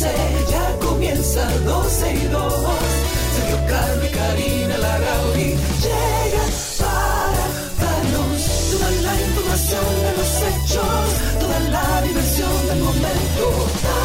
[0.00, 2.54] 12, ya comienza 12 y 2.
[3.36, 7.44] Sergio Carlos y Karina Larrauri llegan para
[7.82, 13.99] darnos toda la información de los hechos, toda la diversión del momento.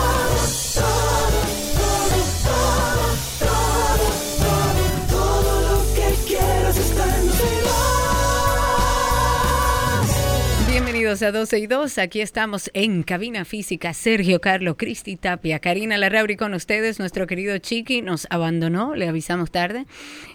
[11.05, 11.97] Bienvenidos a 12 y 2.
[11.99, 13.93] Aquí estamos en cabina física.
[13.93, 16.97] Sergio Carlo, Cristi Tapia, Karina Larrauri con ustedes.
[16.97, 19.85] Nuestro querido Chiqui nos abandonó, le avisamos tarde.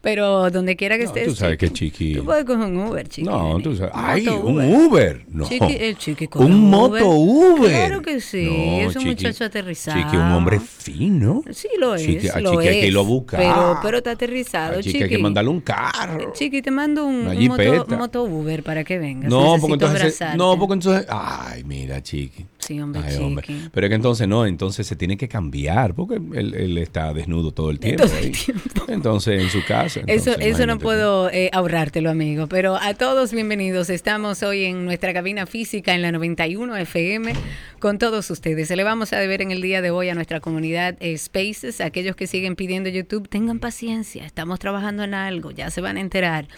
[0.00, 1.26] Pero donde quiera que No, estés.
[1.26, 2.14] tú sabes que Chiqui.
[2.14, 3.28] Tú puedes coger un Uber, Chiqui.
[3.28, 3.90] No, tú sabes.
[3.96, 5.24] ¡Ay, un Uber!
[5.28, 5.48] No.
[5.48, 7.02] Chiqui, el Chiqui coge un Uber.
[7.02, 7.68] moto Uber.
[7.68, 9.98] Claro que sí, No, es un Chiqui- muchacho aterrizado.
[10.00, 11.42] Chiqui, un hombre fino.
[11.50, 12.02] Sí, lo es.
[12.06, 13.40] Chiqui, a lo Chiqui hay que es, irlo a buscar.
[13.40, 15.02] Pero, pero está aterrizado, A Chiqui Chiqui.
[15.02, 16.32] hay que mandarle un carro.
[16.32, 19.28] Chiqui, te mando un, un moto, moto Uber para que vengas.
[19.28, 20.20] No, porque Necesito entonces.
[20.22, 20.36] abrazarte.
[20.38, 21.06] No, porque entonces.
[21.08, 22.46] Ay, mira, Chiqui.
[22.58, 23.24] Sí, hombre, Ay, Chiqui.
[23.24, 23.46] hombre.
[23.72, 27.52] Pero es que entonces no, entonces se tiene que cambiar, porque él, él está desnudo
[27.52, 28.04] todo el tiempo.
[28.04, 28.84] Todo el tiempo.
[28.88, 30.00] Entonces, en su casa.
[30.06, 32.46] Eso, entonces, eso no puedo eh, ahorrártelo, amigo.
[32.48, 33.90] Pero a todos bienvenidos.
[33.90, 37.32] Estamos hoy en nuestra cabina física en la 91 FM
[37.78, 38.68] con todos ustedes.
[38.68, 41.80] Se le vamos a deber en el día de hoy a nuestra comunidad eh, Spaces.
[41.80, 44.26] Aquellos que siguen pidiendo YouTube, tengan paciencia.
[44.26, 46.48] Estamos trabajando en algo, ya se van a enterar.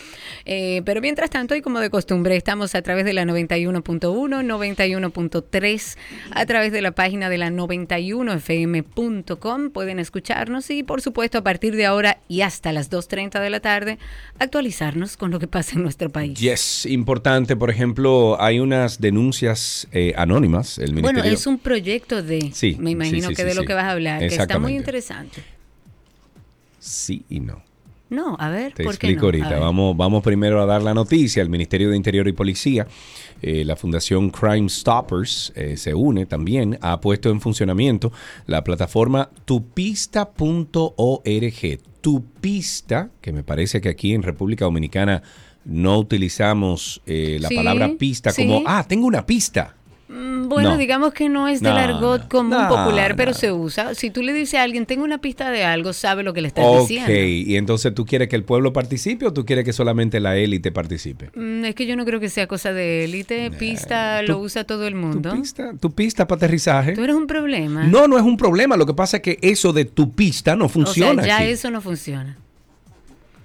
[0.46, 5.89] Eh, pero mientras tanto, y como de costumbre, estamos a través de la 91.1, 91.3,
[6.32, 9.70] a través de la página de la 91fm.com.
[9.70, 13.60] Pueden escucharnos y, por supuesto, a partir de ahora y hasta las 2.30 de la
[13.60, 13.98] tarde,
[14.38, 16.38] actualizarnos con lo que pasa en nuestro país.
[16.38, 20.78] Yes, importante, por ejemplo, hay unas denuncias eh, anónimas.
[20.78, 21.32] El Bueno, ministerio.
[21.38, 23.90] es un proyecto de, Sí, me imagino sí, sí, que de lo que vas a
[23.92, 25.42] hablar, que está muy interesante.
[26.78, 27.62] Sí y no.
[28.08, 29.26] No, a ver, Te ¿por qué explico no?
[29.26, 29.60] A ahorita.
[29.60, 31.42] Vamos, vamos primero a dar la noticia.
[31.42, 32.88] El Ministerio de Interior y Policía,
[33.42, 38.12] eh, la Fundación Crime Stoppers eh, se une también, ha puesto en funcionamiento
[38.46, 40.30] la plataforma tupista.org.
[42.00, 45.22] Tupista, que me parece que aquí en República Dominicana
[45.64, 48.64] no utilizamos eh, la Sí, palabra pista como, sí.
[48.66, 49.76] ah, tengo una pista.
[50.12, 50.76] Mm, Bueno, No.
[50.76, 53.94] digamos que no es del No, argot común No, popular, pero se usa.
[53.94, 56.48] Si tú le dices a alguien, tengo una pista de algo, sabe lo que le
[56.48, 57.12] estás Ok, diciendo.
[57.12, 60.72] y entonces tú quieres que el pueblo participe o tú quieres que solamente la élite
[60.72, 61.30] participe?
[61.36, 63.52] Mm, Es que yo no creo que sea cosa de élite.
[63.52, 65.32] Pista lo usa todo el ¿Tu mundo.
[65.32, 66.92] pista, tu pista para aterrizaje?
[66.94, 67.84] Tú eres un problema.
[67.84, 68.76] No, no es un problema.
[68.76, 71.24] Lo que pasa es que eso de tu pista no o sea, funciona.
[71.24, 71.46] ya aquí.
[71.50, 72.36] eso no funciona.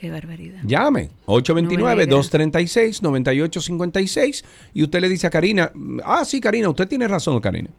[0.03, 0.59] Qué barbaridad.
[0.65, 1.95] Llame, No me diga.
[2.07, 4.43] 829-236-9856
[4.73, 5.71] y usted le dice a Karina,
[6.03, 7.69] ah, sí, Karina, usted tiene razón, Karina.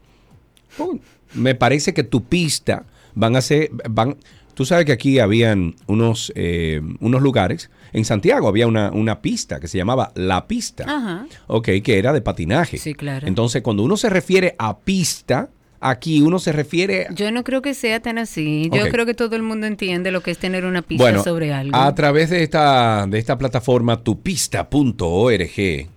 [1.35, 4.17] Me parece que tu pista van a ser, van,
[4.55, 9.61] tú sabes que aquí habían unos, eh, unos lugares, en Santiago había una, una pista
[9.61, 11.27] que se llamaba La Pista, Ajá.
[11.47, 12.79] ok, que era de patinaje.
[12.79, 13.27] Sí, claro.
[13.27, 15.51] Entonces, cuando uno se refiere a pista,
[15.85, 18.71] aquí uno se refiere Yo no creo que sea tan así.
[18.73, 21.53] Yo creo que todo el mundo entiende lo que es tener una pista bueno, sobre
[21.53, 21.77] algo.
[21.77, 25.53] A través de esta, de esta plataforma tupista.org,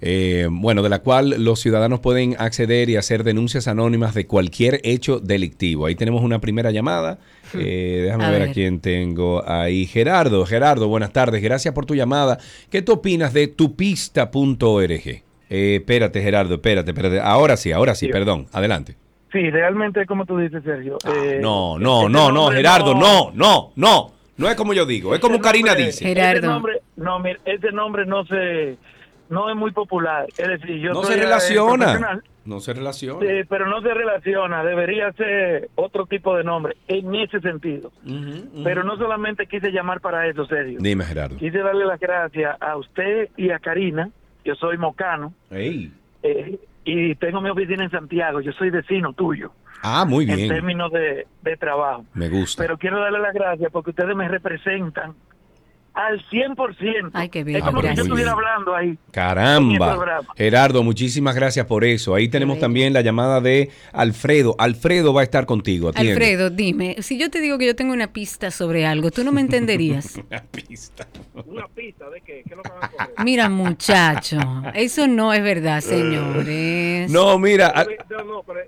[0.00, 4.80] eh, bueno, de la cual los ciudadanos pueden acceder y hacer denuncias anónimas de cualquier
[4.82, 5.86] hecho delictivo.
[5.86, 7.18] Ahí tenemos una primera llamada.
[7.54, 8.26] Eh, déjame Hmm.
[8.26, 9.86] A ver, a quién tengo ahí.
[9.86, 11.42] Gerardo, Gerardo, buenas tardes.
[11.42, 12.38] Gracias por tu llamada.
[12.70, 15.29] ¿Qué tú opinas de tupista.org?
[15.50, 17.20] Eh, espérate, Gerardo, espérate, espérate.
[17.20, 18.12] Ahora sí, ahora sí, Sí.
[18.12, 18.46] perdón.
[18.52, 18.94] Adelante.
[19.32, 20.96] Sí, realmente, como tú dices, Sergio.
[21.06, 24.12] eh, Ah, no, no, este no, no, Gerardo, no, no, no.
[24.36, 26.04] No es como yo digo, es como Ese Karina nombre- dice.
[26.06, 26.38] Gerardo.
[26.38, 28.76] Ese nombre, no, mira, ese nombre no se,
[29.28, 30.26] no es muy popular.
[30.38, 31.76] Es decir, yo No soy, se eh, relaciona.
[31.84, 33.26] profesional, No se relaciona.
[33.48, 34.64] pero no se relaciona.
[34.64, 37.92] Debería ser otro tipo de nombre en ese sentido.
[38.64, 40.78] Pero no solamente quise llamar para eso, Sergio.
[40.80, 41.36] Dime, Gerardo.
[41.36, 44.08] Quise darle las gracias a usted y a Karina.
[44.44, 45.32] Yo soy mocano.
[45.50, 48.40] Eh, y tengo mi oficina en Santiago.
[48.40, 49.52] Yo soy vecino tuyo
[49.82, 50.48] Ah, muy en bien.
[50.48, 52.04] términos de, de trabajo.
[52.14, 52.62] Me gusta.
[52.62, 55.14] Pero quiero darle las gracias porque ustedes me representan
[55.94, 57.10] al 100%.
[57.12, 58.44] Ay, qué bien, Es como Ah, si yo estuviera bien.
[58.46, 58.98] hablando ahí.
[59.10, 60.24] Caramba.
[60.36, 62.14] Gerardo, muchísimas gracias por eso.
[62.14, 64.54] Ahí tenemos también la llamada de Alfredo.
[64.58, 65.88] Alfredo va a estar contigo.
[65.88, 66.12] atiende.
[66.12, 69.32] Alfredo, dime, si yo te digo que yo tengo una pista sobre algo, ¿tú no
[69.32, 70.16] me entenderías?
[70.30, 71.06] Una pista.
[71.46, 73.08] Una pista de qué, qué lo van a coger.
[73.24, 74.38] Mira, muchacho,
[74.74, 77.10] eso no es verdad, señores.
[77.10, 77.68] No, mira.
[77.68, 78.60] al- No, no, pero,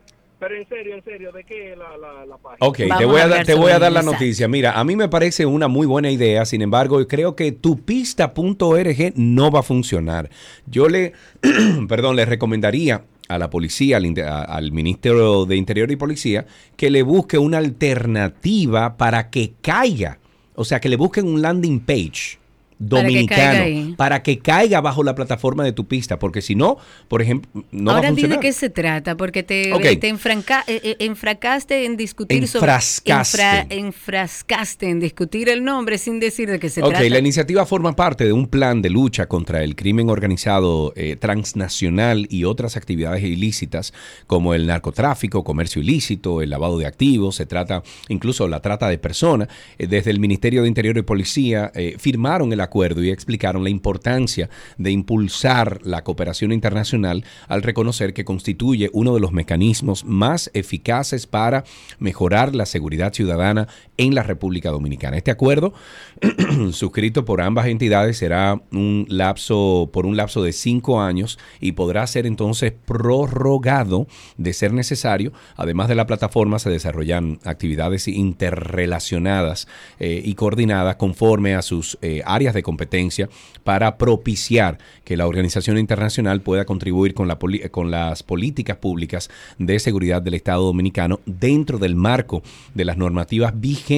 [0.42, 2.66] pero en serio, en serio, ¿de qué la, la, la página?
[2.66, 4.48] Ok, Vamos te voy a a, dar, te voy a dar la noticia.
[4.48, 9.52] Mira, a mí me parece una muy buena idea, sin embargo, creo que tupista.org no
[9.52, 10.30] va a funcionar.
[10.66, 11.12] Yo le,
[11.88, 16.44] perdón, le recomendaría a la policía, al, al Ministerio de Interior y Policía,
[16.76, 20.18] que le busque una alternativa para que caiga.
[20.56, 22.41] O sea, que le busquen un landing page
[22.88, 26.55] Para que caiga dominicano para que caiga bajo la plataforma de tu pista, porque si
[26.55, 28.40] no, por ejemplo, no va a Ahora di de funcionar.
[28.40, 29.82] qué se trata, porque te, Ok.
[30.00, 33.38] te enfranca- eh, eh, enfracaste en discutir Enfrascaste.
[33.38, 33.79] sobre...
[33.79, 37.08] enfrascaste en discutir el nombre sin decir de qué se Ok, trata.
[37.08, 42.26] la iniciativa forma parte de un plan de lucha contra el crimen organizado eh, transnacional
[42.31, 43.93] y otras actividades ilícitas
[44.26, 48.99] como el narcotráfico, comercio ilícito, el lavado de activos, se trata incluso la trata de
[48.99, 49.49] personas.
[49.78, 54.48] Eh, desde el Ministerio de Interior y Policía firmaron el acuerdo y explicaron la importancia
[54.78, 61.26] de impulsar la cooperación internacional al reconocer que constituye uno de los mecanismos más eficaces
[61.26, 61.64] para
[61.98, 63.69] mejorar la seguridad ciudadana
[64.02, 65.16] en la República Dominicana.
[65.16, 65.72] Este acuerdo
[66.72, 72.04] suscrito por ambas entidades será un lapso por un lapso de cinco años y podrá
[72.08, 74.08] ser entonces prorrogado
[74.38, 75.32] de ser necesario.
[75.56, 79.69] Además de la plataforma se desarrollan actividades interrelacionadas
[80.00, 83.28] eh, y coordinadas conforme a sus eh, áreas de competencia
[83.62, 87.38] para propiciar que la organización internacional pueda contribuir con, la
[87.70, 92.43] con las políticas públicas de seguridad del Estado Dominicano dentro del marco
[92.75, 93.91] de las normativas vigentes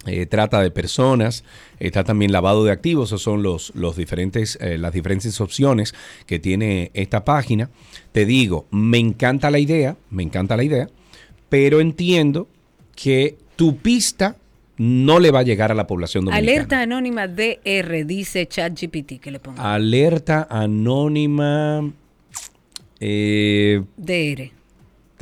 [0.06, 1.44] eh, trata de personas,
[1.78, 5.94] está también lavado de activos, esos son los, los diferentes, eh, las diferentes opciones
[6.26, 7.70] que tiene esta página.
[8.12, 10.88] Te digo, me encanta la idea, me encanta la idea,
[11.48, 12.48] pero entiendo
[12.96, 14.36] que tu pista
[14.76, 16.52] no le va a llegar a la población dominicana.
[16.52, 19.60] Alerta anónima DR, dice ChatGPT que le pongo.
[19.62, 21.92] Alerta anónima.
[22.98, 24.50] eh, DR.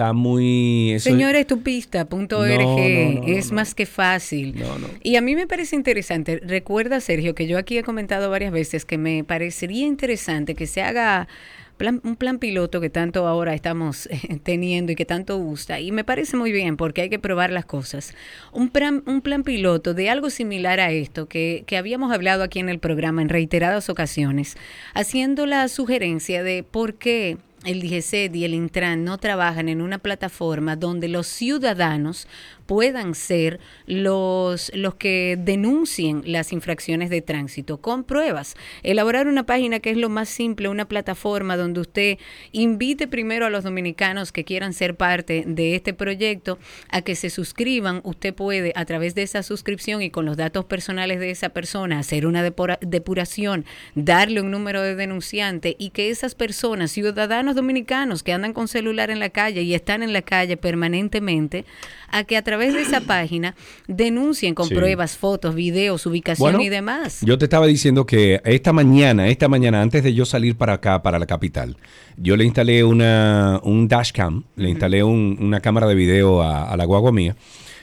[0.01, 0.93] está muy.
[0.93, 4.59] eso Señores, tupista.org No, no, no, es más que fácil.
[4.59, 4.89] No, no.
[5.03, 6.41] Y a mí me parece interesante.
[6.43, 10.81] Recuerda, Sergio, que yo aquí he comentado varias veces que me parecería interesante que se
[10.83, 11.29] haga
[11.77, 14.09] plan- un plan piloto que tanto ahora estamos
[14.43, 15.81] teniendo y que tanto gusta.
[15.81, 18.15] Y me parece muy bien porque hay que probar las cosas.
[18.53, 22.59] Un plan, un plan piloto de algo similar a esto que, que habíamos hablado aquí
[22.59, 24.57] en el programa en reiteradas ocasiones,
[24.95, 29.99] haciendo la sugerencia de por qué el DGCET y el Intran no trabajan en una
[29.99, 32.27] plataforma donde los ciudadanos
[32.71, 38.55] puedan ser los, los que denuncien las infracciones de tránsito con pruebas.
[38.85, 42.19] Elaborar una página que es lo más simple, una plataforma donde usted
[42.53, 46.61] invite primero a los dominicanos que quieran ser parte de este proyecto
[46.91, 48.03] a que se suscriban.
[48.05, 51.99] Usted puede a través de esa suscripción y con los datos personales de esa persona
[51.99, 53.65] hacer una depura- depuración,
[53.97, 59.11] darle un número de denunciante y que esas personas, ciudadanos dominicanos que andan con celular
[59.11, 61.65] en la calle y están en la calle permanentemente,
[62.13, 63.55] a que a través de esa página
[63.89, 64.75] denuncien con Sí.
[64.75, 67.21] pruebas, fotos, videos, ubicación Bueno, y demás.
[67.23, 71.03] Yo te estaba diciendo que esta mañana, esta mañana, antes de yo salir para acá,
[71.03, 71.77] para la capital,
[72.17, 76.77] yo le instalé una, un dashcam, le instalé un- una cámara de video a, a
[76.77, 77.35] la guagua mía.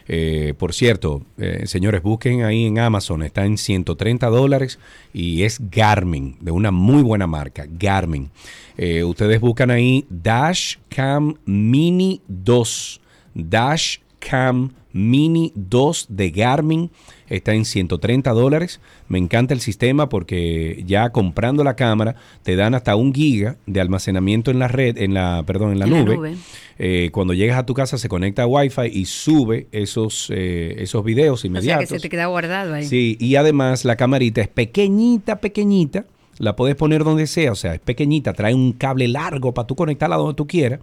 [0.10, 4.80] Eh, por cierto, eh, señores, busquen ahí en Amazon, está en 130 dólares
[5.14, 8.30] y es Garmin, de una muy buena marca, Garmin.
[8.78, 13.02] Eh, ustedes buscan ahí Dashcam Mini 2.
[13.34, 16.90] Dash Cam Mini 2 de Garmin.
[17.30, 18.80] Está en 130 dólares.
[19.08, 23.82] Me encanta el sistema porque ya comprando la cámara te dan hasta un giga de
[23.82, 26.36] almacenamiento en la red, en la, perdón, en la En la nube.
[26.80, 31.04] Eh, cuando llegas a tu casa se conecta a Wi-Fi y sube esos, eh, esos
[31.04, 31.90] videos O sea inmediatos.
[31.90, 32.86] que se te queda guardado ahí.
[32.86, 36.06] Sí, y además la camarita es pequeñita, pequeñita.
[36.40, 38.34] La puedes poner donde sea, o sea, es pequeñita.
[38.34, 40.80] Trae un cable largo para tú conectarla donde tú quieras.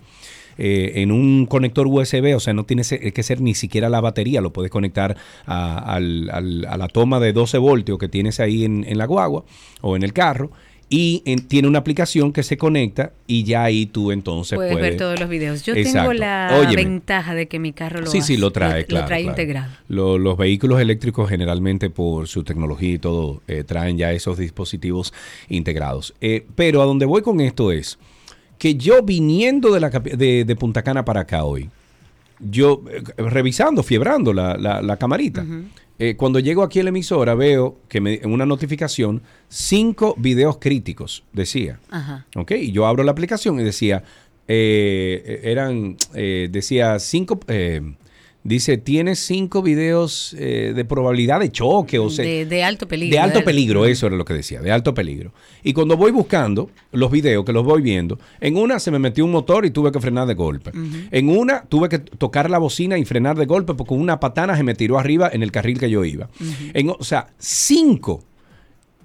[0.59, 4.01] Eh, en un conector USB, o sea, no tiene se- que ser ni siquiera la
[4.01, 8.99] batería, lo puedes conectar a, la toma de 12 voltios que tienes ahí en, en
[8.99, 9.45] la guagua
[9.81, 10.51] o en el carro.
[10.91, 14.91] Y en- tiene una aplicación que se conecta y ya ahí tú entonces Puedes puedes
[14.91, 15.63] ver todos los videos.
[15.65, 16.11] Yo Exacto.
[16.11, 16.77] tengo la Óyeme.
[16.85, 19.05] ventaja de que mi carro lo Sí, sí, lo trae, claro.
[19.05, 19.33] Lo trae claro.
[19.33, 19.73] integrado.
[19.89, 25.15] Lo- los vehículos eléctricos generalmente por su tecnología y todo eh, traen ya esos dispositivos
[25.49, 26.15] integrados.
[26.21, 27.99] Eh, pero a donde voy con esto es
[28.59, 31.71] que yo viniendo de, la, de, de Punta Cana para acá hoy,
[32.41, 35.45] yo eh, revisando, fiebrando la, la- la camarita,
[35.99, 40.59] eh, cuando llego aquí a la emisora veo que me, en una notificación cinco videos
[40.59, 41.79] críticos, decía.
[41.91, 42.27] Ajá.
[42.35, 42.51] ¿Ok?
[42.53, 44.03] Y yo abro la aplicación y decía,
[44.49, 47.39] eh, eran, eh, decía cinco,
[48.45, 53.17] dice, tienes cinco videos eh, de probabilidad de choque o sea, de, de alto peligro.
[53.17, 55.33] de alto peligro, eso era lo que decía, de alto peligro.
[55.63, 59.25] Y cuando voy buscando los videos, que los voy viendo, en una se me metió
[59.25, 60.71] un motor y tuve que frenar de golpe.
[61.11, 64.63] En una tuve que tocar la bocina y frenar de golpe porque una patana se
[64.63, 66.29] me tiró arriba en el carril que yo iba.
[66.75, 68.23] En o sea, cinco.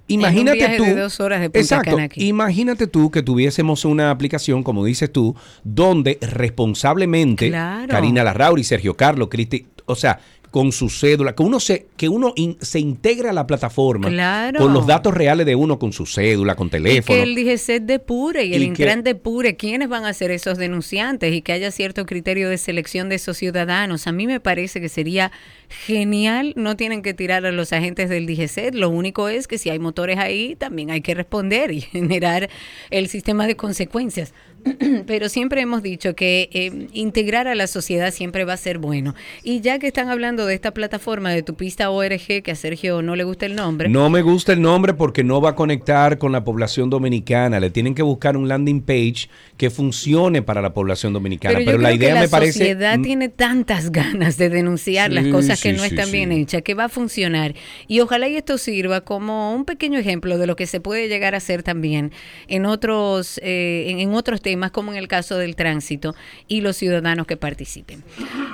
[0.09, 0.83] Imagínate viaje tú.
[0.83, 1.91] de dos horas de Punta exacto.
[1.91, 2.27] Cana aquí.
[2.27, 7.87] Imagínate tú que tuviésemos una aplicación, como dices tú, donde responsablemente Claro.
[7.87, 10.19] Karina Larrauri, Sergio Carlos, Cristi, o sea,
[10.51, 14.59] con su cédula, que uno se, que uno in- se integre a la plataforma Claro.
[14.59, 17.15] con los datos reales de uno, con su cédula, con Y teléfono.
[17.17, 20.57] que el DGCET depure y el Y que- Intran depure quiénes van a ser esos
[20.57, 24.07] denunciantes y que haya cierto criterio de selección de esos ciudadanos.
[24.07, 25.31] A mí me parece que sería
[25.69, 26.53] genial.
[26.55, 28.73] No tienen que tirar a los agentes del DGCET.
[28.75, 31.81] Lo único es que si hay motores ahí, también hay que responder y
[32.21, 32.49] generar
[32.89, 34.33] el sistema de consecuencias.
[35.07, 39.15] Pero siempre hemos dicho que eh, integrar a la sociedad siempre va a ser bueno.
[39.43, 43.01] Y ya que están hablando de esta plataforma de tu pista ORG, que a Sergio
[43.01, 46.17] no le gusta el nombre, No me gusta el nombre porque no va a conectar
[46.17, 47.59] con la población dominicana.
[47.59, 51.59] Le tienen que buscar un landing page que funcione para la población dominicana.
[51.59, 52.53] Pero, yo la creo idea que me la parece.
[52.53, 56.11] sociedad mm, tiene tantas ganas de denunciar las cosas que sí, no están sí.
[56.13, 57.55] bien hechas, que va a funcionar.
[57.87, 61.33] Y ojalá y esto sirva como un pequeño ejemplo de lo que se puede llegar
[61.33, 62.11] a hacer también
[62.47, 66.15] en otros, eh, en, en otros temas, como en el caso del tránsito
[66.47, 68.03] y los ciudadanos que participen.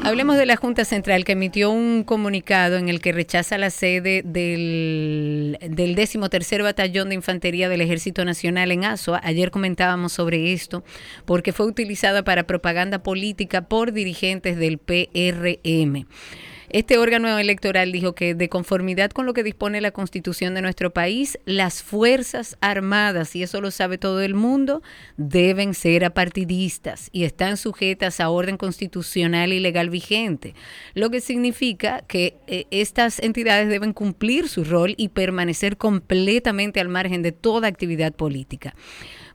[0.03, 4.21] Hablemos de la Junta Central que emitió un comunicado en el que rechaza la sede
[4.23, 9.21] del, del 13 Batallón de Infantería del Ejército Nacional en Asua.
[9.23, 10.83] Ayer comentábamos sobre esto
[11.25, 16.05] porque fue utilizada para propaganda política por dirigentes del PRM.
[16.69, 20.91] Este órgano electoral dijo que de conformidad con lo que dispone la constitución de nuestro
[20.91, 24.81] país, las Fuerzas Armadas, y eso lo sabe todo el mundo,
[25.17, 30.55] deben ser apartidistas y están sujetas a orden constitucional y legal vigente,
[30.93, 36.89] lo que significa que eh, estas entidades deben cumplir su rol y permanecer completamente al
[36.89, 38.75] margen de toda actividad política.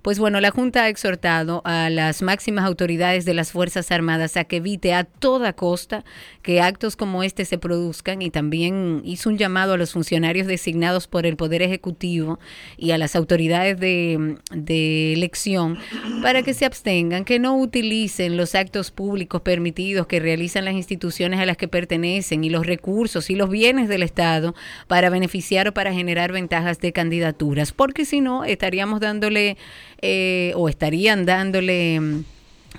[0.02, 4.44] Pues bueno, la Junta ha exhortado a las máximas autoridades de las Fuerzas Armadas a
[4.44, 6.04] que evite a toda costa
[6.42, 11.06] que actos como este se produzcan y también hizo un llamado a los funcionarios designados
[11.06, 12.38] por el Poder Ejecutivo
[12.78, 15.78] y a las autoridades de, de elección
[16.22, 21.40] para que se abstengan, que no utilicen los actos públicos permitidos que realizan las instituciones
[21.40, 24.54] a las que pertenecen y los recursos y los bienes del Estado
[24.86, 29.58] para beneficiar o para generar ventajas de candidaturas, porque si no estaríamos dándole
[30.02, 32.24] eh, o estarían dándole mm,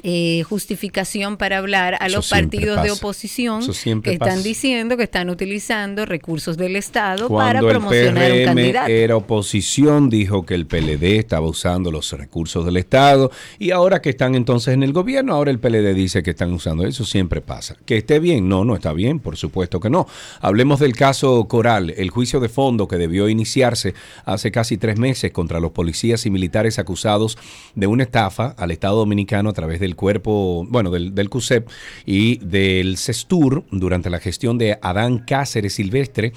[0.04, 3.62] eh, justificación para hablar a Eso los partidos de oposición
[4.02, 8.46] que están diciendo que están utilizando recursos del Estado para Cuando el promocionar un PRM
[8.46, 8.92] candidato.
[8.92, 14.10] era oposición, dijo que el PLD estaba usando los recursos del Estado y ahora que
[14.10, 17.76] están entonces en el gobierno, ahora el PLD dice que están usando eso, siempre pasa.
[17.86, 20.08] Que esté bien, no, no está bien, por supuesto que no.
[20.40, 23.94] Hablemos del caso Coral, el juicio de fondo que debió iniciarse
[24.26, 27.38] hace casi tres meses contra los policías y militares acusados
[27.76, 31.68] de una estafa al Estado Dominicano a través del cuerpo, bueno, del, CUSEP
[32.06, 36.32] y del CESTUR durante la gestión de Adán Cáceres Silvestre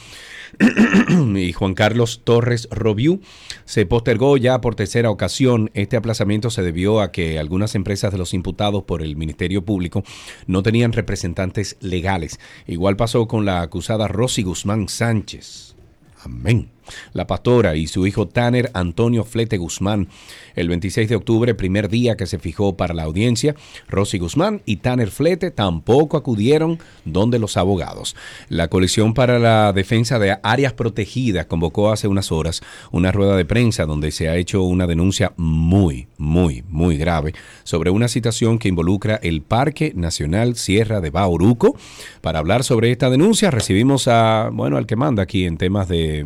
[1.36, 3.20] y Juan Carlos Torres Robiú
[3.64, 5.70] se postergó ya por tercera ocasión.
[5.74, 10.02] Este aplazamiento se debió a que algunas empresas de los imputados por el Ministerio Público
[10.48, 12.40] no tenían representantes legales.
[12.66, 15.76] Igual pasó con la acusada Rosy Guzmán Sánchez.
[16.24, 16.73] Amén.
[17.12, 20.08] La pastora y su hijo Tanner Antonio Flete Guzmán.
[20.54, 23.54] El 26 de octubre, primer día que se fijó para la audiencia,
[23.88, 28.16] Rosy Guzmán y Tanner Flete tampoco acudieron donde los abogados.
[28.48, 33.44] La coalición para la defensa de áreas protegidas convocó hace unas horas una rueda de
[33.44, 38.68] prensa donde se ha hecho una denuncia muy, muy, muy grave sobre una situación que
[38.68, 41.76] involucra el Parque Nacional Sierra de Bauruco.
[42.20, 46.24] Para hablar sobre esta denuncia recibimos a, bueno, al que manda aquí en temas de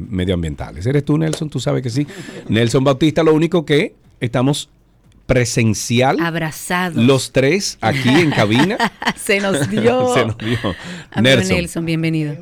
[0.86, 1.50] ¿Eres tú, Nelson?
[1.50, 2.06] Tú sabes que sí.
[2.48, 4.70] Nelson Bautista, lo único que estamos
[5.28, 6.18] presencial.
[6.20, 6.96] Abrazados.
[7.04, 8.78] Los tres aquí en cabina.
[9.16, 10.08] Se nos dio.
[10.14, 10.58] Se nos dio.
[11.12, 12.34] Amigo Nelson, bienvenido.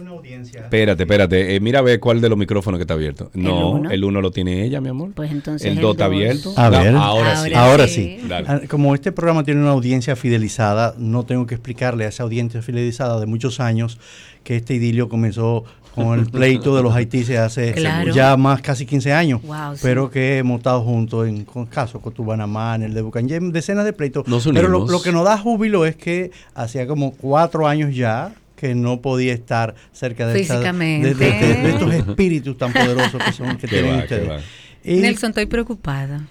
[0.54, 1.56] Espérate, espérate.
[1.56, 3.30] Eh, mira a ver cuál de los micrófonos que está abierto.
[3.34, 3.90] No, uno?
[3.90, 5.10] el uno lo tiene ella, mi amor.
[5.14, 6.52] Pues entonces el el dos está abierto.
[6.56, 6.94] A ver.
[6.94, 7.52] ahora, sí.
[7.54, 8.18] Ahora Ahora sí.
[8.20, 8.28] sí.
[8.28, 8.46] Dale.
[8.48, 12.62] Ah, Como este programa tiene una audiencia fidelizada, no tengo que explicarle a esa audiencia
[12.62, 13.98] fidelizada de muchos años
[14.44, 15.64] que este idilio comenzó
[15.96, 18.12] con el pleito de los haitises hace Claro.
[18.14, 19.80] ya más casi 15 años, Wow, sí.
[19.82, 23.84] pero que hemos estado juntos en con casos con Tubanamá, en el de Bucanyem, decenas
[23.84, 24.28] de pleitos.
[24.28, 28.74] Nos pero lo, que nos da júbilo es que hacía como cuatro años ya que
[28.74, 31.14] no podía estar cerca de, esta- de- Físicamente.
[31.14, 34.42] de- de- de estos espíritus tan poderosos que son que tienen va, ustedes.
[34.84, 36.22] Y Nelson, estoy preocupada.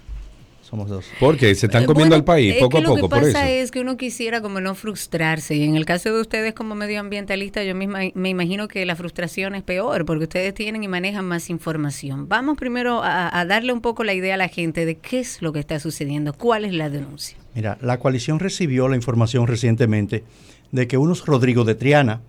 [0.66, 1.04] Somos dos.
[1.20, 3.32] Porque se están Eh, comiendo bueno, al país poco a poco, Lo que por eso.
[3.32, 5.54] pasa es que uno quisiera como no frustrarse.
[5.54, 9.54] Y en el caso de ustedes como medioambientalista, yo misma me imagino que la frustración
[9.54, 12.28] es peor porque ustedes tienen y manejan más información.
[12.28, 15.40] Vamos primero a, a darle un poco la idea a la gente de qué es
[15.40, 17.36] lo que está sucediendo, cuál es la denuncia.
[17.54, 20.24] Mira, la coalición recibió la información recientemente
[20.72, 22.20] de que unos Rodrigo de Triana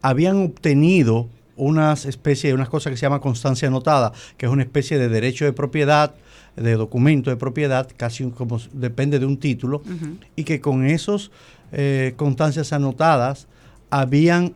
[0.00, 4.96] habían obtenido unas especies, unas cosas que se llama constancia anotada, que es una especie
[4.98, 6.14] de derecho de propiedad,
[6.56, 9.82] de documento de propiedad, casi como depende de un título,
[10.36, 11.30] y que con esos
[11.72, 13.46] eh, constancias anotadas
[13.90, 14.54] habían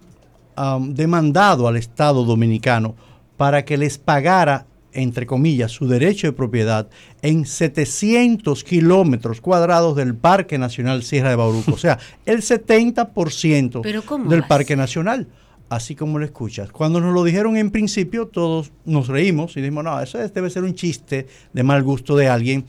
[0.80, 2.94] demandado al Estado dominicano
[3.36, 6.88] para que les pagara, entre comillas, su derecho de propiedad
[7.22, 11.72] en 700 kilómetros cuadrados del Parque Nacional Sierra de Bauruco.
[11.72, 14.76] O sea, el 70% Pero ¿cómo del Parque?
[14.76, 15.26] Nacional.
[15.70, 16.70] Así como lo escuchas.
[16.70, 20.50] Cuando nos lo dijeron en principio, todos nos reímos y dijimos, no, eso es- debe
[20.50, 22.64] ser un chiste de mal gusto de alguien,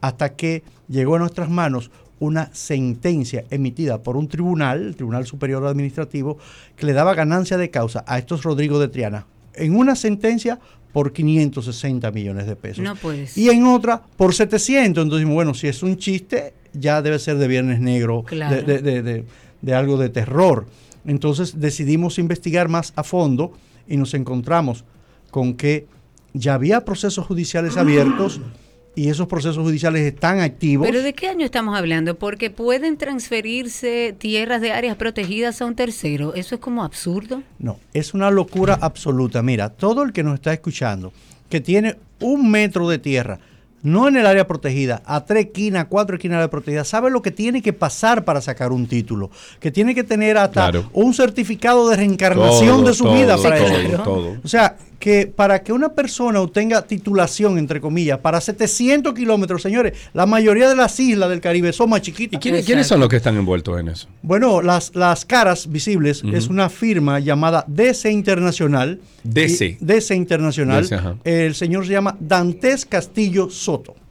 [0.00, 5.64] hasta que llegó a nuestras manos una sentencia emitida por un tribunal, el Tribunal Superior
[5.66, 6.36] Administrativo,
[6.76, 9.26] que le daba ganancia de causa a estos Rodrigo de Triana.
[9.54, 10.58] En una sentencia
[10.92, 12.84] por 560 millones de pesos.
[12.84, 13.38] No puedes.
[13.38, 15.04] Y en otra por 700.
[15.04, 18.56] Entonces, bueno, si es un chiste, ya debe ser de Viernes Negro, Claro.
[18.56, 19.24] de, de- de- de-
[19.62, 20.66] de algo de terror.
[21.04, 23.52] Entonces decidimos investigar más a fondo
[23.88, 24.84] y nos encontramos
[25.30, 25.86] con que
[26.32, 28.40] ya había procesos judiciales abiertos
[28.94, 30.86] y esos procesos judiciales están activos.
[30.86, 32.18] Pero ¿de qué año estamos hablando?
[32.18, 36.34] Porque pueden transferirse tierras de áreas protegidas a un tercero.
[36.34, 37.42] Eso es como absurdo.
[37.58, 39.42] No, es una locura absoluta.
[39.42, 41.12] Mira, todo el que nos está escuchando,
[41.48, 43.38] que tiene un metro de tierra,
[43.82, 47.22] no en el área protegida, a tres esquinas, cuatro esquinas de área protegida, sabe lo
[47.22, 50.90] que tiene que pasar para sacar un título, que tiene que tener hasta Claro.
[50.92, 54.02] un certificado de reencarnación Todo, de su todo, vida para todo, eso.
[54.02, 54.36] todo.
[54.44, 59.96] O sea, que para que una persona obtenga titulación, entre comillas, para 700 kilómetros, señores,
[60.12, 62.38] la mayoría de las islas del Caribe son más ¿Y chiquitas.
[62.38, 64.08] quiénes, quiénes son los que están envueltos en eso?
[64.20, 69.00] Bueno, las, las caras visibles es una firma llamada DC Internacional.
[69.24, 69.78] DC.
[69.80, 70.82] Y- DC Internacional.
[70.86, 73.69] DC, el señor se llama Dantes Castillo Soto.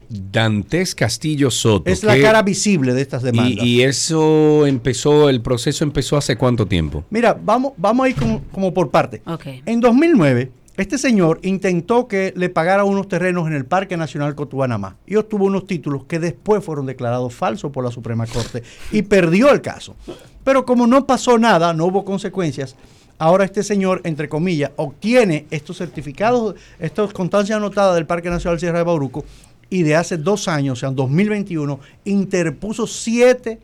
[0.09, 1.89] Dantes Castillo Soto.
[1.89, 3.63] Es la que- cara visible de estas demandas.
[3.63, 7.03] y, y eso empezó, el proceso empezó hace cuánto tiempo?
[7.11, 9.21] Mira, vamos, vamos a ir como, como por parte.
[9.65, 14.95] En 2009, este señor intentó que le pagara unos terrenos en el Parque Nacional Cotubanamá
[15.05, 19.51] y obtuvo unos títulos que después fueron declarados falsos por la Suprema Corte y perdió
[19.51, 19.95] el caso.
[20.43, 22.75] Pero como no pasó nada, no hubo consecuencias,
[23.19, 28.77] ahora este señor, entre comillas, obtiene estos certificados, estas constancias anotadas del Parque Nacional Sierra
[28.79, 29.25] de Bauruco
[29.69, 33.59] y de hace dos años, o sea, en 2021, interpuso siete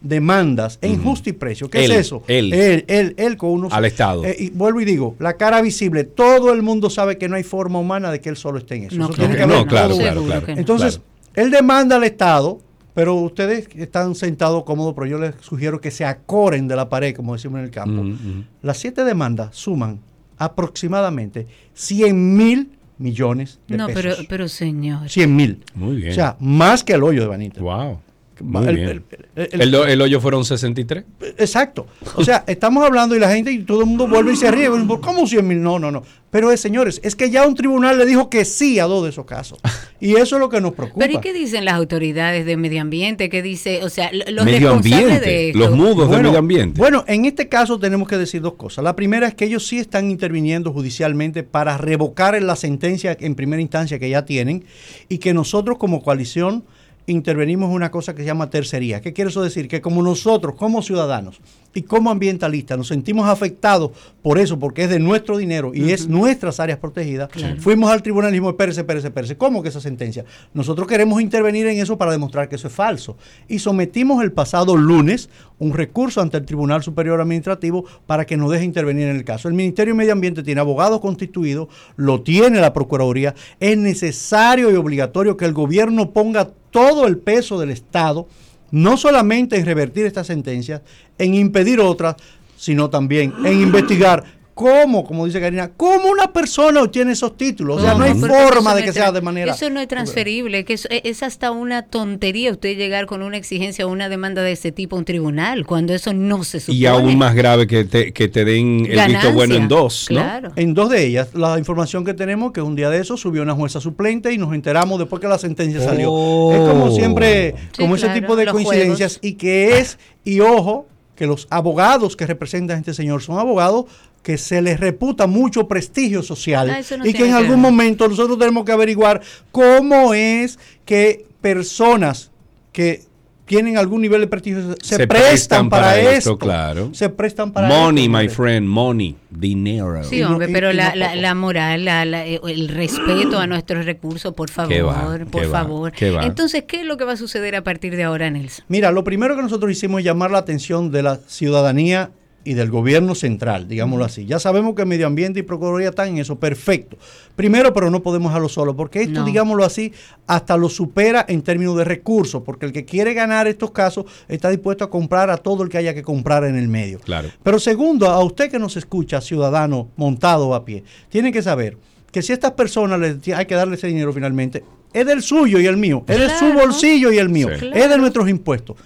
[0.00, 1.68] demandas en justo y precio.
[1.68, 2.22] ¿Qué Él, es eso?
[2.26, 2.52] él.
[2.54, 3.72] él, él, él con unos...
[3.72, 4.24] Al Estado.
[4.24, 7.42] Eh, y vuelvo y digo, la cara visible, todo el mundo sabe que no hay
[7.42, 8.96] forma humana de que él solo esté en eso.
[8.96, 10.46] No, Eso claro tiene que no, claro, claro, claro.
[10.48, 11.00] Entonces,
[11.34, 11.46] Claro.
[11.46, 12.60] él demanda al Estado,
[12.94, 17.14] pero ustedes están sentados cómodos, pero yo les sugiero que se acoren de la pared,
[17.14, 18.00] como decimos en el campo.
[18.00, 18.44] Ujú, ujú.
[18.62, 20.00] Las siete demandas suman
[20.38, 22.70] aproximadamente 100 mil
[23.00, 24.26] millones de No, pero, pesos.
[24.28, 25.08] pero señor.
[25.08, 25.64] 100 mil.
[25.74, 26.12] Muy bien.
[26.12, 27.60] O sea, más que el hoyo de Banita.
[27.60, 27.98] wow.
[28.42, 28.88] Muy el- bien.
[28.88, 29.02] el-
[29.36, 31.04] el- el- El, el hoyo fueron 63.
[31.38, 31.86] Exacto.
[32.16, 34.68] O sea, estamos hablando y la gente y todo el mundo vuelve y se ríe.
[35.00, 35.62] ¿Cómo 100 mil?
[35.62, 36.02] No, no, no.
[36.30, 39.10] Pero, eh, señores, es que ya un tribunal le dijo que sí a dos de
[39.10, 39.58] esos casos.
[39.98, 41.04] Y eso es lo que nos preocupa.
[41.04, 43.28] Pero ¿y qué dicen las autoridades de medio ambiente?
[43.28, 45.52] ¿Qué dice, o sea, los Medio responsables de?
[45.56, 46.78] Los mudos de Bueno, medio ambiente.
[46.78, 48.84] Bueno, en este caso tenemos que decir dos cosas.
[48.84, 53.60] La primera es que ellos sí están interviniendo judicialmente para revocar la sentencia en primera
[53.60, 54.64] instancia que ya tienen
[55.08, 56.64] y que nosotros como coalición
[57.10, 59.00] intervenimos en una cosa que se llama tercería.
[59.00, 59.68] ¿Qué quiere eso decir?
[59.68, 61.40] Que como nosotros, como ciudadanos
[61.74, 66.08] y como ambientalistas, nos sentimos afectados por eso, porque es de nuestro dinero y es
[66.08, 70.24] nuestras áreas protegidas, fuimos al tribunal y dijimos, espérese, espérese, espérese, ¿cómo que esa sentencia?
[70.52, 73.16] Nosotros queremos intervenir en eso para demostrar que eso es falso.
[73.48, 75.28] Y sometimos el pasado lunes
[75.58, 79.46] un recurso ante el Tribunal Superior Administrativo para que nos deje intervenir en el caso.
[79.46, 84.74] El Ministerio de Medio Ambiente tiene abogados constituidos, lo tiene la Procuraduría, es necesario y
[84.74, 88.26] obligatorio que el gobierno ponga todo el peso del Estado,
[88.70, 90.82] no solamente en revertir estas sentencias,
[91.18, 92.16] en impedir otras,
[92.56, 97.78] sino también en investigar cómo, como dice Karina, cómo una persona obtiene esos títulos.
[97.78, 99.54] O sea, no hay forma de que es sea de manera...
[99.54, 103.38] Eso no es transferible, que eso- e, es hasta una tontería usted llegar con una
[103.38, 106.76] exigencia o una demanda de ese tipo a un tribunal, cuando eso no se supone.
[106.78, 110.16] y aún más grave que te, que te den el visto bueno en dos, ¿no?
[110.20, 110.52] Claro.
[110.56, 113.54] En dos de ellas, la información que tenemos, que un día de eso subió una
[113.54, 116.12] jueza suplente y nos enteramos después que la sentencia salió.
[116.12, 116.52] Oh.
[116.52, 119.20] Es como siempre, Sí, como ese tipo de coincidencias juegos.
[119.22, 120.86] y que es, y ojo,
[121.20, 123.84] que los abogados que representan a este señor son abogados
[124.22, 126.70] que se les reputa mucho prestigio social.
[126.70, 129.20] Ah, no y que en algún momento nosotros tenemos que averiguar
[129.52, 132.30] cómo es que personas
[132.72, 133.02] que
[133.50, 136.90] tienen algún nivel de prestigio se, Se prestan, prestan para, para esto, esto, claro.
[136.94, 140.04] Se prestan para Money, esto, my friend, money, dinero.
[140.04, 143.40] Sí, no- hombre, y- pero y la, no la, moral, la- la- eh, el respeto
[143.40, 145.90] a nuestros recursos, por favor, Qué va, por qué va, favor.
[145.90, 146.24] qué va.
[146.26, 148.64] Entonces, ¿qué es lo que va a suceder a partir de ahora, Nelson?
[148.68, 152.70] Mira, lo primero que nosotros hicimos es llamar la atención de la ciudadanía y del
[152.70, 154.24] gobierno central, digámoslo así.
[154.24, 156.96] Ya sabemos que Medio Ambiente y Procuraduría están en eso, perfecto.
[157.36, 159.24] Primero, pero no podemos dejarlo solo, porque esto, No.
[159.26, 159.92] digámoslo así,
[160.26, 164.48] hasta lo supera en términos de recursos, porque el que quiere ganar estos casos está
[164.48, 166.98] dispuesto a comprar a todo el que haya que comprar en el medio.
[167.00, 167.28] Claro.
[167.42, 171.76] Pero segundo, a usted que nos escucha, ciudadano montado a pie, tiene que saber
[172.10, 175.60] que si a estas personas les hay que darle ese dinero finalmente, es del suyo
[175.60, 177.70] y el mío, es de su bolsillo y el mío, Sí.
[177.72, 178.76] es de nuestros impuestos.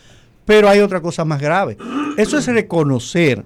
[0.45, 1.77] Pero hay otra cosa más grave.
[2.17, 3.45] Eso es reconocer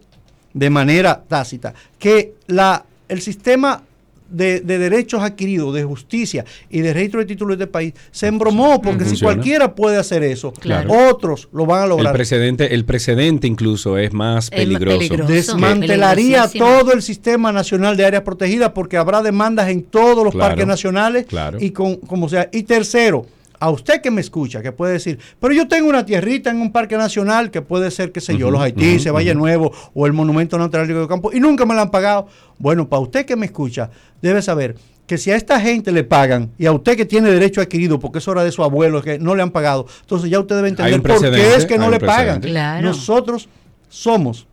[0.55, 3.83] de manera tácita que la, el sistema
[4.31, 8.27] de, de derechos adquiridos, de justicia y de registro de títulos de este país se
[8.27, 10.93] embromó, porque si cualquiera puede hacer eso, Claro.
[11.09, 12.13] otros lo van a El lograr.
[12.13, 14.99] precedente, el precedente incluso es más peligroso.
[14.99, 15.33] peligroso.
[15.33, 20.49] Desmantelaría todo el sistema nacional de áreas protegidas porque habrá demandas en todos los Claro,
[20.51, 21.57] parques nacionales claro.
[21.59, 22.51] y con como sea.
[22.53, 23.25] Y tercero,
[23.61, 26.73] a usted que me escucha, que puede decir, pero yo tengo una tierrita en un
[26.73, 29.35] parque nacional que puede ser, qué sé yo, los Haití, ujú, se Valle.
[29.35, 32.27] Nuevo o el Monumento Natural de Campo y nunca me la han pagado.
[32.59, 33.91] Bueno, para usted que me escucha,
[34.23, 37.61] debe saber que si a esta gente le pagan y a usted que tiene derecho
[37.61, 40.57] adquirido porque es hora de su abuelo que no le han pagado, entonces ya usted
[40.57, 42.41] debe entender por qué es que no le pagan.
[42.41, 42.87] Claro.
[42.87, 43.49] Nosotros
[43.89, 44.47] somos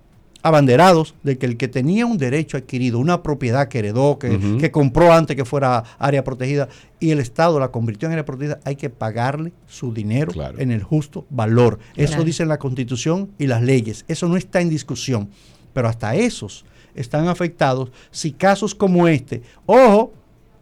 [0.45, 5.11] abanderados de que el que tenía un derecho adquirido, una propiedad que heredó, que, compró
[5.11, 8.91] antes que fuera área protegida, y el Estado la convirtió en área protegida, hay que
[8.91, 10.59] pagarle su dinero Claro.
[10.59, 11.79] en el justo valor.
[11.95, 14.05] Eso dice la Constitución y las leyes.
[14.07, 15.29] Eso no está en discusión.
[15.73, 20.13] Pero hasta esos están afectados si casos como este, ojo,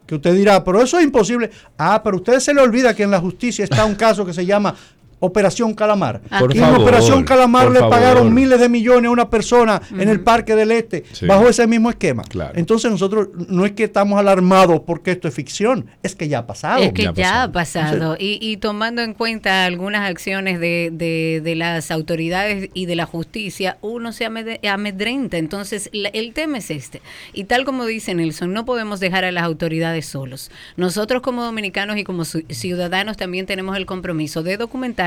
[0.06, 1.50] que usted dirá, pero eso es imposible.
[1.76, 4.32] Ah, pero a usted se le olvida que en la justicia está un caso que
[4.32, 4.74] se llama
[5.24, 6.20] Operación Calamar.
[6.38, 7.90] Por y en Operación Calamar le favor.
[7.94, 11.26] pagaron miles de millones a una persona en el Parque del Este Sí.
[11.26, 12.22] bajo ese mismo esquema.
[12.24, 12.52] Claro.
[12.56, 16.46] Entonces nosotros no es que estamos alarmados porque esto es ficción, es que ya ha
[16.46, 16.82] pasado.
[16.82, 18.16] Es que ya ya, ha ha pasado.
[18.18, 23.06] Y, y tomando en cuenta algunas acciones de, de- de las autoridades y de la
[23.06, 24.24] justicia, uno se
[24.68, 25.36] amedrenta.
[25.38, 27.00] Entonces, la- el tema es este.
[27.32, 30.50] Y tal como dice Nelson, no podemos dejar a las autoridades solos.
[30.76, 34.56] Nosotros como dominicanos y como ci- ciudadanos también tenemos el compromiso de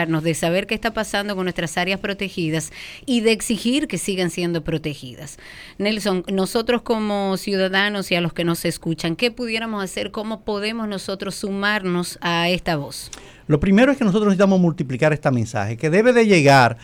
[0.08, 2.72] documentarnos, de saber qué está pasando con nuestras áreas protegidas
[3.06, 5.38] y de exigir que sigan siendo protegidas.
[5.78, 10.12] Nelson, nosotros como ciudadanos y a los que nos escuchan, ¿qué pudiéramos hacer?
[10.12, 13.12] ¿Cómo podemos nosotros sumarnos a esta voz?
[13.48, 16.78] Lo primero es que nosotros necesitamos multiplicar este mensaje, que debe de llegar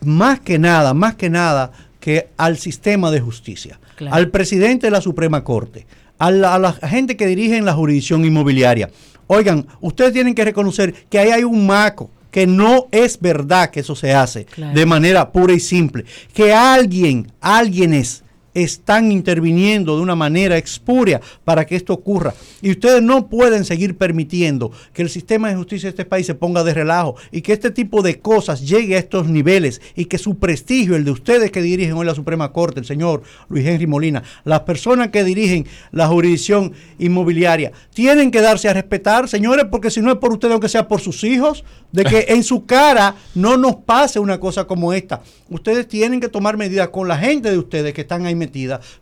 [0.00, 4.14] más que nada, más que nada, que al sistema de justicia, Claro.
[4.14, 5.86] al presidente de la Suprema Corte,
[6.18, 8.90] a la, a la gente que dirige en la jurisdicción inmobiliaria.
[9.26, 13.80] Oigan, ustedes tienen que reconocer que ahí hay un maco, que no es verdad que
[13.80, 14.74] eso se hace Claro.
[14.74, 18.24] de manera pura y simple, que alguien, alguienes
[18.62, 22.34] están interviniendo de una manera expuria para que esto ocurra.
[22.62, 26.34] Y ustedes no pueden seguir permitiendo que el sistema de justicia de este país se
[26.34, 30.16] ponga de relajo y que este tipo de cosas llegue a estos niveles y que
[30.16, 33.86] su prestigio, el de ustedes que dirigen hoy la Suprema Corte, el señor Luis Henry
[33.86, 39.90] Molina, las personas que dirigen la jurisdicción inmobiliaria, tienen que darse a respetar, señores, porque
[39.90, 43.16] si no es por ustedes, aunque sea por sus hijos, de que en su cara
[43.34, 45.20] no nos pase una cosa como esta.
[45.50, 48.34] Ustedes tienen que tomar medidas con la gente de ustedes que están ahí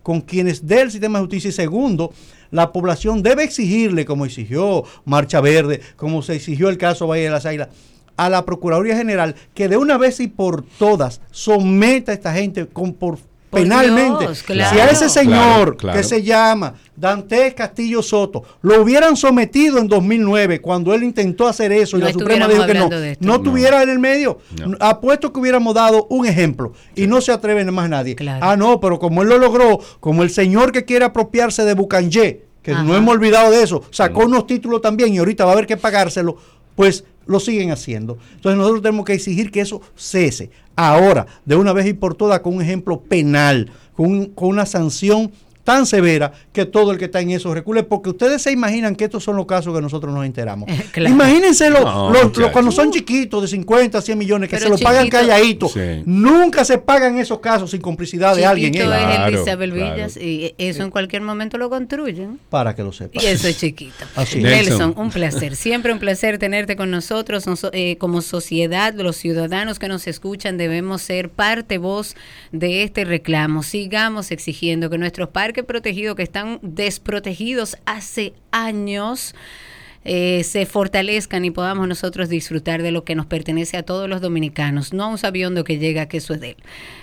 [0.03, 2.13] con quienes del sistema de justicia y segundo,
[2.51, 7.29] la población debe exigirle, como exigió Marcha Verde, como se exigió el caso Valle de
[7.29, 7.69] las Águilas,
[8.17, 12.67] a la Procuraduría General que de una vez y por todas someta a esta gente
[12.67, 13.19] con Por
[13.61, 14.25] penalmente.
[14.25, 14.75] Dios, claro.
[14.75, 15.97] Si a ese señor Claro, claro.
[15.97, 21.71] que se llama Dante Castillo Soto lo hubieran sometido en 2009 cuando él intentó hacer
[21.71, 22.89] eso y la Suprema dijo que no,
[23.19, 24.39] no estuviera en el medio.
[24.65, 24.77] No.
[24.79, 28.15] Apuesto que hubiéramos dado un ejemplo y no se atreven más nadie.
[28.15, 28.45] Claro.
[28.45, 32.45] Ah, no, pero como él lo logró, como el señor que quiere apropiarse de Bucangé,
[32.61, 32.83] que Ajá.
[32.83, 35.77] no hemos olvidado de eso, sacó unos títulos también y ahorita va a haber que
[35.77, 36.37] pagárselo,
[36.75, 38.17] pues lo siguen haciendo.
[38.35, 40.51] Entonces nosotros tenemos que exigir que eso cese.
[40.75, 45.31] Ahora, de una vez y por todas, con un ejemplo penal, con, con una sanción
[45.65, 49.03] tan severa que todo el que está en eso recule, porque ustedes se imaginan que
[49.03, 50.69] estos son los casos que nosotros nos enteramos.
[50.93, 51.13] Claro.
[51.13, 54.83] Imagínense los, No, los- los cuando son chiquitos de 50, 100 millones, que Pero se
[54.83, 55.67] lo pagan calladito.
[55.67, 56.03] Sí.
[56.05, 58.73] Nunca se pagan esos casos sin complicidad de alguien.
[58.75, 58.77] ¿eh?
[58.77, 59.93] es Claro, el de Isabel claro.
[59.95, 62.39] Villas y eso en cualquier momento lo construyen.
[62.49, 63.21] Para que lo sepan.
[63.23, 64.05] Y eso es chiquito.
[64.15, 64.93] Así Nelson.
[64.95, 65.55] un placer.
[65.55, 67.47] Siempre un placer tenerte con nosotros.
[67.47, 72.15] Nos- eh, como sociedad, los ciudadanos que nos escuchan debemos ser parte voz
[72.51, 73.63] de este reclamo.
[73.63, 79.35] Sigamos exigiendo que nuestros parques protegidos que están desprotegidos hace años
[80.05, 84.21] eh, se fortalezcan y podamos nosotros disfrutar de lo que nos pertenece a todos los
[84.21, 86.57] dominicanos, no a un sabiondo que llega que eso es de él.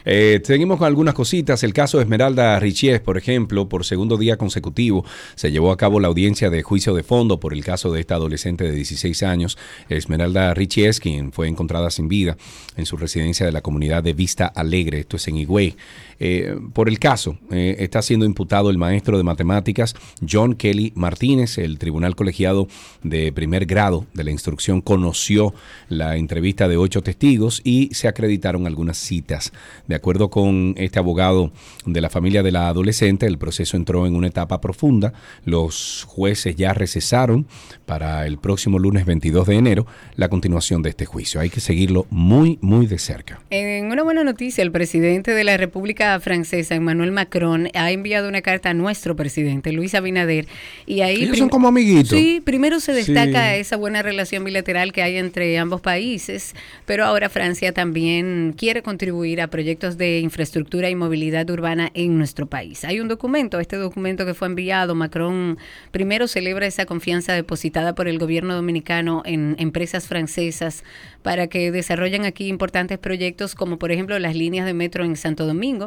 [0.04, 1.62] Eh, seguimos con algunas cositas.
[1.62, 6.00] El caso de Esmeralda Richies, por ejemplo, por segundo día consecutivo se llevó a cabo
[6.00, 9.58] la audiencia de juicio de fondo por el caso de esta adolescente de 16 años,
[9.88, 12.36] Esmeralda Richies, quien fue encontrada sin vida
[12.76, 15.76] en su residencia de la comunidad de Vista Alegre, esto es en Higüey.
[16.24, 19.96] Eh, por el caso, eh, está siendo imputado el maestro de matemáticas
[20.28, 21.58] John Kelly Martínez.
[21.58, 22.68] El tribunal colegiado
[23.02, 25.55] de primer grado de la instrucción conoció
[25.88, 29.52] la entrevista de ocho testigos y se acreditaron algunas citas.
[29.87, 31.52] De acuerdo con este abogado
[31.87, 35.12] de la familia de la adolescente, el proceso entró en una etapa profunda.
[35.44, 37.46] Los jueces ya recesaron
[37.87, 41.40] para el próximo lunes 22 de enero la continuación de este juicio.
[41.40, 43.40] Hay que seguirlo muy, muy de cerca.
[43.50, 48.42] En una buena noticia, el presidente de la República Francesa, Emmanuel Macron, ha enviado una
[48.42, 50.46] carta a nuestro presidente, Luis Abinader,
[50.87, 51.22] y ahí...
[51.22, 52.18] Ellos son como amiguitos.
[52.18, 53.60] Sí, primero se destaca Sí.
[53.60, 59.40] esa buena relación bilateral que hay entre ambos países, pero ahora Francia también quiere contribuir
[59.40, 62.84] a proyectos de infraestructura y movilidad urbana en nuestro país.
[62.84, 65.58] Hay un documento, este documento que fue enviado, Macron
[65.90, 70.84] primero celebra esa confianza depositada por el gobierno dominicano en empresas francesas
[71.22, 75.46] para que desarrollen aquí importantes proyectos como por ejemplo las líneas de metro en Santo
[75.46, 75.86] Domingo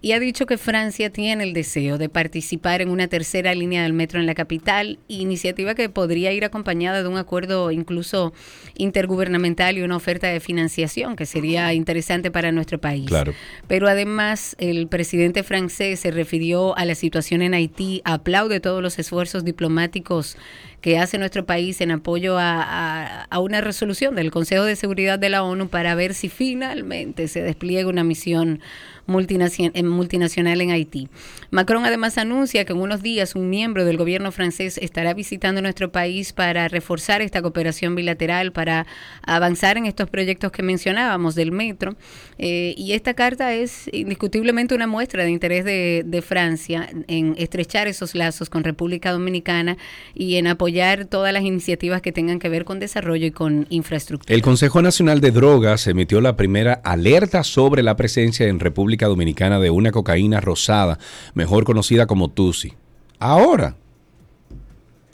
[0.00, 3.92] y ha dicho que Francia tiene el deseo de participar en una tercera línea del
[3.92, 8.32] metro en la capital, iniciativa que podría ir acompañada de un acuerdo incluso
[8.76, 13.06] intergubernamental y una oferta de financiación que sería interesante para nuestro país.
[13.06, 13.34] Claro.
[13.66, 18.98] Pero además el presidente francés se refirió a la situación en Haití, aplaude todos los
[18.98, 20.36] esfuerzos diplomáticos
[20.82, 25.30] que hace nuestro país en apoyo a, a- una resolución del Consejo de Seguridad de
[25.30, 28.60] la ONU para ver si finalmente se despliega una misión
[29.08, 31.08] eh, multinacional en Haití.
[31.50, 35.90] Macron además anuncia que en unos días un miembro del gobierno francés estará visitando nuestro
[35.92, 38.86] país para reforzar esta cooperación bilateral, para
[39.22, 41.94] avanzar en estos proyectos que mencionábamos del metro.
[42.38, 48.14] Eh, y esta carta es indiscutiblemente una muestra de interés de Francia en estrechar esos
[48.16, 49.76] lazos con República Dominicana
[50.14, 50.71] y en apoyar
[51.08, 54.34] todas las iniciativas que tengan que ver con desarrollo y con infraestructura.
[54.34, 59.60] El Consejo Nacional de Drogas emitió la primera alerta sobre la presencia en República Dominicana
[59.60, 60.98] de una cocaína rosada,
[61.34, 62.72] mejor conocida como Tusi.
[63.18, 63.76] Ahora.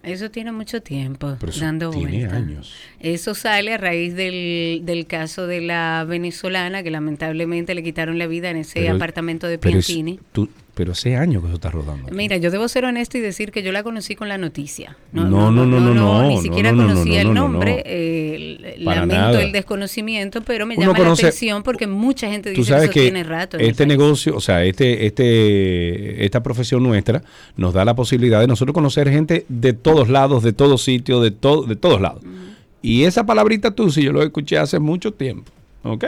[0.03, 2.37] Eso tiene mucho tiempo Pero eso dando tiene vuelta.
[2.37, 2.73] años.
[3.01, 8.27] Eso sale a raíz del, del caso de la venezolana que lamentablemente le quitaron la
[8.27, 10.19] vida en ese Pero- apartamento de es- Piantini.
[10.33, 12.09] tú- pero hace años que eso está rodando.
[12.13, 14.97] Mira, yo debo ser honesto y decir que yo la conocí con la noticia.
[15.11, 18.77] No, no, no, no, no, Ni siquiera no, no, conocía no, el no, no, nombre.
[18.79, 23.25] lamento el desconocimiento, pero me llama la atención porque mucha gente dice que eso tiene
[23.25, 23.59] rato.
[23.59, 27.25] este negocio, o sea, este, este, esta profesión nuestra
[27.57, 31.33] nos da la posibilidad de nosotros conocer gente de todos lados, de todos sitios, de,
[31.33, 32.23] todo, de todos lados.
[32.83, 35.51] Y esa palabrita tú, sí, yo lo escuché hace mucho tiempo.
[35.83, 36.05] ¿Ok?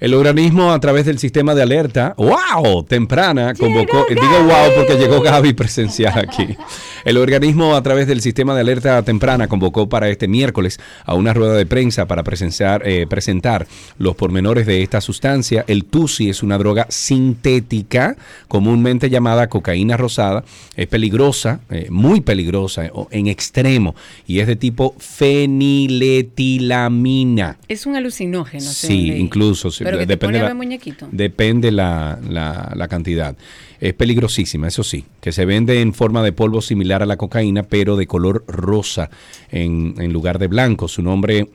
[0.00, 5.20] El organismo a través del sistema de alerta, wow, temprana, convocó, digo wow porque llegó
[5.20, 6.56] Gaby presencial aquí.
[7.04, 11.34] El organismo a través del sistema de alerta temprana convocó para este miércoles a una
[11.34, 13.66] rueda de prensa para presenciar, eh, presentar
[13.98, 15.66] los pormenores de esta sustancia.
[15.66, 18.16] El TUSI es una droga sintética,
[18.48, 20.44] comúnmente llamada cocaína rosada.
[20.76, 23.94] Es peligrosa, eh, muy peligrosa en extremo
[24.26, 27.58] y es de tipo feniletilamina.
[27.68, 28.62] Es un alucinógeno.
[28.62, 29.70] Sí, incluso.
[29.90, 31.08] Pero que te depende pone la, muñequito.
[31.10, 33.36] Depende la, la, la cantidad.
[33.80, 37.62] Es peligrosísima, eso sí, que se vende en forma de polvo similar a la cocaína,
[37.62, 39.10] pero de color rosa
[39.50, 40.88] en, en lugar de blanco.
[40.88, 41.48] Su nombre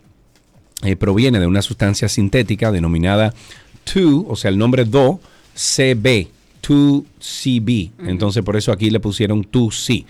[0.84, 3.34] eh, proviene de una sustancia sintética denominada
[3.94, 5.18] 2, o sea, el nombre 2,
[5.54, 6.28] CB,
[6.62, 7.92] 2CB.
[8.08, 10.06] Entonces, por eso aquí le pusieron 2C.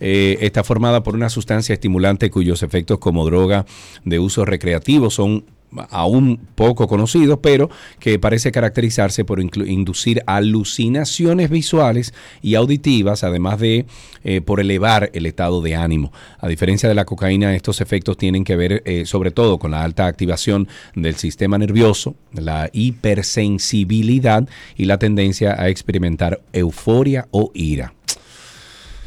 [0.00, 3.66] Eh, está formada por una sustancia estimulante cuyos efectos como droga
[4.04, 5.44] de uso recreativo son
[5.90, 13.86] aún poco conocidos, pero que parece caracterizarse por inducir alucinaciones visuales y auditivas, además de
[14.24, 16.12] eh, por elevar el estado de ánimo.
[16.38, 19.82] A diferencia de la cocaína, estos efectos tienen que ver eh, sobre todo con la
[19.82, 27.94] alta activación del sistema nervioso, la hipersensibilidad y la tendencia a experimentar euforia o ira.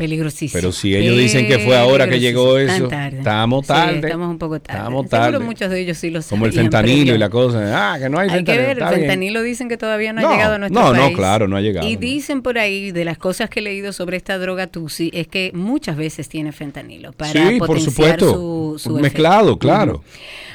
[0.02, 0.52] Peligrosísimo.
[0.60, 3.20] Pero si ellos dicen que fue ahora que llegó eso, tarde.
[3.20, 4.00] estamos Sí, tarde.
[4.00, 4.80] estamos un poco tarde.
[4.80, 5.40] Estamos Seguro tarde.
[5.46, 6.30] muchos de ellos sí lo saben.
[6.40, 7.94] Como el fentanilo y la cosa.
[7.94, 8.68] Ah, que no hay, Hay que fentanilo.
[8.68, 9.00] ver, el bien.
[9.02, 11.16] fentanilo dicen que todavía no, No, ha llegado a nuestro no, no, país.
[11.18, 12.00] claro, no ha llegado, Y no.
[12.00, 15.52] dicen por ahí, de las cosas que he leído sobre esta droga Tusi, es que
[15.54, 18.34] muchas veces tiene fentanilo para Sí, por potenciar supuesto.
[18.34, 19.60] su, su Mezclado, efecto.
[19.60, 20.04] claro.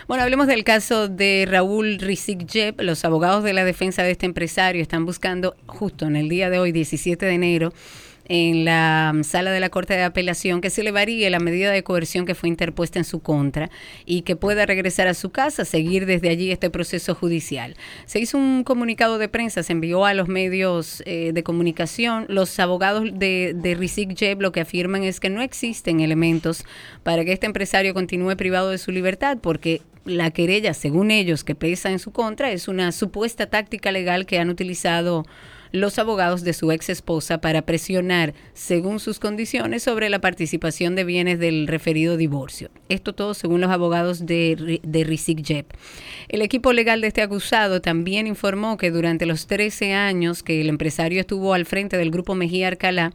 [0.09, 2.80] Bueno, hablemos del caso de Raúl Rizik Jeb.
[2.80, 6.61] Los abogados de la defensa de este empresario están buscando justo en el día de
[6.61, 7.72] hoy, 17 de enero,
[8.28, 11.82] en la sala de la Corte de Apelación que se le varíe la medida de
[11.82, 13.70] coerción que fue interpuesta en su contra
[14.04, 17.76] y que pueda regresar a su casa, seguir desde allí este proceso judicial.
[18.04, 22.26] Se hizo un comunicado de prensa, se envió a los medios eh, de comunicación.
[22.28, 26.64] Los abogados de, de Rizik Jeb lo que afirman es que no existen elementos
[27.02, 31.54] para que este empresario continúe privado de su libertad porque la querella, según ellos, que
[31.54, 35.24] pesa en su contra, es una supuesta táctica legal que han utilizado
[35.72, 41.05] los abogados de su ex esposa para presionar, según sus condiciones, sobre la participación de
[41.05, 42.70] bienes del referido divorcio.
[42.88, 45.66] Esto todo según los abogados de, de Rizik Jeb.
[46.29, 50.68] El equipo legal de este acusado también informó que durante los 13 años que el
[50.68, 53.12] empresario estuvo al frente del grupo Mejía Arcalá,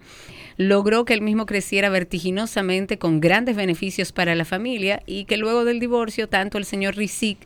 [0.57, 5.65] logró que el mismo creciera vertiginosamente con grandes beneficios para la familia y que luego
[5.65, 7.39] del divorcio tanto el señor Rizik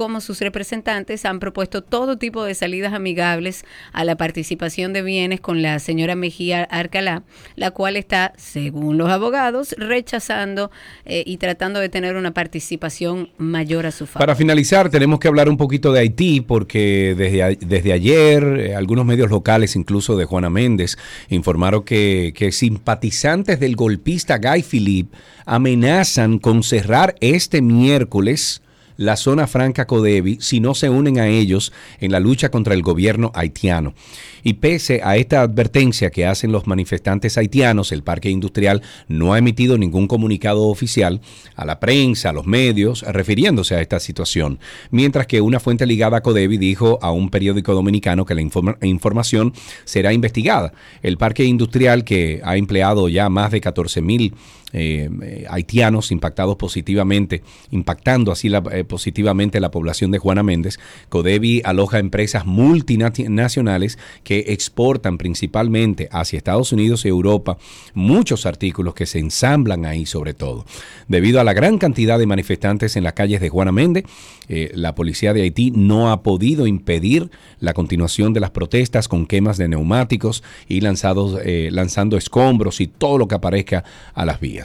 [0.00, 5.42] como sus representantes han propuesto todo tipo de salidas amigables a la participación de bienes
[5.42, 7.22] con la señora Mejía Arcalá,
[7.54, 10.70] la cual está, según los abogados, rechazando
[11.04, 14.20] eh, y tratando de tener una participación mayor a su favor.
[14.20, 19.04] Para finalizar, tenemos que hablar un poquito de Haití, porque desde, desde ayer eh, algunos
[19.04, 20.96] medios locales, incluso de Juana Méndez,
[21.28, 28.60] informaron que, que simpatizantes del golpista Guy Philippe amenazan con cerrar este miércoles
[29.00, 32.82] la zona franca Codevi si no se unen a ellos en la lucha contra el
[32.82, 33.94] gobierno haitiano.
[34.42, 39.38] Y pese a esta advertencia que hacen los manifestantes haitianos, el parque industrial no ha
[39.38, 41.22] emitido ningún comunicado oficial
[41.56, 44.58] a la prensa, a los medios, refiriéndose a esta situación.
[44.90, 48.76] Mientras que una fuente ligada a Codevi dijo a un periódico dominicano que la informa-
[48.82, 50.74] información será investigada.
[51.02, 54.34] El parque industrial que ha empleado ya más de 14 mil
[54.72, 60.78] eh, haitianos impactados positivamente, impactando así eh, positivamente la población de Juana Méndez.
[61.08, 67.58] Codevi aloja empresas multinacionales que exportan principalmente hacia Estados Unidos y Europa
[67.94, 70.64] muchos artículos que se ensamblan ahí sobre todo.
[71.08, 74.04] Debido a la gran cantidad de manifestantes en las calles de Juana Méndez,
[74.48, 79.26] eh, la policía de Haití no ha podido impedir la continuación de las protestas con
[79.26, 84.59] quemas de neumáticos y lanzados, lanzando escombros y todo lo que aparezca a las vías.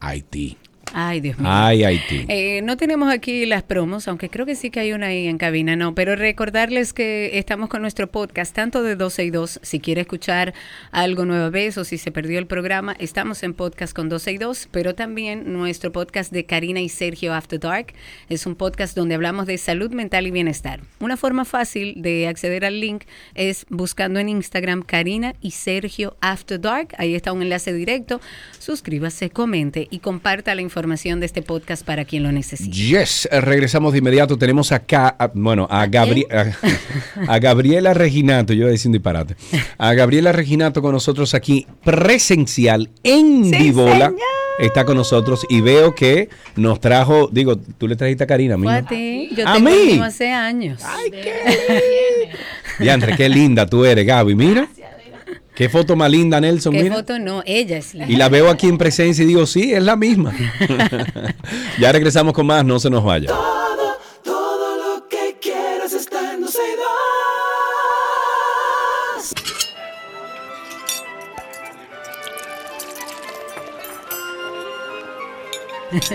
[0.00, 0.58] Haití.
[0.98, 1.46] Ay, Dios mío.
[1.52, 2.24] Ay, Haití.
[2.26, 5.36] Eh, no tenemos aquí las promos, aunque creo que sí que hay una ahí en
[5.36, 9.78] cabina, no, pero recordarles que estamos con nuestro podcast, tanto de 12 y 2, si
[9.78, 10.54] quiere escuchar
[10.92, 14.38] algo nueva vez o si se perdió el programa, estamos en podcast con 12 y
[14.38, 17.92] 2, pero también nuestro podcast de Karina y Sergio After Dark,
[18.30, 20.80] es un podcast donde hablamos de salud mental y bienestar.
[21.00, 23.04] Una forma fácil de acceder al link
[23.34, 28.22] es buscando en Instagram Karina y Sergio After Dark, ahí está un enlace directo,
[28.58, 32.70] suscríbase, comente y comparta la información de este podcast para quien lo necesite.
[32.70, 34.38] Yes, eh, regresamos de inmediato.
[34.38, 36.52] Tenemos acá, a- bueno, a, Gabri- a,
[37.34, 39.34] a Gabriela Reginato, yo iba diciendo disparate,
[39.78, 44.14] a Gabriela Reginato con nosotros aquí presencial en Sí, señor.
[44.60, 48.58] está con nosotros y veo que nos trajo, digo, tú le trajiste a Karina, a
[48.58, 48.68] mí.
[48.68, 49.28] A ti.
[49.36, 50.00] Yo ¿A mí?
[50.02, 50.80] hace años.
[52.78, 54.34] Diantre, qué linda tú eres, Gaby.
[54.34, 54.68] Mira.
[55.56, 56.74] Qué foto más linda, Nelson.
[56.74, 56.96] ¿Qué mira.
[56.96, 57.18] foto?
[57.18, 58.06] No, ella es la.
[58.06, 60.34] Y la veo aquí en presencia y digo, sí, es la misma.
[61.80, 63.28] ya regresamos con más, no se nos vaya.
[63.28, 66.86] Todo, todo lo que quieras está en Dulce y Dos.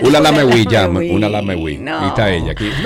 [0.02, 1.10] Una la me wi, ya, Mewi.
[1.10, 1.78] una la me wi.
[1.78, 1.98] No.
[1.98, 2.70] Ahí está ella aquí.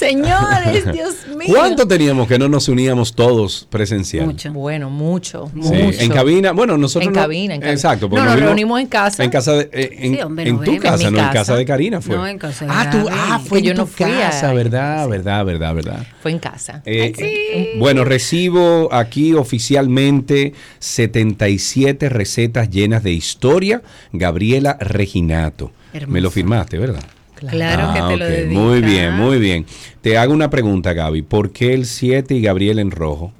[0.00, 1.48] Señores, Dios mío.
[1.54, 4.26] ¿Cuánto teníamos que no nos uníamos todos presencial?
[4.26, 4.52] Mucho.
[4.52, 6.00] Bueno, mucho, Sí, mucho.
[6.00, 7.74] en cabina, bueno, nosotros En no- cabina, en cabina.
[7.74, 9.22] Exacto, No, nos reunimos en casa.
[9.22, 11.64] En casa de, eh, en, Sí, hombre, en tu casa, En no en casa de
[11.64, 12.16] Karina fue.
[12.16, 14.20] No, en casa de Ah, tú, ah, fue Que yo en no tu fui a-
[14.30, 16.06] casa, verdad, verdad, verdad, verdad.
[16.22, 16.82] Fue en casa.
[16.86, 23.82] Eh, eh, Bueno, recibo aquí oficialmente 77 recetas llenas de historia.
[24.12, 25.72] Gabriela Reginato.
[25.92, 26.12] Hermoso.
[26.12, 27.02] Me lo firmaste, ¿verdad?
[27.48, 28.60] Claro que te lo dedica.
[28.60, 29.66] Muy bien, muy bien.
[30.00, 31.22] Te hago una pregunta, Gaby.
[31.22, 33.32] ¿Por qué el 7 y Gabriel en rojo?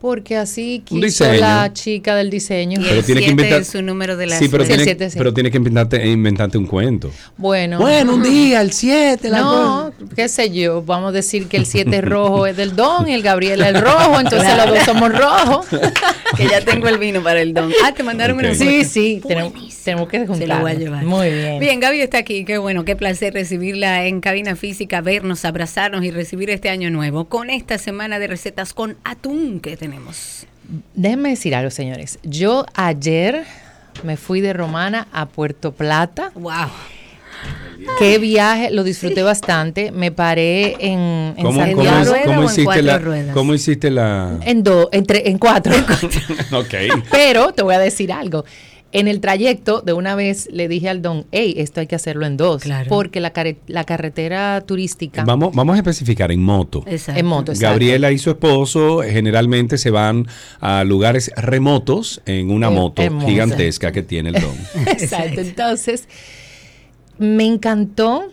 [0.00, 2.80] Porque así Un quiso la chica del diseño.
[2.80, 4.82] Y Pero el tiene que 7 inventar- es su número de la Sí, pero tiene,
[4.84, 7.10] siete, pero tiene que inventarte, inventarte un cuento.
[7.36, 7.78] Bueno.
[7.80, 12.46] un día, el 7, No, qué sé yo, vamos a decir que el 7 rojo
[12.46, 15.66] es del don y el Gabriel es el rojo, entonces los dos somos rojos.
[16.36, 17.72] Que ya tengo el vino para el don.
[17.84, 18.44] Ah, te mandaron Ok.
[18.44, 20.58] una Sí, sí, tenemos, tenemos que Se juntarnos.
[20.58, 21.04] lo voy a llevar.
[21.04, 21.58] Muy bien.
[21.58, 22.44] Bien, Gaby está aquí.
[22.44, 27.24] Qué bueno, qué placer recibirla en cabina física, vernos, abrazarnos y recibir este año nuevo
[27.24, 29.89] con esta semana de recetas con atún que tenemos.
[30.94, 32.18] Déjenme decir algo, señores.
[32.22, 33.44] Yo ayer
[34.04, 36.30] me fui de Romana a Puerto Plata.
[36.34, 36.68] Wow.
[37.98, 39.90] Qué viaje, lo disfruté bastante.
[39.90, 43.34] Me paré en, en ¿Cómo, ¿En es- en hiciste cuatro la, ruedas?
[43.34, 44.38] ¿Cómo hiciste la...?
[44.42, 45.72] En dos, en tres, en cuatro.
[46.52, 46.74] ok.
[47.10, 48.44] Pero te voy a decir algo.
[48.92, 52.26] En el trayecto, de una vez le dije al don, hey, esto hay que hacerlo
[52.26, 52.62] en dos.
[52.62, 52.88] Claro.
[52.88, 56.82] Porque la, care- la carretera turística Vamos, vamos a especificar en moto.
[56.88, 57.20] Exacto.
[57.20, 57.52] en moto.
[57.52, 57.70] exacto.
[57.70, 60.26] Gabriela y su esposo generalmente se van
[60.60, 63.28] a lugares remotos en una Eh, moto hermosa.
[63.28, 64.56] gigantesca que tiene el don.
[64.88, 65.40] Exacto.
[65.40, 66.08] Entonces,
[67.18, 68.24] me encantó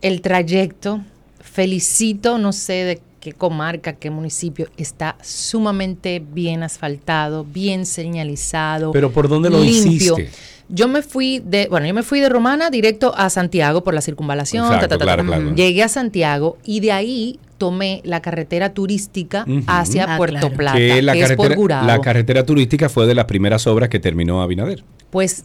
[0.00, 1.02] el trayecto.
[1.40, 8.92] Felicito, no sé de qué comarca, qué municipio, está sumamente bien asfaltado, bien señalizado.
[8.92, 10.16] Pero ¿por dónde lo limpio.
[10.16, 10.30] hiciste?
[10.68, 14.00] Yo me fui de, bueno, yo me fui de Romana directo a Santiago por la
[14.00, 14.64] circunvalación.
[14.66, 15.38] Exacto, ta, ta, ta, claro, ta.
[15.38, 15.54] claro.
[15.56, 20.56] Llegué a Santiago y de ahí tomé la carretera turística hacia Ah, Puerto claro.
[20.56, 21.86] Plata, que la que es por carretera, Gurabo.
[21.88, 24.84] la carretera turística fue de las primeras obras que terminó Abinader.
[25.10, 25.44] Pues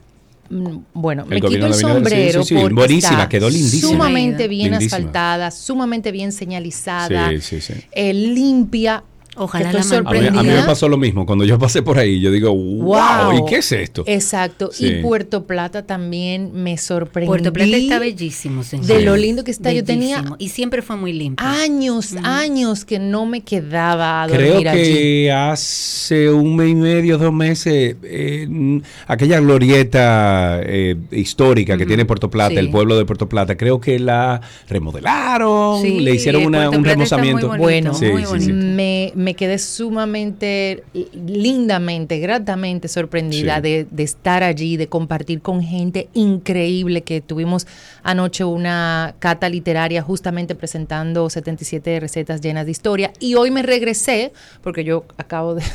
[0.94, 3.92] bueno, El me quito el sombrero sí, sí, porque buenísima, está quedó lindísima.
[3.92, 4.98] Sumamente bien Lindísima.
[4.98, 7.74] asfaltada, sumamente bien señalizada, Sí, sí, sí.
[7.92, 9.04] eh, limpia.
[9.38, 10.28] Ojalá Estoy la A mí, mantengan.
[10.28, 10.66] a mí me sorprendida.
[10.66, 11.26] pasó lo mismo.
[11.26, 13.38] Cuando yo pasé por ahí, yo digo, wow, Wow.
[13.48, 14.04] ¿y qué es esto?
[14.06, 14.70] Exacto.
[14.74, 14.88] Sí.
[14.88, 17.30] Y Puerto Plata también me sorprendió.
[17.30, 18.88] Puerto Plata está bellísimo, señor.
[18.88, 19.72] De lo lindo que está.
[19.72, 20.24] Yo tenía.
[20.38, 21.46] Y siempre fue muy limpio.
[21.48, 24.64] años, años que no me quedaba a dormir Creo allí.
[24.84, 32.06] que hace un mes y medio, dos meses, eh, aquella glorieta eh, histórica que tiene
[32.06, 32.58] Puerto Plata, Sí.
[32.58, 36.80] el pueblo de Puerto Plata, creo que la remodelaron, Sí, le hicieron una- un está
[36.80, 37.48] muy remozamiento.
[37.48, 38.46] bonito, Bueno, Sí, muy sí, bonito.
[38.46, 38.52] sí.
[38.54, 43.62] Me, me quedé sumamente, lindamente, gratamente sorprendida Sí.
[43.62, 47.68] de, de estar allí, de compartir con gente increíble que tuvimos
[48.04, 54.34] anoche una cata literaria justamente presentando 77 recetas llenas de historia y hoy me regresé
[54.62, 55.64] porque yo acabo de...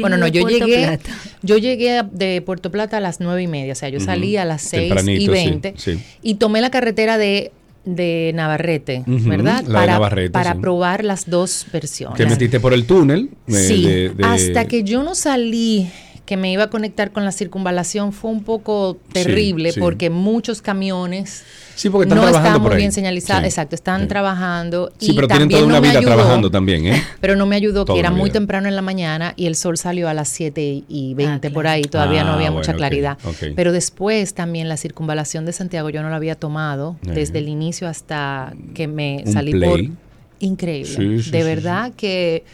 [0.00, 1.10] Bueno, no, yo Puerto llegué, Plata.
[1.42, 4.44] yo llegué de Puerto Plata a las nueve y media, o sea, yo salí a
[4.44, 6.02] las seis y Tempranito, sí, veinte sí.
[6.20, 7.52] y tomé la carretera de,
[7.94, 9.62] de Navarrete, ¿verdad?
[9.62, 10.58] la de para Navarrete, para sí.
[10.60, 12.16] probar las dos versiones.
[12.18, 13.30] Te metiste por el túnel.
[13.48, 15.88] eh, Sí, de- de- hasta que yo no salí,
[16.28, 19.80] que me iba a conectar con la circunvalación, fue un poco terrible sí.
[19.80, 21.42] porque muchos camiones
[21.74, 22.76] Sí, porque están no por muy ahí.
[22.76, 23.44] bien señalizados.
[23.44, 24.08] Sí, Exacto, están sí.
[24.08, 24.92] trabajando.
[24.98, 27.02] Sí, y pero tienen también toda una no me vida ayudó, trabajando también, ¿eh?
[27.22, 29.78] Pero no me ayudó Toda que era muy temprano en la mañana y el sol
[29.78, 32.76] salió a las 7 y 20 Ah, por ahí, todavía no Ah, había mucha bueno,
[32.78, 33.16] claridad.
[33.56, 37.88] Pero después también la circunvalación de Santiago yo no la había tomado desde el inicio
[37.88, 39.70] hasta que me Un salí play.
[39.70, 39.80] por
[40.40, 40.92] increíble.
[40.94, 42.44] Sí, sí, de sí, verdad que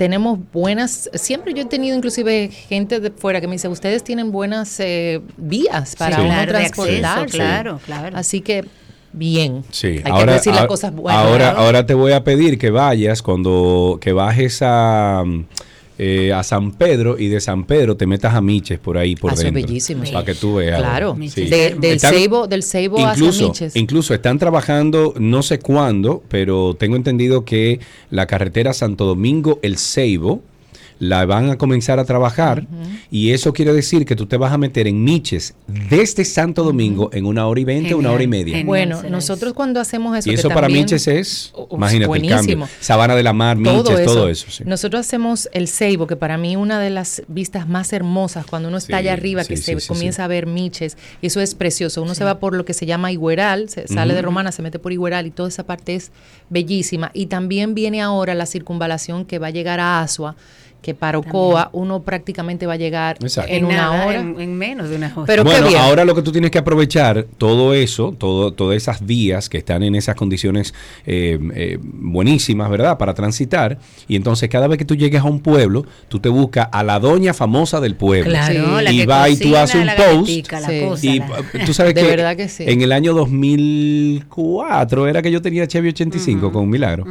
[0.00, 4.32] tenemos buenas, siempre yo he tenido inclusive gente de fuera que me dice, ustedes tienen
[4.32, 6.22] buenas eh, vías para Sí.
[6.22, 7.36] uno Claro, acceso, transportarse.
[7.36, 8.16] claro, claro.
[8.16, 8.64] Así que
[9.12, 9.62] bien.
[9.70, 11.22] Sí, Hay ahora, que decir las cosas buenas.
[11.22, 15.22] Ahora, ahora te voy a pedir que vayas cuando que bajes a,
[16.02, 19.32] eh, a San Pedro y de San Pedro te metas a Miches por ahí por
[19.32, 19.66] Ah, eso es dentro.
[19.68, 20.02] bellísimo.
[20.10, 20.78] Para que tú veas.
[20.80, 21.14] Claro.
[21.14, 23.76] De- del, Están- Ceibo, del hacia Incluso, Miches.
[23.76, 27.80] incluso están trabajando, no sé cuándo, pero tengo entendido que
[28.10, 30.40] la carretera Santo Domingo El Ceibo
[31.00, 32.66] la van a comenzar a trabajar
[33.10, 37.08] y eso quiere decir que tú te vas a meter en Miches desde Santo Domingo
[37.12, 38.52] en una hora y veinte, una hora y media.
[38.58, 38.66] genial.
[38.66, 40.28] Bueno, nosotros cuando hacemos eso...
[40.30, 42.28] Y que eso para también- Miches es, imagínate el cambio.
[42.36, 42.68] buenísimo.
[42.80, 44.46] Sabana de la Mar, Miches, todo eso.
[44.50, 44.62] sí.
[44.66, 48.76] Nosotros hacemos el Seibo, que para mí una de las vistas más hermosas cuando uno
[48.76, 50.22] está Sí, allá arriba, sí, que sí, se sí, comienza sí.
[50.22, 52.02] a ver Miches, y eso es precioso.
[52.02, 54.78] Uno se va por lo que se llama Igueral, se sale de Romana, se mete
[54.78, 56.12] por Igueral y toda esa parte es
[56.50, 57.10] bellísima.
[57.14, 60.36] Y también viene ahora la circunvalación que va a llegar a Asua,
[60.82, 63.52] que para Ocoa uno prácticamente va a llegar Exacto.
[63.52, 64.20] en una nada, hora.
[64.20, 65.26] En, en menos de una hora.
[65.26, 65.80] Pero qué bueno, bien.
[65.80, 69.82] ahora lo que tú tienes que aprovechar todo eso, todo, todas esas vías que están
[69.82, 70.72] en esas condiciones
[71.06, 72.96] eh, eh, buenísimas, ¿verdad?
[72.98, 73.78] Para transitar.
[74.08, 76.98] Y entonces cada vez que tú llegues a un pueblo, tú te buscas a la
[76.98, 78.30] doña famosa del pueblo.
[78.30, 78.84] claro, Sí.
[78.84, 80.80] la Y que va y tú haces un la post, la Sí.
[80.80, 82.64] cosa, Y la- eh, tú sabes De que, verdad que sí.
[82.66, 87.04] en el año 2004 era que yo tenía Chevy 85 con Milagro.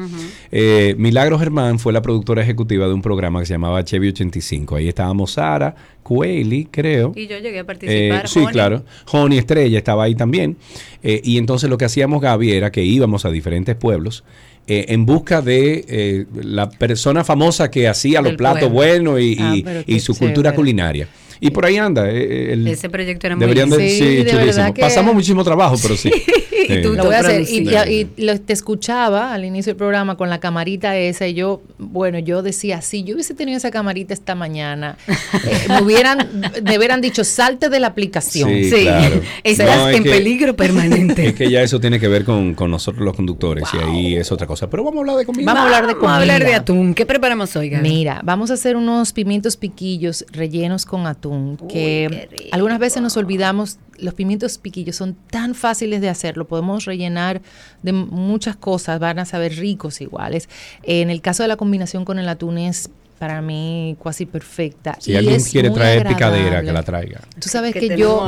[0.51, 4.77] Eh, Milagro Germán fue la productora ejecutiva de un programa que se llamaba Chevy 85.
[4.77, 7.11] Ahí estábamos Sara, Cueli, creo.
[7.15, 8.27] Y yo llegué a Eh, participar.
[8.27, 8.51] sí, Joni.
[8.53, 8.83] claro.
[9.05, 10.57] Joni Estrella estaba ahí también.
[11.03, 14.23] Eh, y entonces lo que hacíamos, Gaby, era que íbamos a diferentes pueblos
[14.67, 18.75] eh, en busca de eh, la persona famosa que hacía los platos pueblo.
[18.75, 19.55] buenos y, Ah,
[19.87, 21.07] y- su cultura culinaria.
[21.39, 22.09] Y por ahí anda.
[22.09, 23.77] eh, el- Ese proyecto era muy deberían de.
[23.77, 24.45] Sí, sí, de chulísimo.
[24.45, 26.11] verdad que- Pasamos muchísimo trabajo, pero sí.
[26.69, 26.81] Y Sí.
[26.83, 27.41] tú Lo voy a hacer.
[27.41, 27.89] Y, producida.
[27.89, 31.61] y- y lo- te escuchaba al inicio del programa con la camarita esa y yo,
[31.79, 35.13] bueno, yo decía, si yo hubiese tenido esa camarita esta mañana, eh,
[35.69, 36.29] me hubieran,
[36.63, 38.49] me hubieran dicho, salte de la aplicación.
[38.49, 39.21] Sí, Sí, claro.
[39.43, 41.27] estás No, es en que- peligro permanente.
[41.27, 44.31] Es que ya eso tiene que ver con, con nosotros los conductores y ahí es
[44.31, 44.69] otra cosa.
[44.69, 45.45] Pero vamos a hablar de comida.
[45.45, 46.57] Vamos a hablar de Vamos a hablar de comida.
[46.59, 46.93] atún.
[46.93, 47.87] ¿Qué preparamos hoy, Gaby?
[47.89, 51.28] Mira, vamos a hacer unos pimientos piquillos rellenos con atún,
[51.67, 56.85] que algunas veces nos olvidamos, los pimientos piquillos son tan fáciles de hacer, lo podemos
[56.85, 57.41] rellenar
[57.83, 60.49] de muchas cosas, van a saber ricos iguales.
[60.83, 62.89] En el caso de la combinación con el atún es
[63.19, 64.97] para mí casi perfecta.
[64.99, 67.19] Si y alguien quiere traer picadera, que la traiga.
[67.39, 68.25] Tú sabes Que yo,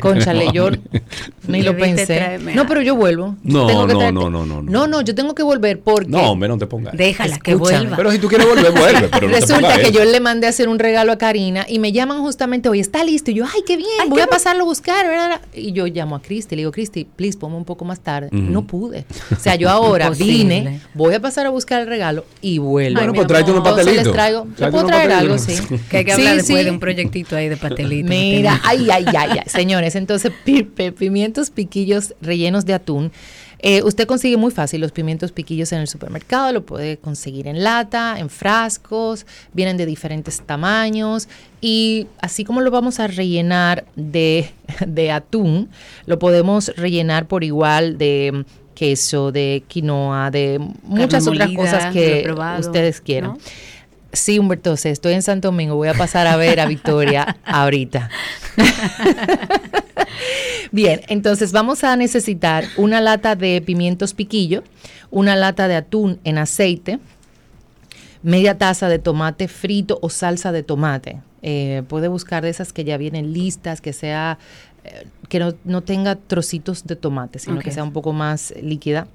[0.00, 0.68] conchale, yo
[1.48, 2.38] ni lo pensé.
[2.54, 3.34] No, pero yo vuelvo.
[3.42, 4.70] No, Tengo que no, no, no, no, no.
[4.70, 6.94] No, no, yo tengo que volver porque No, hombre, no te pongas.
[6.96, 7.78] Déjala que Escúchame.
[7.80, 7.96] vuelva.
[7.96, 9.08] Pero si tú quieres volver, vuelve.
[9.08, 9.90] Pero no Resulta que eso.
[9.92, 13.04] yo le mandé a hacer un regalo a Karina y me llaman justamente hoy, está
[13.04, 13.30] listo.
[13.30, 15.06] Y yo, ay, qué bien, voy a pasarlo a buscar.
[15.06, 15.40] ¿verdad?
[15.54, 18.28] Y yo llamo a Cristi, le digo, Cristi, please, ponme un poco más tarde.
[18.32, 19.06] No pude.
[19.34, 22.98] O sea, yo ahora vine, voy a pasar a buscar el regalo y vuelvo.
[22.98, 24.12] Bueno, pues tráete unos pastelitos.
[24.58, 25.38] ¿Le puedo traer algo?
[25.38, 25.54] Sí.
[25.90, 26.64] Que hay que Sí, hablar después sí.
[26.64, 28.08] de un proyectito ahí de pastelito.
[28.08, 29.40] Mira, ay, ay, ay, ay.
[29.46, 30.32] Señores, entonces
[30.98, 33.12] pimientos piquillos rellenos de atún.
[33.58, 37.64] Eh, usted consigue muy fácil los pimientos piquillos en el supermercado, lo puede conseguir en
[37.64, 39.24] lata, en frascos,
[39.54, 41.26] vienen de diferentes tamaños
[41.62, 44.50] y así como lo vamos a rellenar de,
[44.86, 45.70] de atún,
[46.04, 51.92] lo podemos rellenar por igual de queso, de quinoa, de muchas Carne otras molida, cosas
[51.94, 53.30] que ustedes quieran.
[53.32, 53.38] ¿no?
[54.16, 58.10] Sí, Humberto, estoy en Santo Domingo, voy a pasar a ver a Victoria ahorita.
[60.72, 64.64] Bien, entonces vamos a necesitar una lata de pimientos piquillo,
[65.10, 66.98] una lata de atún en aceite,
[68.22, 71.20] media taza de tomate frito o salsa de tomate.
[71.42, 74.38] Eh, puede buscar de esas que ya vienen listas, que sea
[74.84, 79.06] eh, que no, no tenga trocitos de tomate, sino que sea un poco más líquida.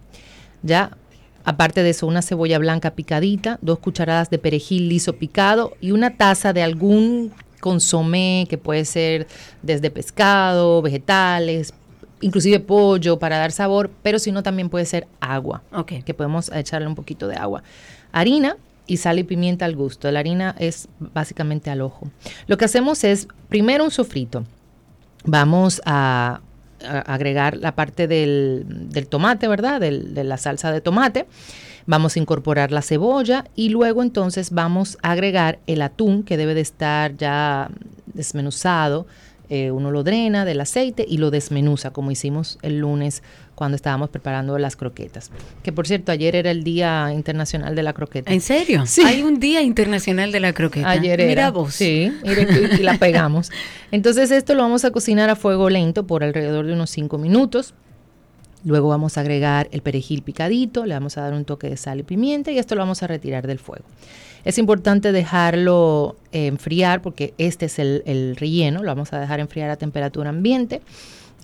[0.61, 0.95] Ya,
[1.43, 6.15] aparte de eso, una cebolla blanca picadita, dos cucharadas de perejil liso picado y una
[6.17, 9.27] taza de algún consomé que puede ser
[9.61, 11.73] desde pescado, vegetales,
[12.21, 16.03] inclusive pollo para dar sabor, pero si no también puede ser agua Ok.
[16.05, 17.63] que podemos echarle un poquito de agua.
[18.11, 20.11] Harina y sal y pimienta al gusto.
[20.11, 22.09] La harina es básicamente al ojo.
[22.47, 24.43] Lo que hacemos es primero un sofrito.
[25.23, 26.41] Vamos a
[26.85, 29.79] agregar la parte del, del tomate, ¿verdad?
[29.79, 31.25] Del- de la salsa de tomate.
[31.87, 36.53] Vamos a incorporar la cebolla y luego entonces vamos a agregar el atún que debe
[36.53, 37.69] de estar ya
[38.13, 39.07] desmenuzado.
[39.49, 43.21] Eh, uno lo drena del aceite y lo desmenuza como hicimos el lunes
[43.55, 45.31] cuando estábamos preparando las croquetas.
[45.63, 48.31] Que por cierto, ayer era el Día Internacional de la Croqueta.
[48.33, 48.85] ¿En serio?
[48.85, 49.01] Sí.
[49.05, 50.89] Hay un Día Internacional de la Croqueta.
[50.89, 51.29] Ayer era.
[51.29, 51.73] Mira vos.
[51.73, 53.51] Sí, y, y la pegamos.
[53.91, 57.73] Entonces esto lo vamos a cocinar a fuego lento por alrededor de unos 5 minutos.
[58.63, 61.99] Luego vamos a agregar el perejil picadito, le vamos a dar un toque de sal
[61.99, 63.85] y pimienta y esto lo vamos a retirar del fuego.
[64.43, 69.39] Es importante dejarlo eh, enfriar porque este es el, el relleno, lo vamos a dejar
[69.39, 70.81] enfriar a temperatura ambiente.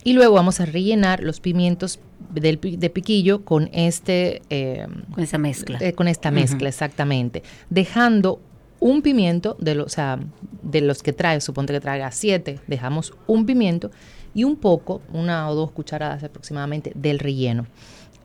[0.03, 1.99] Y luego vamos a rellenar los pimientos
[2.33, 4.41] del, de piquillo con este...
[4.49, 5.77] eh, Con esa mezcla.
[5.81, 7.43] eh, con esta mezcla, exactamente.
[7.69, 8.39] Dejando
[8.79, 10.19] un pimiento, de, lo- o sea,
[10.61, 13.91] de los que trae, suponte que traiga siete, dejamos un pimiento
[14.33, 17.65] y un poco, una o dos cucharadas aproximadamente, del relleno.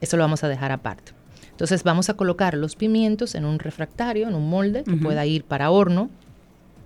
[0.01, 1.13] Eso lo vamos a dejar aparte.
[1.51, 5.45] Entonces vamos a colocar los pimientos en un refractario, en un molde que pueda ir
[5.45, 6.11] para horno.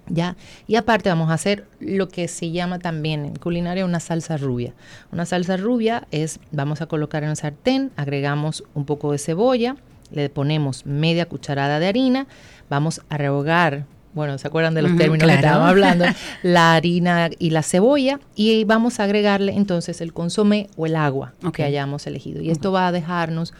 [0.09, 0.37] ¿Ya?
[0.67, 4.73] Y aparte vamos a hacer lo que se llama también en culinaria una salsa rubia.
[5.13, 9.77] Una salsa rubia es, vamos a colocar en el sartén, agregamos un poco de cebolla,
[10.13, 12.27] le ponemos media cucharada de harina,
[12.71, 13.85] vamos a rehogar,
[14.15, 16.07] bueno, ¿se acuerdan de los términos que estábamos hablando?
[16.43, 21.35] La harina y la cebolla y vamos a agregarle entonces el consomé o el agua
[21.53, 22.41] que hayamos elegido.
[22.41, 23.53] Y esto va a dejarnos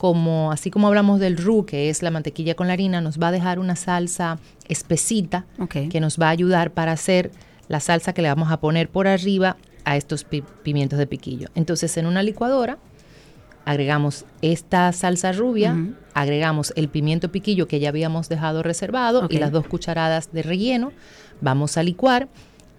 [0.00, 3.28] como, así como hablamos del roux, que es la mantequilla con la harina, nos va
[3.28, 5.44] a dejar una salsa espesita
[5.90, 7.30] que nos va a ayudar para hacer
[7.68, 11.48] la salsa que le vamos a poner por arriba a estos pi- pimientos de piquillo.
[11.54, 12.78] Entonces, en una licuadora
[13.66, 15.76] agregamos esta salsa rubia,
[16.14, 20.92] agregamos el pimiento piquillo que ya habíamos dejado reservado y las dos cucharadas de relleno.
[21.42, 22.28] Vamos a licuar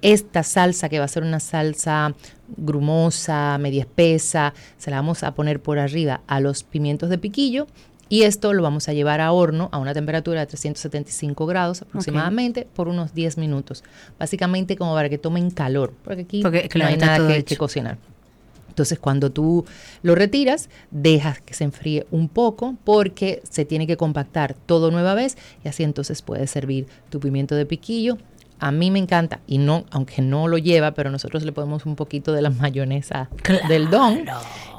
[0.02, 2.16] esta salsa que va a ser una salsa
[2.58, 7.68] grumosa, media espesa, se la vamos a poner por arriba a los pimientos de piquillo
[8.12, 12.68] y esto lo vamos a llevar a horno a una temperatura de 375 grados aproximadamente
[12.76, 13.86] por unos 10 minutos.
[14.20, 17.56] Básicamente como para que tomen calor, porque aquí Porque, claro, no hay nada que, que
[17.56, 17.98] cocinar.
[18.68, 19.66] Entonces, cuando tú
[20.02, 25.14] lo retiras, dejas que se enfríe un poco porque se tiene que compactar todo nueva
[25.14, 28.18] vez y así entonces puedes servir tu pimiento de piquillo.
[28.62, 31.96] A mí me encanta y no, aunque no lo lleva, pero nosotros le ponemos un
[31.96, 33.28] poquito de la mayonesa
[33.68, 34.24] del don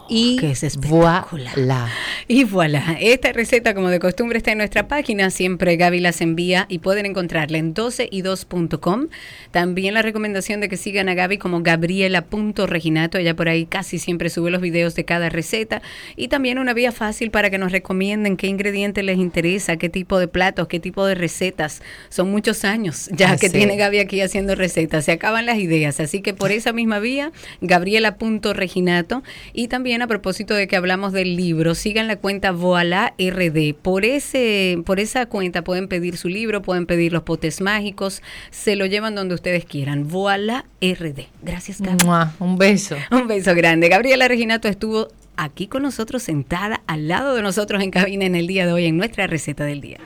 [0.09, 1.55] y que es espectacular.
[1.55, 1.89] voilà.
[2.29, 6.67] Y voilà, esta receta como de costumbre está en nuestra página, siempre Gaby las envía
[6.69, 9.09] y pueden encontrarla en 12y2.com.
[9.51, 14.31] También la recomendación de que sigan a Gaby como gabriela.reginato, ella por ahí casi siempre
[14.31, 15.83] sube los videos de cada receta.
[16.17, 20.19] Y también una vía fácil para que nos recomienden qué ingredientes les interesa, qué tipo
[20.19, 21.83] de platos, qué tipo de recetas.
[22.09, 26.23] Son muchos años ya que tiene Gaby aquí haciendo recetas, se acaban las ideas, así
[26.23, 29.23] que por esa misma vía, gabriela.reginato
[29.53, 33.75] y también a propósito de que hablamos del libro, sigan la cuenta Voila RD.
[33.75, 38.77] Por ese por esa cuenta pueden pedir su libro, pueden pedir los potes mágicos, se
[38.77, 40.09] lo llevan donde ustedes quieran.
[40.09, 41.27] Voila RD.
[41.43, 42.05] Gracias, Gaby.
[42.07, 42.97] Mua, Un beso.
[43.11, 43.89] Un beso grande.
[43.91, 48.47] Gabriela Reginato estuvo aquí con nosotros sentada al lado de nosotros en cabina en el
[48.47, 49.99] día de hoy en nuestra receta del día.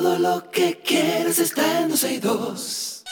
[0.00, 3.04] Todo lo que quieres está en 12 y 2.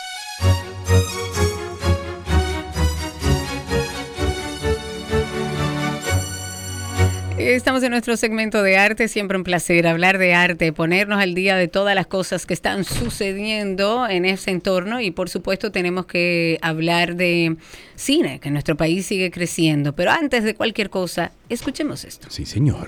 [7.39, 11.57] Estamos en nuestro segmento de arte, siempre un placer hablar de arte, ponernos al día
[11.57, 16.61] de todas las cosas que están sucediendo en ese entorno y por supuesto tenemos que
[16.63, 17.57] hablar de
[17.97, 19.93] cine, que en nuestro país sigue creciendo.
[19.93, 22.29] Pero antes de cualquier cosa, escuchemos esto.
[22.31, 22.87] Sí, señor.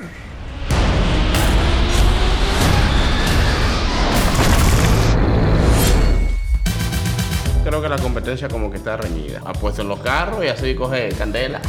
[7.68, 9.42] Creo que la competencia como que está reñida.
[9.44, 11.60] Apuesto en los carros y así coge candela.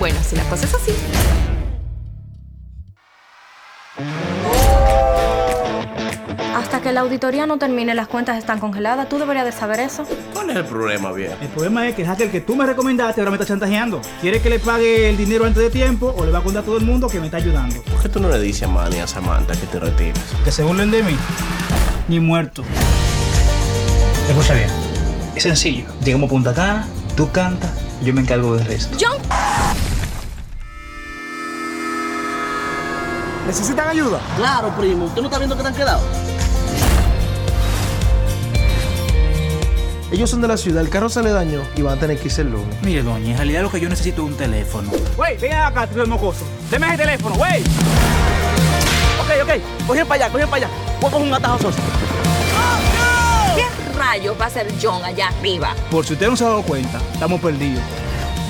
[0.00, 0.92] Bueno, si la cosa es así.
[6.56, 9.08] Hasta que la auditoría no termine, las cuentas están congeladas.
[9.08, 10.04] Tú deberías de saber eso.
[10.34, 11.36] ¿Cuál es el problema, viejo?
[11.40, 14.00] El problema es que el hacker que tú me recomendaste ahora me está chantajeando.
[14.20, 16.66] ¿Quiere que le pague el dinero antes de tiempo o le va a contar a
[16.66, 17.80] todo el mundo que me está ayudando?
[17.82, 20.20] ¿Por qué tú no le dices a Manny y a Samantha que te retires?
[20.42, 21.16] Que se burlen de mí.
[22.08, 22.64] Ni muerto.
[24.28, 24.68] Escucha bien.
[25.34, 25.84] Es sencillo.
[26.04, 27.70] Llegamos a Punta Cana, tú cantas,
[28.02, 28.96] yo me encargo del resto.
[29.00, 29.18] John,
[33.46, 34.20] ¿Necesitan ayuda?
[34.36, 35.06] Claro, primo.
[35.06, 36.02] ¿Usted no está viendo que te han quedado?
[40.12, 42.26] Ellos son de la ciudad, el carro se le dañó y van a tener que
[42.26, 42.76] irse el lunes.
[42.82, 44.90] Mire, doña, en realidad lo que yo necesito es un teléfono.
[45.16, 46.44] Wey, ven acá, tú eres mocoso.
[46.70, 47.62] Deme ese teléfono, wey.
[49.22, 49.86] Ok, ok.
[49.86, 50.74] Cogen para allá, cogen para allá.
[51.00, 51.82] Voy a coger un atajo socio.
[53.98, 55.74] ¿Qué rayos va a hacer John allá arriba?
[55.90, 57.82] Por si usted no se ha dado cuenta, estamos perdidos.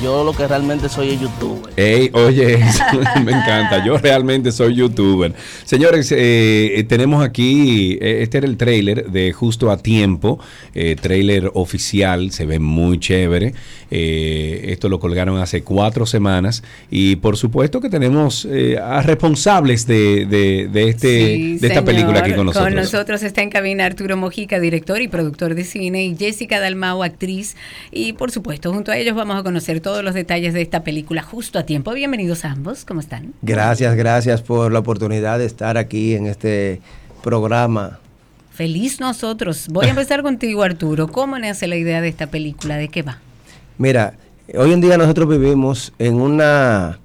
[0.02, 1.72] Yo lo que realmente soy es youtuber.
[1.76, 2.84] Ey, oye, eso
[3.24, 3.84] me encanta.
[3.84, 5.34] Yo realmente soy youtuber.
[5.64, 10.38] Señores, eh, tenemos aquí, eh, este era el trailer de Justo a Tiempo,
[10.74, 13.54] eh, trailer oficial, se ve muy chévere.
[13.90, 19.86] Eh, esto lo colgaron hace cuatro semanas y por supuesto que tenemos eh, a responsables
[19.86, 21.84] de, de- de este, Sí, de esta señor.
[21.86, 22.68] película aquí con nosotros.
[22.72, 27.02] Con nosotros está en cabina Arturo Mojica, director y productor de cine, y Jessica Dalmau,
[27.02, 27.56] actriz.
[27.90, 31.22] Y por supuesto, junto a ellos vamos a conocer todos los detalles de esta película
[31.22, 31.94] justo a tiempo.
[31.94, 33.32] Bienvenidos ambos, ¿cómo están?
[33.40, 36.82] Gracias, gracias por la oportunidad de estar aquí en este
[37.22, 37.98] programa.
[38.50, 39.66] Feliz nosotros.
[39.70, 41.08] Voy a empezar contigo, Arturo.
[41.08, 42.76] ¿Cómo nace la idea de esta película?
[42.76, 43.20] ¿De qué va?
[43.78, 44.12] Mira,
[44.54, 46.98] hoy en día nosotros vivimos en una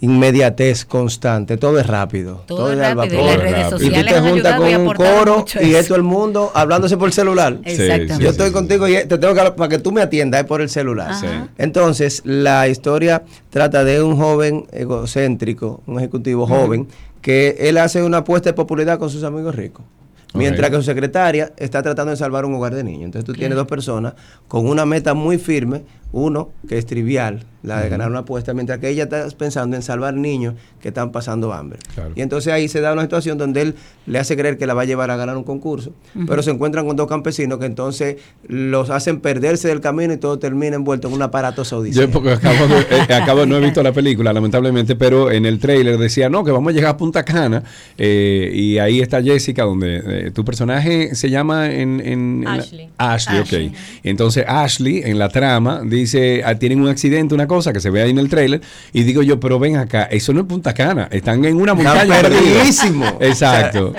[0.00, 2.42] inmediatez constante, todo es rápido.
[2.46, 3.36] Todo es al rápido, y vapor.
[3.36, 6.50] las redes y tú te juntas y con un coro y es todo el mundo
[6.54, 7.58] hablándose por celular.
[7.64, 8.14] Exactamente.
[8.14, 8.52] Sí, Yo sí, estoy sí.
[8.52, 11.14] contigo y te tengo que hablar para que tú me atiendas es por el celular.
[11.58, 16.88] Entonces, la historia trata de un joven egocéntrico, un ejecutivo joven,
[17.20, 19.84] que él hace una apuesta de popularidad con sus amigos ricos.
[20.32, 23.06] Mientras que su secretaria está tratando de salvar un hogar de niños.
[23.06, 24.14] Entonces tú tienes dos personas
[24.46, 25.82] con una meta muy firme,
[26.12, 29.82] uno que es trivial, la de ganar una apuesta, mientras que ella está pensando en
[29.82, 31.78] salvar niños que están pasando hambre.
[31.94, 32.12] Claro.
[32.16, 33.74] Y entonces ahí se da una situación donde él
[34.06, 35.92] le hace creer que la va a llevar a ganar un concurso,
[36.26, 38.16] pero se encuentran con dos campesinos que entonces
[38.48, 42.00] los hacen perderse del camino y todo termina envuelto en un aparato saudita.
[42.00, 45.58] Yo porque acabo, de- eh, acabo- no he visto la película, lamentablemente, pero en el
[45.58, 47.62] tráiler decía, no, que vamos a llegar a Punta Cana,
[47.98, 52.00] eh, y ahí está Jessica, donde eh, tu personaje se llama en...
[52.00, 52.88] en- en la- Ashley.
[52.96, 53.66] Ashley, Ashley.
[53.68, 53.74] ok.
[54.04, 55.99] Entonces Ashley, en la trama, dice,
[56.44, 58.60] ah, tienen un accidente, una cosa que se ve ahí en el tráiler,
[58.92, 62.20] y digo yo, pero ven acá, eso no es Punta Cana, están en una montaña.
[62.20, 62.40] perdida".
[62.40, 63.04] perdidísimo.
[63.20, 63.92] Exacto.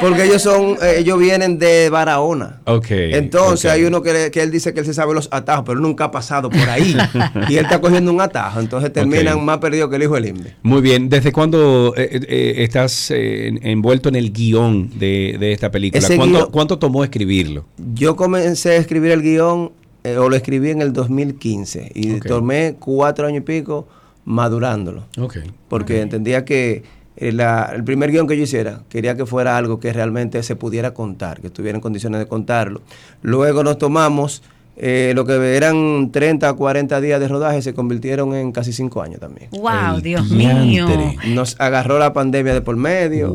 [0.00, 2.60] Porque ellos son, eh, ellos vienen de Barahona.
[2.64, 2.86] Ok.
[2.90, 5.80] Entonces hay uno que, le- que él dice que él se sabe los atajos, pero
[5.80, 6.96] nunca ha pasado por ahí.
[7.48, 8.60] y él está cogiendo un atajo.
[8.60, 10.54] Entonces terminan más perdidos que el hijo del Imbe.
[10.62, 15.52] Muy bien, ¿desde cuándo eh, eh, estás eh, en- envuelto en el guion de, de
[15.52, 16.06] esta película?
[16.16, 17.66] ¿Cuánto, guión- cuánto tomó escribirlo?
[17.94, 19.72] Yo comencé a escribir el guion,
[20.04, 21.90] eh, o lo escribí en el 2015.
[21.94, 23.88] Y tomé cuatro años y pico
[24.24, 25.04] madurándolo.
[25.18, 25.38] Ok.
[25.68, 26.82] Porque entendía que
[27.16, 30.56] eh, la- el primer guion que yo hiciera, quería que fuera algo que realmente se
[30.56, 32.82] pudiera contar, que estuviera en condiciones de contarlo.
[33.22, 34.42] Luego nos tomamos
[34.76, 39.02] eh, lo que eran 30 a 40 días de rodaje, se convirtieron en casi 5
[39.02, 39.48] años también.
[39.52, 40.64] Wow, El Dios diantre.
[40.66, 40.88] mío.
[41.28, 43.28] Nos agarró la pandemia de por medio.
[43.28, 43.30] Y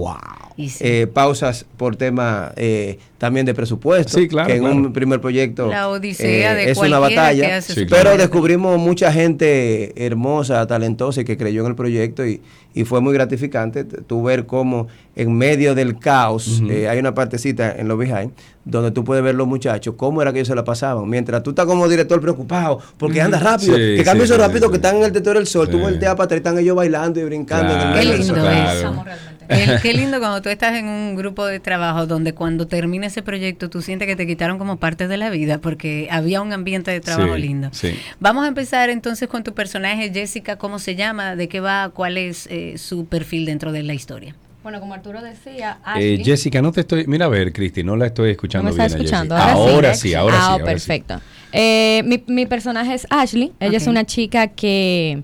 [0.68, 0.78] sí.
[0.82, 4.18] Eh, pausas por tema eh, también de presupuesto.
[4.18, 4.76] Sí, claro, Que en claro.
[4.76, 7.58] un primer proyecto eh, La odisea de es una batalla.
[7.58, 12.26] hace Sí, su Pero descubrimos mucha gente hermosa, talentosa y que creyó en el proyecto
[12.26, 12.42] y,
[12.74, 17.72] y fue muy gratificante tú ver cómo en medio del caos eh, hay una partecita
[17.78, 18.32] en los behind
[18.66, 21.10] donde tú puedes ver los muchachos cómo era que ellos se la pasaban.
[21.10, 24.66] Mientras tú estás como director preocupado porque anda rápido, Sí, que cambia sí, eso rápido,
[24.68, 26.76] sí, que están en el tetero del sol, tú volteas para atrás y están ellos
[26.76, 27.74] bailando y brincando.
[27.74, 28.44] en el Claro, Qué lindo sol.
[28.44, 29.04] claro.
[29.82, 33.70] Qué, lindo cuando tú estás en un grupo de trabajo donde cuando termina ese proyecto
[33.70, 37.00] tú sientes que te quitaron como parte de la vida porque había un ambiente de
[37.02, 37.70] trabajo Sí, lindo.
[37.72, 37.96] sí.
[38.20, 41.36] Vamos a empezar entonces con tu personaje, Jessica, ¿cómo se llama?
[41.36, 41.90] ¿De qué va?
[41.94, 44.36] ¿Cuál es eh, su perfil dentro de la historia?
[44.62, 47.08] Bueno, como Arturo decía, Eh, Ashley- Jessica, no te estoy...
[47.08, 49.36] Mira, a ver, Cristi, no la estoy ¿No escuchando me está bien escuchando?
[49.36, 50.52] Ahora, Ahora sí, sí, ahora ah, sí.
[50.52, 50.88] ahora sí.
[50.88, 51.22] perfecto.
[51.54, 53.54] Eh, mi, mi personaje es Ashley.
[53.60, 55.24] Ella es una chica que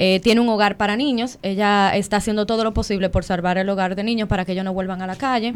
[0.00, 1.38] eh, tiene un hogar para niños.
[1.42, 4.64] Ella está haciendo todo lo posible por salvar el hogar de niños para que ellos
[4.64, 5.52] no vuelvan a la calle.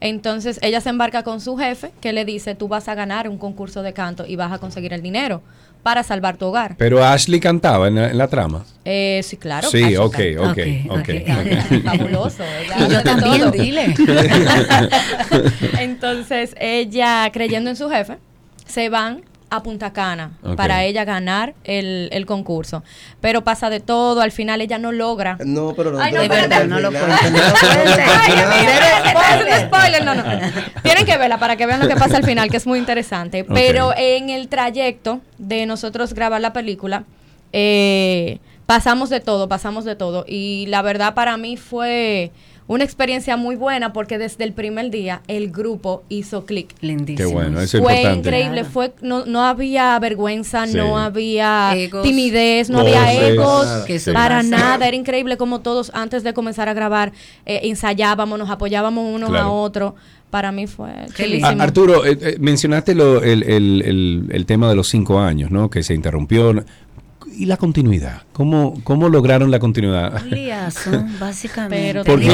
[0.00, 3.36] Entonces ella se embarca con su jefe que le dice, tú vas a ganar un
[3.36, 5.42] concurso de canto y vas a conseguir el dinero
[5.82, 6.76] para salvar tu hogar.
[6.78, 8.64] Pero Ashley cantaba en la, en la trama.
[8.86, 9.68] Eh, sí, claro.
[9.68, 10.58] Sí, ok, ok,
[10.88, 10.98] ok.
[10.98, 11.84] ok.
[11.84, 12.42] Fabuloso.
[12.42, 13.50] ella yo también, todo.
[13.50, 13.94] dile.
[15.78, 18.16] Entonces, ella, creyendo en su jefe,
[18.66, 19.24] se van
[19.56, 22.82] a Punta Cana para ella ganar el, el concurso.
[23.20, 25.38] Pero pasa de todo, al final ella no logra.
[25.44, 26.00] No, pero no.
[26.00, 26.90] Ay, no, De verdad, no lo.
[30.82, 33.44] Tienen que verla para que vean lo que pasa al final, que es muy interesante.
[33.44, 37.04] Pero en el trayecto de nosotros grabar la película,
[37.52, 40.24] eh, pasamos de todo, pasamos de todo.
[40.26, 42.32] Y la verdad para mí fue
[42.66, 46.74] una experiencia muy buena porque desde el primer día el grupo hizo clic.
[46.80, 47.28] Lindísimo.
[47.28, 48.28] Qué bueno, eso es Fue importante.
[48.28, 48.70] increíble, Claro.
[48.72, 50.76] fue no, no había vergüenza, Sí.
[50.76, 52.02] no había Egos.
[52.02, 52.96] timidez, no Voces.
[52.96, 53.66] había egos.
[53.86, 54.48] Que para pasa.
[54.48, 57.12] nada, era increíble como todos antes de comenzar a grabar
[57.44, 59.44] eh, ensayábamos, nos apoyábamos unos Claro.
[59.46, 59.92] a otros.
[60.30, 61.60] Para mí fue Qué chulísimo.
[61.60, 65.50] A- Arturo, eh, eh, mencionaste lo- el, el- el- el tema de los cinco años,
[65.52, 65.70] ¿no?
[65.70, 66.64] Que se interrumpió.
[67.36, 68.22] ¿Y la continuidad?
[68.32, 70.22] ¿Cómo, cómo lograron la continuidad?
[70.22, 72.02] Un liazo, básicamente.
[72.04, 72.26] Porque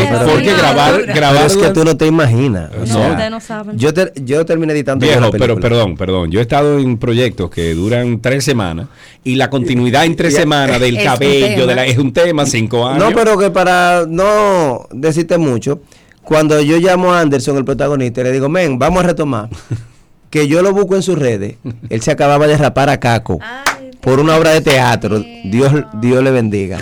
[0.56, 2.70] grabar, Pero grabar es que tú no te imaginas.
[2.74, 3.78] o No, sea, ustedes no saben.
[3.78, 6.30] Yo, te- yo terminé editando Viejo, la pero perdón, perdón.
[6.30, 8.88] Yo he estado en proyectos que duran tres semanas
[9.24, 13.02] y la continuidad en tres semanas del cabello de la, es un tema, cinco años.
[13.10, 15.80] No, pero que para no decirte mucho,
[16.22, 19.48] cuando yo llamo a Anderson, el protagonista, y le digo, men, vamos a retomar.
[20.30, 21.56] que yo lo busco en sus redes.
[21.88, 23.69] Él se acababa de rapar a Caco Ay,
[24.00, 25.22] por una obra de teatro.
[25.44, 26.78] Dios, Dios le bendiga.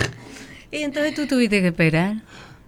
[0.71, 2.15] Y entonces tú tuviste que esperar.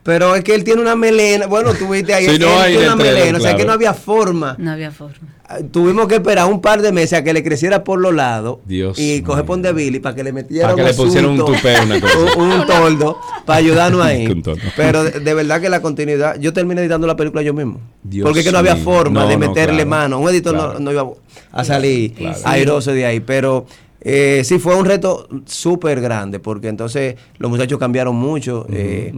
[0.03, 1.45] Pero es que él tiene una melena.
[1.45, 2.25] Bueno, tú viste ahí.
[2.25, 3.37] Sí, no tiene una melena.
[3.37, 3.57] O sea, claro.
[3.57, 4.55] que no había forma.
[4.57, 5.27] No había forma.
[5.47, 8.59] Ah, Tuvimos que esperar un par de meses a que le creciera por los lados
[8.65, 11.37] Dios y pon de Billy para que le metiera Para que un le pusieran un
[11.45, 12.17] tupé, una cosa.
[12.37, 14.41] un, un toldo para ayudarnos ahí.
[14.75, 17.79] Pero de, de verdad que la continuidad, yo terminé editando la película yo mismo.
[18.01, 20.19] Dios porque es que no había forma No, de no, meterle claro, mano.
[20.19, 20.79] Un editor no- claro.
[20.79, 21.05] no, iba
[21.51, 22.39] a salir Claro.
[22.45, 23.19] airoso de ahí.
[23.19, 23.67] Pero
[24.01, 28.65] eh, sí fue un reto súper grande, porque entonces los muchachos cambiaron mucho.
[28.71, 29.13] eh,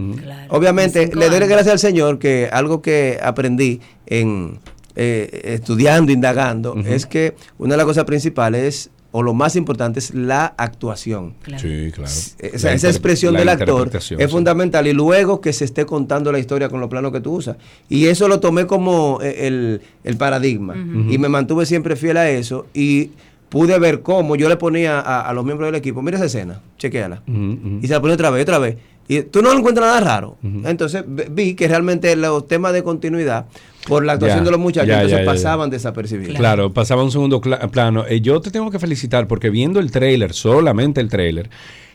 [0.49, 4.59] obviamente, le doy gracias al Señor que algo que aprendí en
[4.95, 9.99] eh, estudiando, indagando, es que una de las cosas principales es, o lo más importante
[9.99, 11.33] es la actuación.
[11.57, 12.11] Sí, claro.
[12.39, 14.15] Esa, expresión del actor es sí.
[14.27, 17.57] fundamental y luego que se esté contando la historia con los planos que tú usas.
[17.89, 22.29] Y eso lo tomé como eh, el, el paradigma y me mantuve siempre fiel a
[22.29, 23.11] eso y
[23.53, 26.59] pude ver cómo yo le ponía a, a los miembros del equipo, mira esa escena,
[26.79, 27.21] chequéala.
[27.27, 28.77] Y se la ponía otra vez, otra vez.
[29.07, 30.37] Y tú no encuentras nada raro.
[30.41, 33.45] Entonces vi que realmente los temas de continuidad,
[33.87, 36.35] por la actuación Ya, de los muchachos, ya, entonces ya, pasaban desapercibidos.
[36.35, 38.05] Claro, pasaba a un segundo plano.
[38.07, 41.51] Eh, yo te tengo que felicitar porque viendo el trailer, solamente el trailer,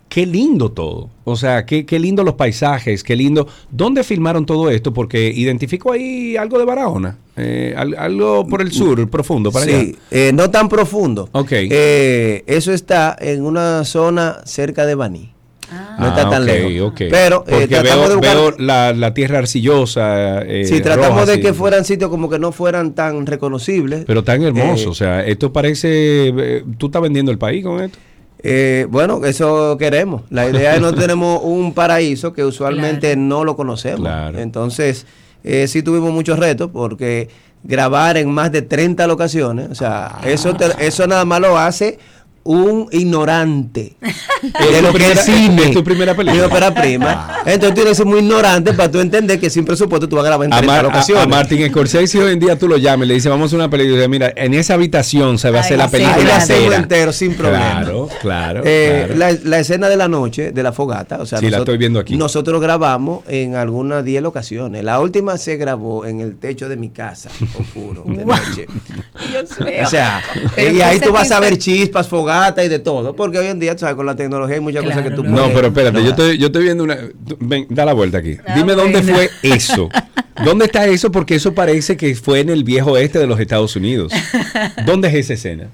[0.08, 1.10] qué lindo todo.
[1.24, 3.46] O sea, qué, qué lindo los paisajes, qué lindo.
[3.70, 4.92] ¿Dónde filmaron todo esto?
[4.94, 9.72] Porque identifico ahí algo de Barahona, eh, al- algo por el sur, profundo, para sí,
[9.72, 9.92] allá.
[10.10, 11.28] eh, no tan profundo.
[11.32, 11.52] Ok.
[11.52, 15.32] Eh, eso está en una zona cerca de Baní.
[15.98, 16.92] No está Ah, tan ok, lejos.
[16.92, 17.00] ok.
[17.10, 20.40] Pero eh, Porque tratamos veo, de buscar- veo la, la tierra arcillosa.
[20.46, 24.04] eh, Sí, tratamos roja, de que fueran sitios como que no fueran tan reconocibles.
[24.06, 24.84] Pero tan hermoso.
[24.84, 26.64] Eh, o sea, esto parece.
[26.78, 27.98] ¿Tú estás vendiendo el país con esto?
[28.42, 30.22] Eh, bueno, eso queremos.
[30.30, 34.00] La idea es no tenemos un paraíso que usualmente no lo conocemos.
[34.40, 35.06] Entonces,
[35.44, 37.28] eh, sí tuvimos muchos retos porque
[37.64, 41.98] grabar en más de 30 locaciones, o sea, eso, te- eso nada más lo hace
[42.50, 43.94] un ignorante
[44.72, 45.62] de lo que es cine.
[45.66, 46.40] ¿Es tu primera película?
[46.42, 47.40] Mi ópera prima.
[47.44, 50.28] Entonces tienes que ser muy ignorante para tú entender que sin presupuesto tú vas a
[50.28, 53.04] grabar en A, 30 Mar- a- a Martin Scorsese hoy en día tú lo llamas
[53.04, 53.92] y le dices, vamos a hacer una película.
[53.94, 56.62] Y dice, mira, en esa habitación se va a hacer la película Ahí la hacemos
[56.62, 56.82] entera.
[56.82, 57.80] entero sin problema.
[57.82, 58.62] Claro, claro.
[58.64, 59.18] Eh, claro.
[59.42, 61.78] La, la escena de la noche, de la fogata, o sea, Sí, la nosotros, estoy
[61.78, 62.16] viendo aquí.
[62.16, 64.82] nosotros grabamos en algunas 10 locaciones.
[64.84, 67.28] La última se grabó en el techo de mi casa,
[67.60, 68.66] oscuro, de noche.
[69.84, 70.22] O sea,
[70.54, 72.06] Pero y ahí tú vas a ver chispas,
[72.38, 73.94] fogata y de todo, porque hoy en día, ¿sabes?
[73.96, 76.46] Con la tecnología hay muchas cosas que tú No, puedes pero espérate, yo estoy, yo
[76.46, 76.98] estoy viendo una.
[77.40, 78.36] Ven, da la vuelta aquí.
[78.54, 79.14] Dime dónde bueno.
[79.14, 79.88] fue eso.
[80.44, 81.10] ¿Dónde está eso?
[81.10, 84.12] Porque eso parece que fue en el viejo este de los Estados Unidos.
[84.86, 85.68] ¿Dónde es esa escena?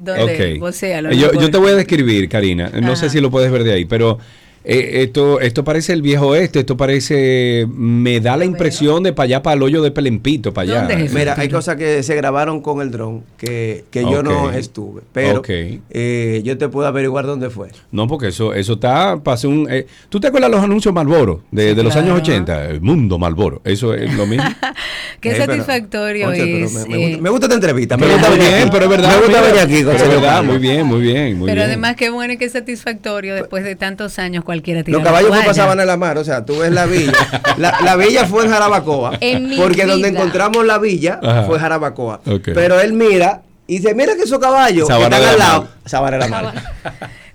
[0.00, 0.54] ¿Dónde?
[0.56, 0.60] Ok.
[0.60, 2.70] Vocéalo, yo, no yo te voy a describir, Karina.
[2.80, 4.18] No sé si lo puedes ver de ahí, pero
[4.64, 6.60] eh, esto, esto parece el viejo este.
[6.60, 7.66] Esto parece.
[7.72, 11.08] Me da la impresión de para allá, para el hoyo de Pelempito, para allá.
[11.12, 15.42] Mira, hay cosas que se grabaron con el dron que, que yo no estuve, pero
[15.46, 17.68] eh, yo te puedo averiguar dónde fue.
[17.92, 19.66] No, porque eso, eso está, pasó un...
[19.70, 22.08] eh, ¿Tú te acuerdas los anuncios Malboro de, de los claro.
[22.14, 22.66] años 80?
[22.70, 24.44] El mundo Malboro, eso es lo mismo.
[25.20, 26.38] Qué Eh, pero- satisfactorio es.
[26.38, 27.96] me, me eh, gusta, me gusta esta entrevista.
[27.96, 28.68] Me Pero gusta venir aquí.
[28.70, 29.10] pero es verdad.
[29.20, 29.84] Me gusta venir aquí.
[29.84, 30.42] pero verdad, Concha.
[30.42, 31.66] muy bien, muy bien, muy pero bien.
[31.66, 35.28] además, qué bueno y qué satisfactorio después de tantos años cualquiera tirar Los la caballos
[35.30, 35.48] no toalla.
[35.50, 37.12] pasaban en la mar, o sea, tú ves la villa.
[37.58, 39.12] La, la villa fue en Jarabacoa.
[39.20, 40.18] En mi porque donde vida.
[40.20, 41.42] encontramos la villa Ajá.
[41.42, 42.20] fue Jarabacoa.
[42.42, 45.44] Pero él mira y dice, mira que esos caballos que Sabana están de al la
[45.48, 45.68] lado.
[45.84, 46.54] Sabana la mar.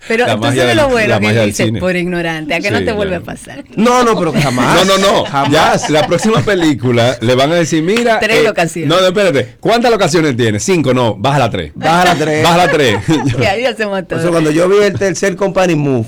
[0.06, 2.84] Pero La tú sabes del- lo bueno la que dices por ignorante, a que no
[2.84, 3.24] te vuelve claro.
[3.24, 3.64] a pasar.
[3.78, 4.86] No, no, pero jamás.
[4.86, 5.24] No, no, no.
[5.26, 5.84] Jamás.
[5.88, 8.16] Ya, la próxima película le van a decir, mira.
[8.16, 8.90] eh, Tres locaciones.
[8.90, 9.56] No, no, espérate.
[9.62, 10.60] ¿Cuántas locaciones tiene?
[10.60, 11.16] Cinco, no.
[11.16, 11.72] Bájala a tres.
[11.76, 12.44] Baja la tres.
[12.44, 12.98] Bájala a tres.
[13.40, 14.20] Y ahí hacemos todo.
[14.20, 16.08] eso cuando yo vi el tercer Company Move,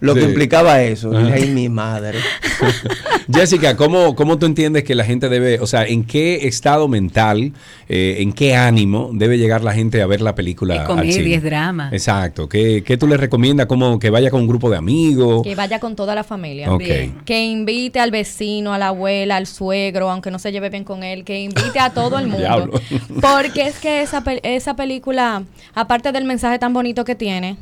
[0.00, 1.34] lo que implicaba eso, Ajá.
[1.34, 2.18] ay, mi madre.
[3.32, 7.52] Jessica, ¿cómo, ¿cómo tú entiendes que la gente debe, o sea, en qué estado mental,
[7.88, 10.74] eh, en qué ánimo debe llegar la gente a ver la película?
[10.74, 11.34] Es al comedia, cine?
[11.34, 11.90] es drama.
[11.92, 12.48] Exacto.
[12.48, 13.66] ¿Qué, qué tú le recomiendas?
[13.66, 15.42] ¿Cómo que vaya con un grupo de amigos?
[15.44, 16.72] Que vaya con toda la familia.
[16.72, 16.78] Ok.
[16.80, 17.14] Bien.
[17.24, 21.02] Que invite al vecino, a la abuela, al suegro, aunque no se lleve bien con
[21.04, 22.38] él, que invite a todo el mundo.
[22.38, 22.80] Diablo.
[23.20, 25.44] Porque es que esa, pel- esa película,
[25.74, 27.56] aparte del mensaje tan bonito que tiene,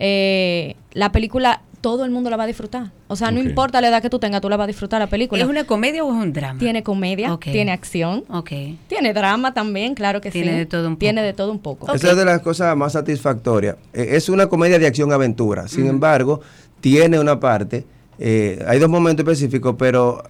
[0.00, 2.92] eh, la película todo el mundo la va a disfrutar.
[3.08, 5.08] O sea, no importa la edad que tú tengas, tú la vas a disfrutar la
[5.08, 5.42] película.
[5.42, 6.58] ¿Es una comedia o es un drama?
[6.58, 8.50] Tiene comedia, tiene acción, Ok.
[8.86, 10.58] tiene drama también, claro que Tiene sí.
[10.58, 11.92] de todo un Tiene de todo un poco.
[11.92, 13.76] Esa es de las cosas más satisfactorias.
[13.92, 15.68] Eh, es una comedia de acción-aventura.
[15.68, 16.40] Sin embargo,
[16.80, 17.84] tiene una parte,
[18.18, 20.22] eh, hay dos momentos específicos, pero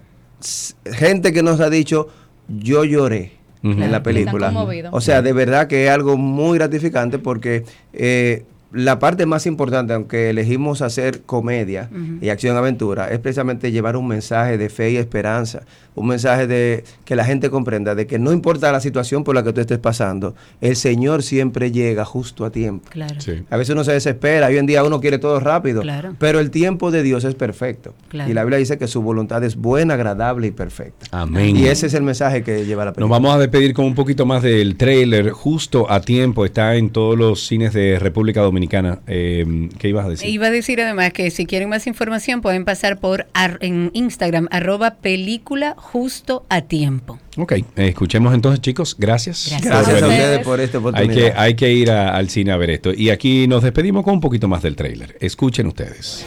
[0.91, 2.07] gente que nos ha dicho,
[2.47, 4.51] yo lloré en la película.
[4.91, 8.43] O sea, de verdad que es algo muy gratificante porque eh,
[8.73, 11.89] la parte más importante, aunque elegimos hacer comedia
[12.21, 15.61] y acción-aventura, es precisamente llevar un mensaje de fe y esperanza,
[15.95, 19.43] un mensaje de que la gente comprenda de que no importa la situación por la
[19.43, 22.87] que tú estés pasando, el Señor siempre llega justo a tiempo.
[22.89, 23.15] Claro.
[23.49, 26.15] A veces uno se desespera, hoy en día uno quiere todo rápido, Claro.
[26.19, 27.93] pero el tiempo de Dios es perfecto.
[28.07, 28.29] Claro.
[28.31, 31.05] Y la Biblia dice que su voluntad es buena, agradable y perfecta.
[31.11, 31.57] Amén.
[31.57, 33.15] Y ese es el mensaje que lleva la Nos película.
[33.19, 35.31] vamos a despedir con un poquito más del trailer.
[35.31, 38.53] Justo a tiempo está en todos los cines de República Dominicana.
[38.53, 38.99] Dominicana.
[39.07, 40.29] Eh, ¿Qué ibas a decir?
[40.29, 44.47] Iba a decir además que si quieren más información pueden pasar por ar- en Instagram,
[44.51, 47.19] arroba película justo a tiempo.
[47.37, 48.95] Ok, escuchemos entonces, chicos.
[48.97, 49.47] Gracias.
[49.49, 49.71] Gracias.
[49.71, 51.15] Gracias a ustedes por esta Hay oportunidad.
[51.15, 52.91] que, hay que ir a- al cine a ver esto.
[52.93, 55.17] Y aquí nos despedimos con un poquito más del tráiler.
[55.19, 56.25] Escuchen ustedes.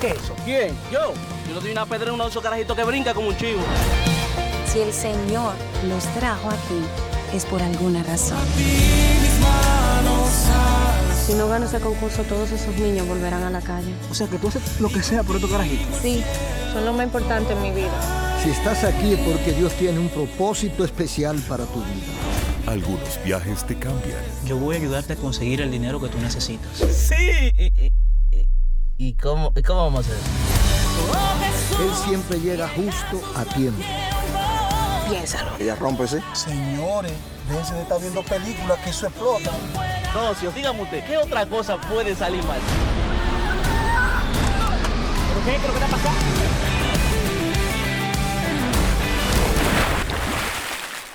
[0.00, 0.34] ¿Qué es eso?
[0.44, 0.68] ¿Quién?
[0.92, 1.12] Yo.
[1.48, 3.60] Yo no doy una pedra en uno de esos carajitos que brinca como un chivo.
[4.72, 5.52] Si el Señor
[5.88, 8.38] los trajo aquí, es por alguna razón.
[11.26, 13.92] Si no gano ese concurso, todos esos niños volverán a la calle.
[14.10, 15.86] O sea, que tú haces lo que sea por estos carajitos.
[16.02, 16.22] Sí,
[16.72, 17.90] son lo más importante en mi vida.
[18.42, 22.06] Si estás aquí es porque Dios tiene un propósito especial para tu vida.
[22.66, 24.18] Algunos viajes te cambian.
[24.46, 26.70] Yo voy a ayudarte a conseguir el dinero que tú necesitas.
[26.78, 27.14] Sí.
[27.58, 27.92] ¿Y, y-
[28.96, 31.82] y cómo, y cómo vamos a hacer eso?
[31.82, 33.82] Él siempre llega justo a tiempo.
[35.08, 35.50] Piénsalo.
[35.58, 36.22] Ella rómpese.
[36.34, 37.12] Señores,
[37.48, 39.50] déjense de estar viendo películas que eso explota.
[40.14, 42.58] No, si os dígame usted, ¿qué otra cosa puede salir mal?
[45.44, 45.50] ¿Pero qué?
[45.50, 46.20] ¿Qué es lo que está pasando?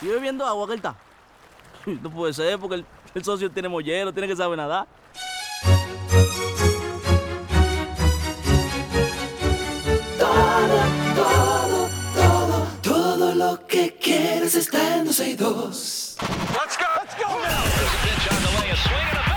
[0.01, 0.95] ¿Y bebiendo agua que él está?
[2.01, 4.87] No puede ser porque el, el socio tiene mollero, tiene que saber nadar.
[10.19, 10.79] Todo,
[11.15, 16.17] todo, todo, todo lo que quieres está en 12 y 2.
[16.19, 16.85] Let's go.
[16.95, 17.27] Let's go.
[17.41, 19.34] There's a pitch on the way, a swing and a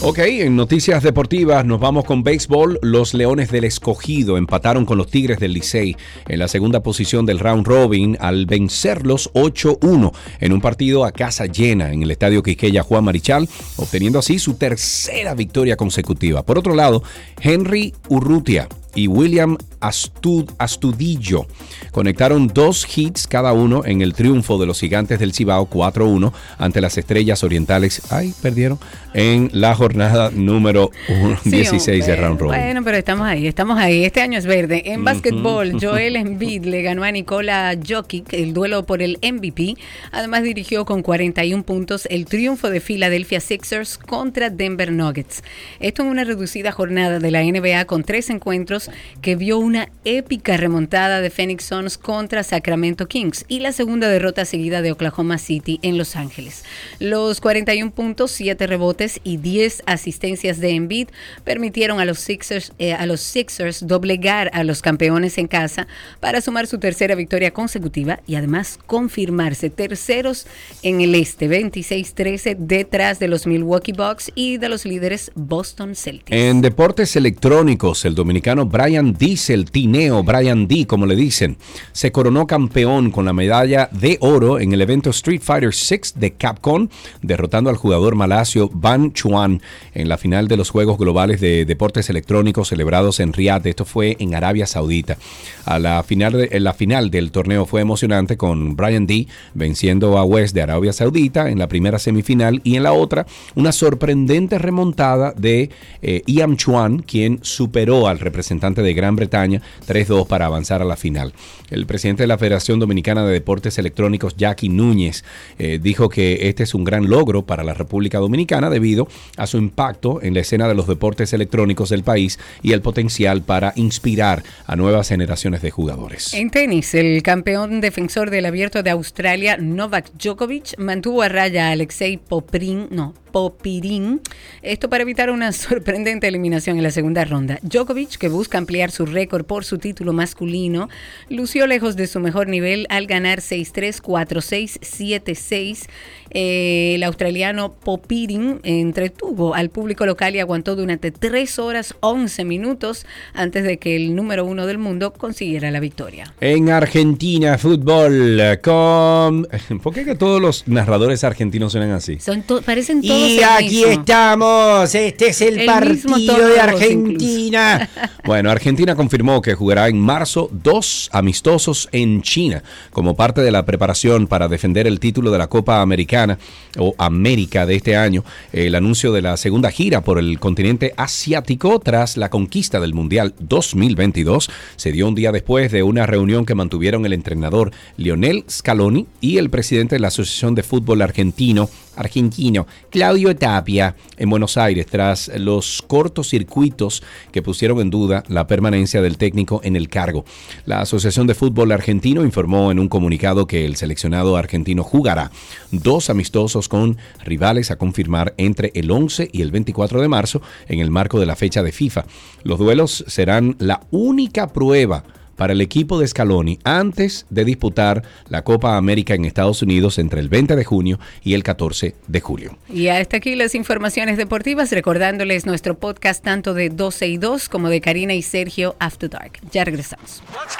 [0.00, 2.78] Ok, en noticias deportivas nos vamos con béisbol.
[2.82, 5.96] Los Leones del Escogido empataron con los Tigres del Licey
[6.28, 11.46] en la segunda posición del round robin al vencerlos 8-1 en un partido a casa
[11.46, 16.44] llena en el estadio Quisqueya Juan Marichal, obteniendo así su tercera victoria consecutiva.
[16.44, 17.02] Por otro lado,
[17.40, 18.68] Henry Urrutia
[18.98, 21.46] y William Astud- Astudillo
[21.92, 26.80] conectaron dos hits cada uno en el triunfo de los gigantes del Cibao 4-1 ante
[26.80, 28.02] las estrellas orientales.
[28.10, 28.78] Ay, perdieron
[29.14, 32.60] en la jornada número uno- Sí, 16 de round robin.
[32.60, 34.04] Bueno, pero estamos ahí, estamos ahí.
[34.04, 34.82] Este año es verde.
[34.86, 35.04] En Ujú.
[35.04, 39.76] básquetbol, Joel Embiid le ganó a Nikola Jokic el duelo por el MVP.
[40.12, 45.42] Además dirigió con 41 puntos el triunfo de Philadelphia Sixers contra Denver Nuggets.
[45.80, 48.87] Esto en una reducida jornada de la NBA con tres encuentros
[49.22, 54.44] que vio una épica remontada de Phoenix Suns contra Sacramento Kings y la segunda derrota
[54.44, 56.64] seguida de Oklahoma City en Los Ángeles.
[56.98, 61.08] Los 41 puntos, 7 rebotes y 10 asistencias de Embiid
[61.44, 65.86] permitieron a los Sixers, eh, a los Sixers doblegar a los campeones en casa
[66.20, 70.46] para sumar su tercera victoria consecutiva y además confirmarse terceros
[70.82, 76.36] en el este 26-13 detrás de los Milwaukee Bucks y de los líderes Boston Celtics.
[76.36, 81.56] En deportes electrónicos, el dominicano Brian Diesel, Tineo, Brian D, como le dicen,
[81.92, 86.32] se coronó campeón con la medalla de oro en el evento Street Fighter VI de
[86.32, 86.88] Capcom,
[87.22, 89.62] derrotando al jugador malasio Ban Chuan
[89.94, 93.66] en la final de los Juegos Globales de Deportes Electrónicos celebrados en Riyadh.
[93.66, 95.16] Esto fue en Arabia Saudita.
[95.64, 100.54] A la final, la final del torneo fue emocionante con Brian D venciendo a West
[100.54, 105.70] de Arabia Saudita en la primera semifinal y en la otra una sorprendente remontada de
[106.02, 110.96] eh, Ian Chuan, quien superó al representante de Gran Bretaña 3-2 para avanzar a la
[110.96, 111.32] final.
[111.70, 115.24] El presidente de la Federación Dominicana de Deportes Electrónicos, Jackie Núñez,
[115.58, 119.06] eh, dijo que este es un gran logro para la República Dominicana debido
[119.36, 123.42] a su impacto en la escena de los deportes electrónicos del país y el potencial
[123.42, 126.34] para inspirar a nuevas generaciones de jugadores.
[126.34, 131.72] En tenis, el campeón defensor del Abierto de Australia, Novak Djokovic, mantuvo a raya a
[131.72, 134.20] Alexei Poprin, no, Popirin,
[134.62, 137.58] esto para evitar una sorprendente eliminación en la segunda ronda.
[137.62, 140.88] Djokovic, que busca ampliar su récord por su título masculino,
[141.28, 145.86] lució lejos de su mejor nivel al ganar 6-3, 4-6, 7-6.
[146.30, 153.06] Eh, el australiano Popirin entretuvo al público local y aguantó durante 3 horas 11 minutos
[153.32, 156.34] antes de que el número uno del mundo consiguiera la victoria.
[156.40, 159.48] En Argentina, fútbol con...
[159.82, 162.18] ¿Por qué que todos los narradores argentinos suenan así?
[162.20, 163.92] Son to- parecen todos Y el aquí mismo.
[163.92, 167.88] estamos, este es el, El partido de Argentina.
[168.24, 172.62] bueno, Bueno, Argentina confirmó que jugará en marzo dos amistosos en China
[172.92, 176.38] como parte de la preparación para defender el título de la Copa Americana
[176.78, 178.22] o América de este año.
[178.52, 183.34] El anuncio de la segunda gira por el continente asiático tras la conquista del Mundial
[183.40, 189.08] 2022 se dio un día después de una reunión que mantuvieron el entrenador Lionel Scaloni
[189.20, 191.68] y el presidente de la Asociación de Fútbol Argentino
[191.98, 199.02] argentino Claudio Tapia en Buenos Aires tras los cortocircuitos que pusieron en duda la permanencia
[199.02, 200.24] del técnico en el cargo.
[200.64, 205.30] La Asociación de Fútbol Argentino informó en un comunicado que el seleccionado argentino jugará
[205.70, 210.80] dos amistosos con rivales a confirmar entre el 11 y el 24 de marzo en
[210.80, 212.04] el marco de la fecha de FIFA.
[212.42, 215.04] Los duelos serán la única prueba
[215.38, 220.20] para el equipo de Scaloni antes de disputar la Copa América en Estados Unidos entre
[220.20, 222.58] el 20 de junio y el 14 de julio.
[222.68, 227.68] Y hasta aquí las informaciones deportivas, recordándoles nuestro podcast tanto de 12 y 2 como
[227.68, 229.38] de Karina y Sergio After Dark.
[229.52, 230.22] Ya regresamos.
[230.32, 230.56] Let's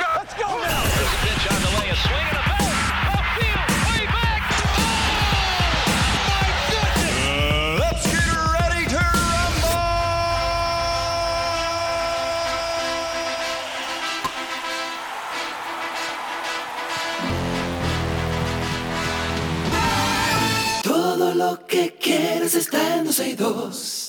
[21.18, 24.07] Todo lo que quieres está en 12 y 2.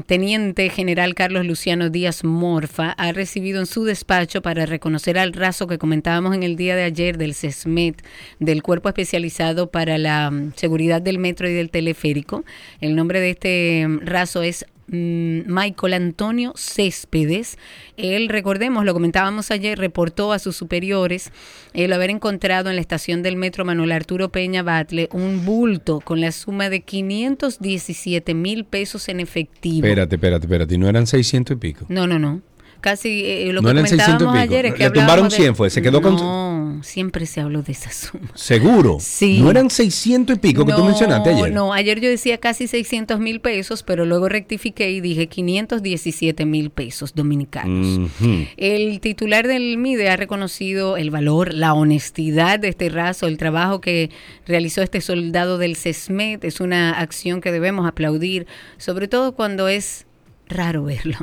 [0.05, 5.65] Teniente General Carlos Luciano Díaz Morfa, ha recibido en su despacho para reconocer al raso
[5.65, 8.03] que comentábamos en el día de ayer del CESMET,
[8.39, 12.45] del Cuerpo Especializado para la Seguridad del Metro y del Teleférico.
[12.79, 17.57] El nombre de este raso es Michael Antonio Céspedes.
[17.97, 21.31] Él, recordemos, lo comentábamos ayer, reportó a sus superiores
[21.73, 26.21] el haber encontrado en la estación del metro Manuel Arturo Peña Batle un bulto con
[26.21, 29.85] la suma de 517 mil pesos en efectivo.
[29.85, 30.75] Espérate, espérate, espérate.
[30.75, 31.85] ¿Y no eran 600 y pico?
[31.89, 32.41] No, no, no.
[32.81, 35.33] Casi eh, lo No que eran 600 y comentábamos ayer es que Le tumbaron hablábamos
[35.33, 38.29] de- 100 fue, se quedó con- No, siempre se habló de esa suma.
[38.35, 38.97] ¿Seguro?
[38.99, 39.39] Sí.
[39.41, 41.51] ¿No eran 600 y pico que tú mencionaste ayer?
[41.51, 46.69] No, ayer yo decía casi 600 mil pesos, pero luego rectifiqué y dije 517 mil
[46.69, 48.11] pesos dominicanos.
[48.57, 53.81] El titular del MIDE ha reconocido el valor, la honestidad de este raso, el trabajo
[53.81, 54.09] que
[54.45, 56.43] realizó este soldado del CESMET.
[56.43, 58.45] Es una acción que debemos aplaudir,
[58.77, 60.05] sobre todo cuando es
[60.49, 61.17] raro verlo.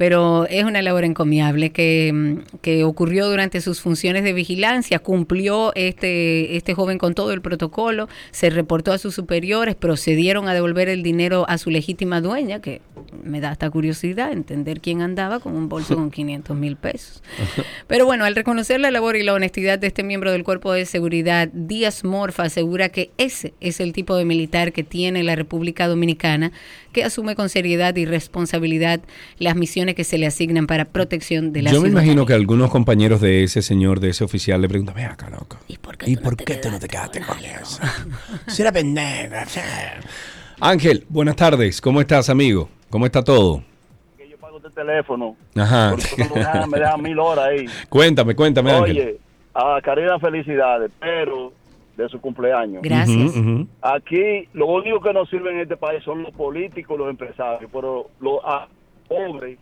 [0.00, 4.98] Pero es una labor encomiable que, mm, que ocurrió durante sus funciones de vigilancia.
[4.98, 10.54] Cumplió este, este joven con todo el protocolo, se reportó a sus superiores, procedieron a
[10.54, 12.80] devolver el dinero a su legítima dueña, que
[13.22, 17.22] me da hasta curiosidad entender quién andaba con un bolso con 500 mil pesos.
[17.86, 20.86] Pero bueno, al reconocer la labor y la honestidad de este miembro del Cuerpo de
[20.86, 25.88] Seguridad, Díaz Morfa asegura que ese es el tipo de militar que tiene la República
[25.88, 26.52] Dominicana,
[26.92, 29.00] que asume con seriedad y responsabilidad
[29.38, 32.12] las misiones que se le asignan para protección de la Yo me ciudadanía.
[32.12, 35.58] imagino que algunos compañeros de ese señor, de ese oficial, le preguntan, ven acá, loco.
[35.68, 37.80] ¿Y por qué, tú no te quedaste con eso?
[38.46, 39.34] Si era pendejo.
[40.60, 41.80] Ángel, buenas tardes.
[41.80, 42.68] ¿Cómo estás, amigo?
[42.90, 43.62] ¿Cómo está todo?
[44.40, 45.36] pago este teléfono.
[45.54, 45.90] Ajá.
[45.90, 47.66] Porque me dejan mil horas ahí.
[47.88, 48.98] Cuéntame, cuéntame, Ángel.
[48.98, 49.20] Oye,
[49.54, 51.52] a Karina felicidades, pero
[51.96, 52.82] de su cumpleaños.
[52.82, 53.32] Gracias.
[53.82, 57.70] Aquí lo único que nos sirve en este país son los políticos y los empresarios,
[57.72, 58.66] pero los ah,
[59.08, 59.58] pobres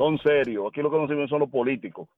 [0.00, 0.64] son serios.
[0.66, 2.08] Aquí lo que nos sirven son los políticos.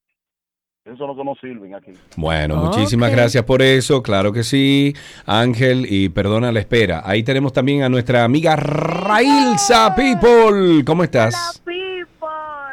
[0.85, 1.93] Esos son los que nos sirven aquí.
[2.17, 4.95] Bueno, muchísimas gracias por eso, claro que sí,
[5.27, 7.03] Ángel, y perdona la espera.
[7.05, 10.85] Ahí tenemos también a nuestra amiga Railsa People.
[10.85, 11.61] ¿Cómo estás?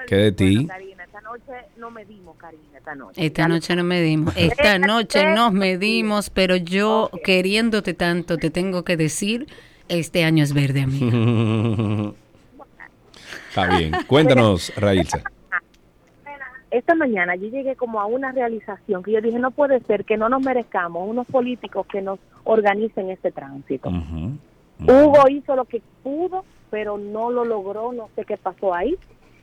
[0.07, 0.67] ¿Qué de ti?
[0.67, 3.25] Karina, esta noche no medimos, Karina, esta noche.
[3.25, 4.37] Esta noche no medimos.
[4.37, 9.47] Esta noche nos medimos, pero yo queriéndote tanto te tengo que decir,
[9.87, 12.15] este año es verde, amigo.
[13.63, 13.91] Está bien.
[14.07, 15.21] Cuéntanos, Railsa.
[16.71, 20.17] Esta mañana yo llegué como a una realización que yo dije, no puede ser que
[20.17, 23.89] no nos merezcamos unos políticos que nos organicen este tránsito.
[24.79, 28.95] Hugo hizo lo que pudo, pero no lo logró, no sé qué pasó ahí.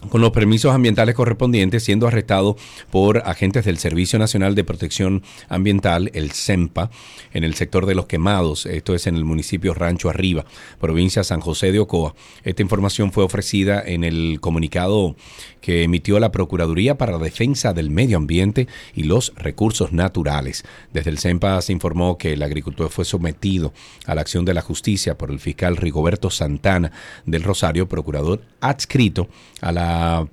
[0.08, 2.56] con los permisos ambientales correspondientes, siendo arrestado
[2.90, 6.90] por agentes del Servicio Nacional de Protección Ambiental, el CEMPA,
[7.32, 10.44] en el sector de Los Quemados, esto es en el municipio Rancho Arriba,
[10.80, 12.14] provincia San José de Ocoa.
[12.44, 15.16] Esta información fue ofrecida en el comunicado
[15.60, 20.64] que emitió la Procuraduría para la Defensa del Medio Ambiente y los Recursos Naturales.
[20.92, 23.72] Desde el CEMPA se informó que el agricultor fue sometido
[24.06, 26.90] a la acción de la justicia por el fiscal Rigoberto Santana
[27.26, 29.28] del Rosario, procurador adscrito
[29.60, 29.91] a la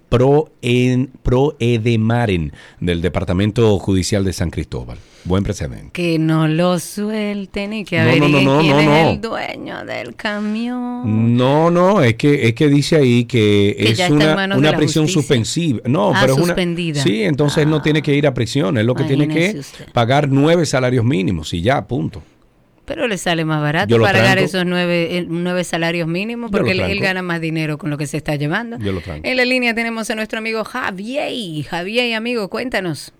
[0.10, 4.98] Pro, en, Pro Edemaren del Departamento Judicial de San Cristóbal.
[5.26, 5.92] Buen precedente.
[5.92, 10.16] Que no lo suelten y que No, no, no, no, quién es el dueño del
[10.16, 11.36] camión.
[11.36, 15.08] No, no, es que es que dice ahí que, Que es una, una prisión justicia.
[15.22, 15.80] suspensiva.
[15.86, 17.02] No, Ah, pero es una suspendida.
[17.04, 19.92] Sí, entonces él no tiene que ir a prisión, es lo que tiene que usted.
[19.92, 22.22] pagar nueve salarios mínimos y ya, punto.
[22.90, 24.42] Pero le sale más barato pagar tranco.
[24.42, 28.18] esos nueve, eh, nueve salarios mínimos porque él, gana más dinero con lo que se
[28.18, 28.80] está llevando.
[28.80, 29.28] Yo lo tranco.
[29.28, 31.66] En la línea tenemos a nuestro amigo Javier.
[31.66, 33.14] Javier, amigo, cuéntanos.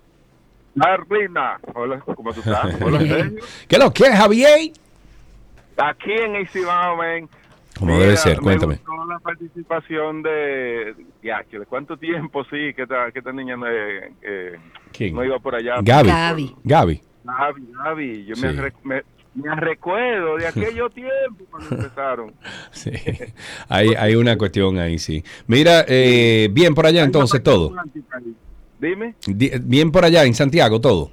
[0.74, 2.80] Marlina, hola, ¿cómo tú estás?
[2.82, 3.30] Hola.
[3.68, 4.72] ¿Qué lo que es, Javier?
[5.76, 6.62] Aquí en Easy
[6.98, 7.28] men.
[7.78, 8.74] Como debe ser, cuéntame.
[8.74, 10.96] Me gustó la participación de.
[11.22, 14.58] Ya, ¿de cuánto tiempo sí que esta, que esta niña no, eh, eh,
[14.92, 15.14] ¿Quién?
[15.14, 15.76] no iba por allá?
[15.80, 16.08] Gaby.
[16.08, 16.56] Gaby.
[16.64, 17.02] Gaby.
[17.22, 18.24] Gaby, Gaby.
[18.26, 18.76] Yo me, Sí.
[18.82, 19.02] me,
[19.34, 22.32] me recuerdo de aquello tiempo cuando empezaron.
[22.72, 22.90] Sí,
[23.68, 25.24] hay, hay una cuestión ahí, sí.
[25.46, 27.74] Mira, eh, bien por allá entonces todo.
[28.78, 29.14] Dime.
[29.26, 31.10] Di- Bien por allá en Santiago todo.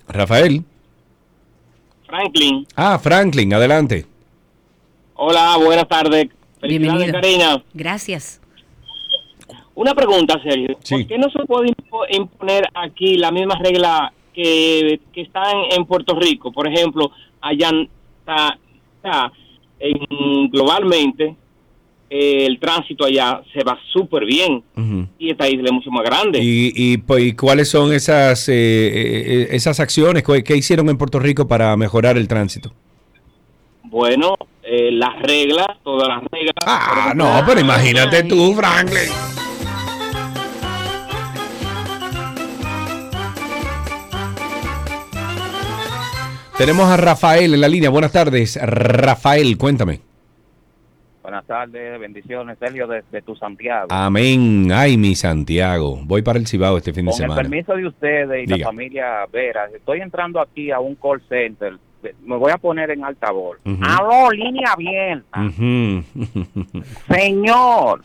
[0.09, 0.62] Rafael.
[2.07, 2.66] Franklin.
[2.77, 4.07] Ah, Franklin, adelante.
[5.15, 6.28] Hola, buenas tardes.
[6.61, 7.20] Felicidades, Bienvenido.
[7.20, 7.65] Karina.
[7.73, 8.41] Gracias.
[9.74, 10.77] Una pregunta, Sergio.
[10.89, 15.73] ¿Por qué no se puede impo- imponer aquí la misma regla que, que está en,
[15.81, 16.53] en Puerto Rico?
[16.53, 17.11] Por ejemplo,
[17.41, 17.70] allá
[18.20, 18.59] está,
[18.97, 19.32] está
[19.81, 21.36] en- globalmente
[22.11, 24.63] eh, el tránsito allá se va súper bien
[25.19, 26.39] y esta isla es mucho más grande.
[26.41, 30.23] ¿Y, y, pues, ¿y cuáles son esas, eh, eh, esas acciones?
[30.23, 32.73] ¿Qué qué hicieron en Puerto Rico para mejorar el tránsito?
[33.85, 36.55] Bueno, eh, las reglas, todas las reglas.
[36.67, 39.11] Ah, no, pero imagínate tú, Franklin.
[46.57, 47.91] Tenemos a Rafael en la línea.
[47.91, 48.59] Buenas tardes.
[48.63, 50.01] Rafael, cuéntame.
[51.25, 53.87] Buenas tardes, bendiciones, Sergio, desde tu Santiago.
[53.89, 54.69] Amén.
[54.71, 55.99] Ay, mi Santiago.
[56.05, 57.41] Voy para el Cibao este fin de Con el semana.
[57.41, 58.59] permiso de ustedes y Diga.
[58.59, 61.79] la familia Vera, estoy entrando aquí a un call center.
[62.23, 63.57] Me voy a poner en altavoz.
[63.65, 63.79] Ujú.
[63.83, 65.41] Aló, línea abierta.
[67.09, 68.03] Señor,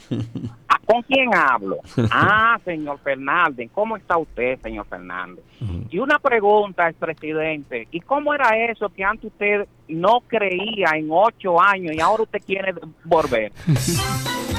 [0.68, 1.78] ¿a- ¿con quién hablo?
[2.12, 3.70] Ah, señor Fernández.
[3.74, 5.44] ¿Cómo está usted, señor Fernández?
[5.90, 7.88] Y una pregunta, es presidente.
[7.92, 12.40] ¿Y cómo era eso que antes usted no creía en ocho años y ahora usted
[12.46, 12.74] quiere
[13.04, 13.52] volver?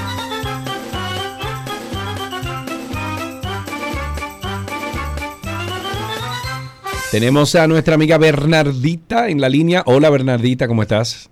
[7.11, 9.83] Tenemos a nuestra amiga Bernardita en la línea.
[9.85, 11.29] Hola, Bernardita, ¿cómo estás?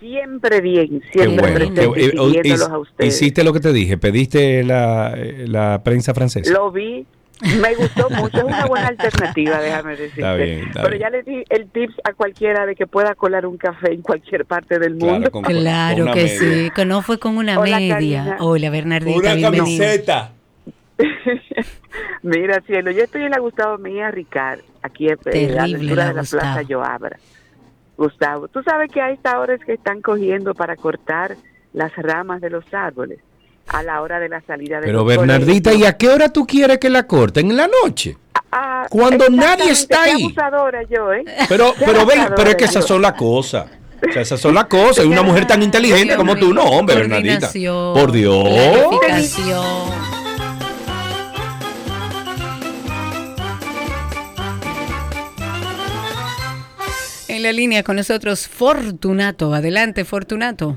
[0.00, 1.54] Siempre bien, Qué siempre bueno.
[1.74, 3.14] presente, Qué- eh, oh, a ustedes.
[3.14, 6.50] Hiciste lo que te dije, pediste la, eh, la prensa francesa.
[6.52, 7.06] Lo vi,
[7.60, 10.20] me gustó mucho, es una buena alternativa, déjame decirte.
[10.22, 11.00] Está bien, está Pero bien.
[11.02, 14.44] ya le di el tips a cualquiera de que pueda colar un café en cualquier
[14.46, 15.30] parte del mundo.
[15.30, 17.94] Claro que sí, que no fue con una Hola, media.
[17.94, 18.36] Karina.
[18.40, 20.32] Hola, Bernardita, Una bienvenida.
[22.22, 25.16] Mira, cielo, yo estoy en la Gustavo Mía Ricard, aquí eh,
[25.52, 26.40] a la altura la de la Gustavo.
[26.40, 27.18] Plaza Joabra.
[27.96, 31.36] Gustavo, tú sabes que a esta hora es que están cogiendo para cortar
[31.72, 33.18] las ramas de los árboles
[33.68, 36.78] a la hora de la salida de Pero Bernardita, ¿y a qué hora tú quieres
[36.78, 37.50] que la corten?
[37.50, 38.16] ¿En la noche?
[38.52, 40.24] Ah, Cuando nadie está ahí.
[40.24, 41.24] abusadora yo, ¿eh?
[41.48, 43.66] Pero, pero ven, pero es que esas son las cosas.
[44.08, 45.04] O sea, esas son las cosas.
[45.04, 47.50] Y una mujer tan inteligente como tú, no, hombre, Bernardita.
[47.94, 48.48] Por Dios.
[57.40, 59.54] En la línea con nosotros, Fortunato.
[59.54, 60.76] Adelante, Fortunato.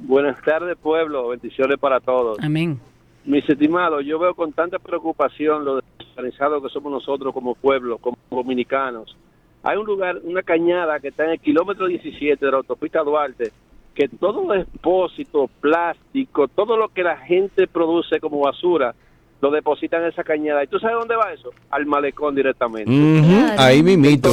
[0.00, 1.28] Buenas tardes, pueblo.
[1.28, 2.36] Bendiciones para todos.
[2.42, 2.80] Amén.
[3.24, 8.16] Mis estimados, yo veo con tanta preocupación lo desorganizado que somos nosotros como pueblo, como
[8.28, 9.16] dominicanos.
[9.62, 13.52] Hay un lugar, una cañada que está en el kilómetro 17 de la autopista Duarte,
[13.94, 18.96] que todo depósito, plástico, todo lo que la gente produce como basura,
[19.40, 20.64] lo depositan en esa cañada.
[20.64, 21.50] ¿Y tú sabes dónde va eso?
[21.70, 22.90] Al malecón directamente.
[22.90, 24.30] Ujú, Ahí mimito.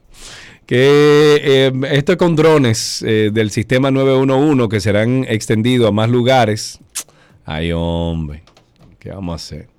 [0.66, 6.80] Que eh, esto con drones eh, del sistema 911 que serán extendidos a más lugares.
[7.46, 8.44] Ay, hombre,
[9.00, 9.71] ¿qué vamos a hacer?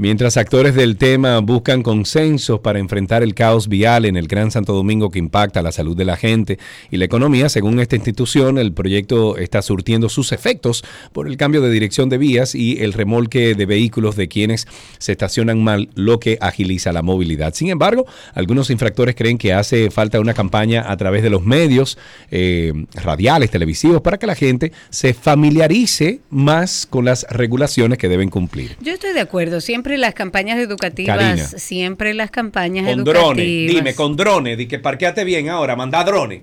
[0.00, 4.72] Mientras actores del tema buscan consensos para enfrentar el caos vial en el Gran Santo
[4.72, 6.58] Domingo que impacta la salud de la gente
[6.90, 11.60] y la economía, según esta institución, el proyecto está surtiendo sus efectos por el cambio
[11.60, 14.66] de dirección de vías y el remolque de vehículos de quienes
[14.96, 17.52] se estacionan mal, lo que agiliza la movilidad.
[17.52, 21.98] Sin embargo, algunos infractores creen que hace falta una campaña a través de los medios
[22.30, 28.30] eh, radiales, televisivos, para que la gente se familiarice más con las regulaciones que deben
[28.30, 28.78] cumplir.
[28.80, 29.60] Yo estoy de acuerdo.
[29.60, 31.46] Siempre las campañas educativas, Karina.
[31.46, 33.22] siempre las campañas Con educativas.
[33.24, 36.42] drones, dime, con drones, di que parqueate bien ahora, manda drones.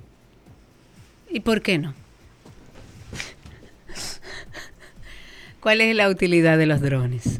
[1.30, 1.94] ¿Y por qué no?
[5.60, 7.40] ¿Cuál es la utilidad de los drones?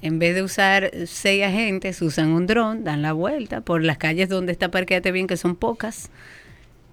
[0.00, 4.28] En vez de usar seis agentes, usan un dron, dan la vuelta por las calles
[4.28, 6.10] donde está Parqueate Bien, que son pocas,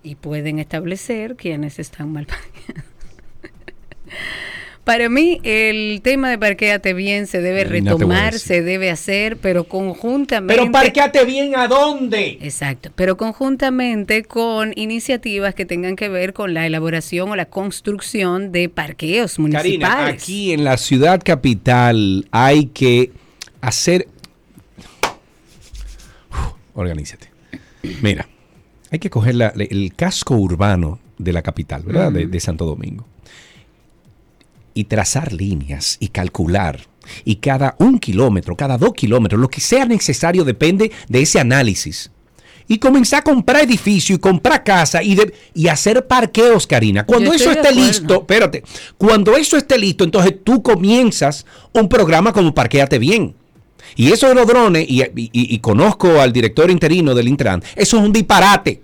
[0.04, 2.84] y pueden establecer quiénes están mal parqueados.
[4.86, 9.64] Para mí, el tema de Parqueate Bien se debe no retomar, se debe hacer, pero
[9.64, 10.56] conjuntamente.
[10.56, 12.38] Pero parqueate bien a dónde?
[12.40, 18.52] Exacto, pero conjuntamente con iniciativas que tengan que ver con la elaboración o la construcción
[18.52, 19.80] de parqueos municipales.
[19.82, 23.12] Karina, aquí en la ciudad capital hay que
[23.62, 24.08] hacer...
[26.32, 26.38] Uf,
[26.76, 27.32] organízate.
[28.04, 28.28] Mira,
[28.92, 32.12] hay que coger la- el casco urbano de la capital, ¿verdad?
[32.12, 33.08] De Santo Domingo.
[34.76, 36.82] Y trazar líneas y calcular
[37.24, 42.12] Y cada un kilómetro, cada dos kilómetros, lo que sea necesario depende de ese análisis.
[42.68, 47.06] Y comenzar a comprar edificio y comprar casa y, de- y hacer parqueos, Karina.
[47.06, 48.64] Cuando eso esté listo, espérate,
[48.98, 53.36] cuando eso esté listo, entonces tú comienzas un programa como Parquéate Bien.
[53.96, 57.98] Y eso de los drones, y, y- y conozco al director interino del Intran, eso
[57.98, 58.80] es un disparate.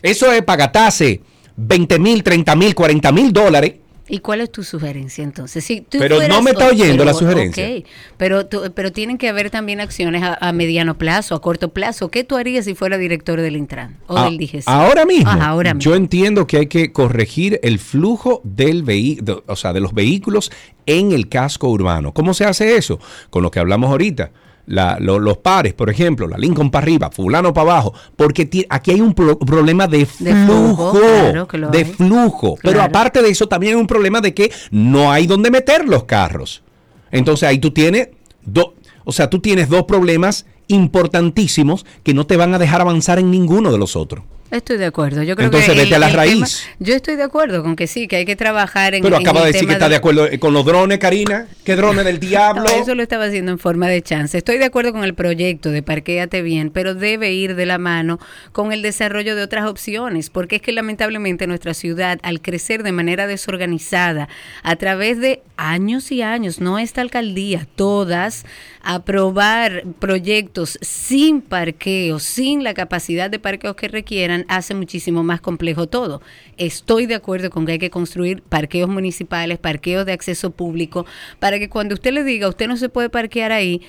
[0.00, 1.20] Eso es pagatase
[1.56, 3.74] 20 mil, 30 mil, 40 mil dólares.
[4.08, 5.64] ¿Y cuál es tu sugerencia entonces?
[5.64, 7.66] Si tú Pero no me está oyendo la sugerencia.
[7.68, 7.84] ok,
[8.16, 12.10] pero, tú- pero tienen que haber también acciones a, a mediano plazo, a corto plazo.
[12.10, 14.62] ¿Qué tú harías si fuera director del Intran o A- del DGC?
[14.66, 15.90] ahora mismo, Ajá, ahora mismo.
[15.90, 20.50] yo entiendo que hay que corregir el flujo del vehículo, o sea, de los vehículos
[20.86, 22.12] en el casco urbano.
[22.14, 22.98] ¿Cómo se hace eso?
[23.30, 24.30] Con lo que hablamos ahorita.
[24.70, 28.90] La- lo- los pares, por ejemplo, la Lincoln para arriba, fulano para abajo, porque aquí
[28.90, 30.06] hay un pro- problema de De
[30.46, 32.56] flujo, claro de flujo.
[32.62, 36.04] Pero aparte de eso, también hay un problema de que no hay donde meter los
[36.04, 36.62] carros.
[37.10, 38.08] Entonces ahí tú tienes
[38.44, 38.66] dos,
[39.04, 40.44] o sea, tú tienes dos problemas
[40.92, 44.24] importantísimos que no te van a dejar avanzar en ninguno de los otros.
[44.50, 45.22] Estoy de acuerdo.
[45.22, 46.66] Yo creo Entonces, que vete a la tema- raíz.
[46.78, 49.40] yo estoy de acuerdo con que sí, que hay que trabajar en Pero en acaba
[49.40, 51.46] el de decir que está de acuerdo eh, con los drones, Karina.
[51.64, 52.62] ¿Qué drones del diablo?
[52.64, 54.38] No, eso lo estaba haciendo en forma de chance.
[54.38, 58.18] Estoy de acuerdo con el proyecto de Parquéate Bien, pero debe ir de la mano
[58.52, 62.92] con el desarrollo de otras opciones, porque es que lamentablemente nuestra ciudad, al crecer de
[62.92, 64.28] manera desorganizada,
[64.62, 68.46] a través de años y años, no esta alcaldía, todas,
[68.90, 75.88] aprobar proyectos sin parqueo, sin la capacidad de parqueos que requieran, hace muchísimo más complejo
[75.88, 76.22] todo.
[76.56, 81.04] Estoy de acuerdo con que hay que construir parqueos municipales, parqueos de acceso público,
[81.38, 83.82] para que cuando usted le diga, usted no se puede parquear ahí,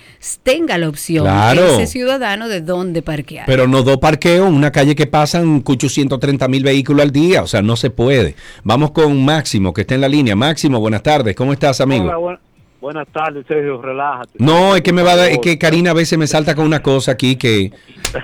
[0.43, 1.65] tenga la opción Claro.
[1.80, 3.45] ese ciudadano de dónde parquear.
[3.45, 7.41] Pero no dos parqueos, una calle que pasan 830 mil vehículos al día.
[7.41, 8.35] O sea, no se puede.
[8.65, 10.35] Vamos con Máximo, que está en la línea.
[10.35, 11.38] Máximo, buenas tardes.
[11.38, 12.03] ¿Cómo estás, amigo?
[12.03, 12.41] Hola,
[12.81, 14.31] buenas tardes, Sergio, relájate.
[14.39, 16.65] No, es que me va a dar- es que Karina a veces me salta con
[16.65, 17.72] una cosa aquí que,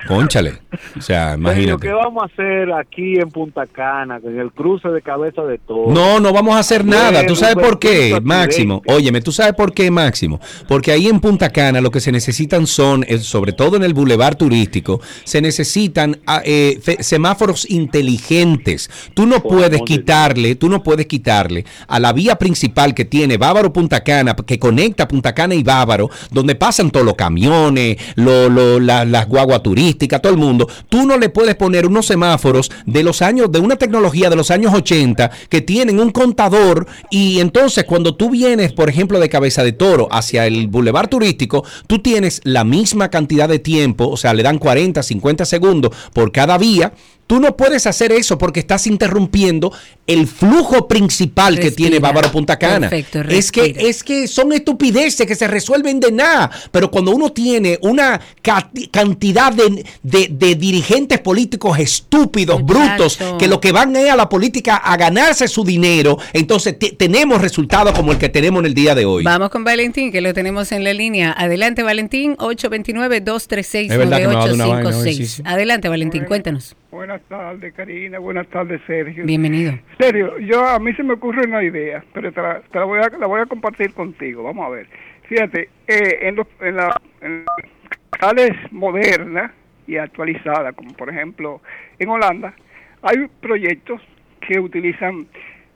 [0.07, 0.53] conchale,
[0.97, 1.87] o sea, Sergio, imagínate.
[1.87, 5.91] ¿qué vamos a hacer aquí en Punta Cana, con el cruce de cabeza de todo?
[5.93, 7.25] No, no vamos a hacer nada.
[7.25, 8.81] ¿Tú sabes por qué, Máximo?
[8.87, 10.39] Óyeme, ¿tú sabes por qué, Máximo?
[10.67, 13.93] Porque ahí en Punta Cana lo que se necesitan son, eh, sobre todo en el
[13.93, 18.89] bulevar turístico, se necesitan ah, eh, semáforos inteligentes.
[19.13, 23.73] Tú no puedes quitarle, tú no puedes quitarle a la vía principal que tiene Bávaro
[23.73, 28.79] Punta Cana, que conecta Punta Cana y Bávaro, donde pasan todos los camiones, lo- lo-
[28.79, 30.67] la- las guaguas turísticas, todo el mundo.
[30.89, 34.51] Tú no le puedes poner unos semáforos de los años, de una tecnología de los
[34.51, 39.63] años 80 que tienen un contador y entonces cuando tú vienes, por ejemplo, de Cabeza
[39.63, 44.33] de Toro hacia el bulevar turístico, tú tienes la misma cantidad de tiempo, o sea,
[44.33, 46.93] le dan 40, 50 segundos por cada vía.
[47.27, 49.73] Tú no puedes hacer eso porque estás interrumpiendo
[50.05, 51.97] el flujo principal que tiene.
[51.99, 52.87] Bávaro Punta Cana.
[52.89, 57.31] Perfecto, es que es que son estupideces que se resuelven de nada, pero cuando uno
[57.31, 63.95] tiene una ca- cantidad de, de- de dirigentes políticos estúpidos, brutos, que lo que van
[63.95, 68.29] es a la política a ganarse su dinero, entonces te- tenemos resultados como el que
[68.29, 69.23] tenemos en el día de hoy.
[69.23, 71.33] Vamos con Valentín, que lo tenemos en la línea.
[71.35, 73.91] Adelante, Valentín, 829-236-9856.
[73.91, 75.41] Es verdad que me va a dar una vaina, a ver si sí.
[75.45, 76.75] Adelante, Valentín, cuéntanos.
[76.95, 78.19] Buenas tardes, Karina.
[78.19, 79.25] Buenas tardes, Sergio.
[79.25, 79.73] Bienvenido.
[79.99, 83.01] Sergio, yo a mí se me ocurre una idea, pero te la, te la voy,
[83.01, 84.43] a, la voy a compartir contigo.
[84.43, 84.87] Vamos a ver.
[85.27, 89.51] Fíjate, eh, en, los, en, la, en las capitales modernas
[89.85, 91.59] y actualizadas, como por ejemplo
[91.99, 92.53] en Holanda,
[93.01, 94.01] hay proyectos
[94.39, 95.27] que utilizan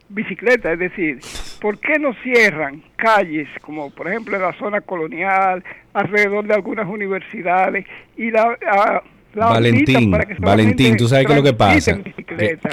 [0.07, 1.19] bicicletas, es decir,
[1.59, 6.87] ¿por qué no cierran calles como por ejemplo en la zona colonial, alrededor de algunas
[6.87, 7.85] universidades
[8.15, 9.03] y la, a-
[9.47, 11.99] Valentín, para que Valentín, tú sabes qué es lo que pasa.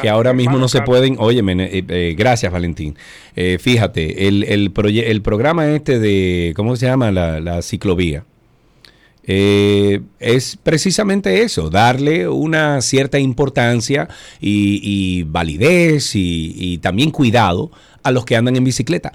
[0.00, 2.96] Que, ahora mismo no se pueden, óyeme, eh, eh, gracias Valentín.
[3.34, 7.10] Eh, fíjate, el, el, proye- el programa este de, ¿cómo se llama?
[7.12, 8.24] La, la ciclovía.
[9.28, 14.08] eh, es precisamente eso, darle una cierta importancia
[14.40, 17.70] y, y validez y, y también cuidado
[18.04, 19.12] a los que andan en bicicleta.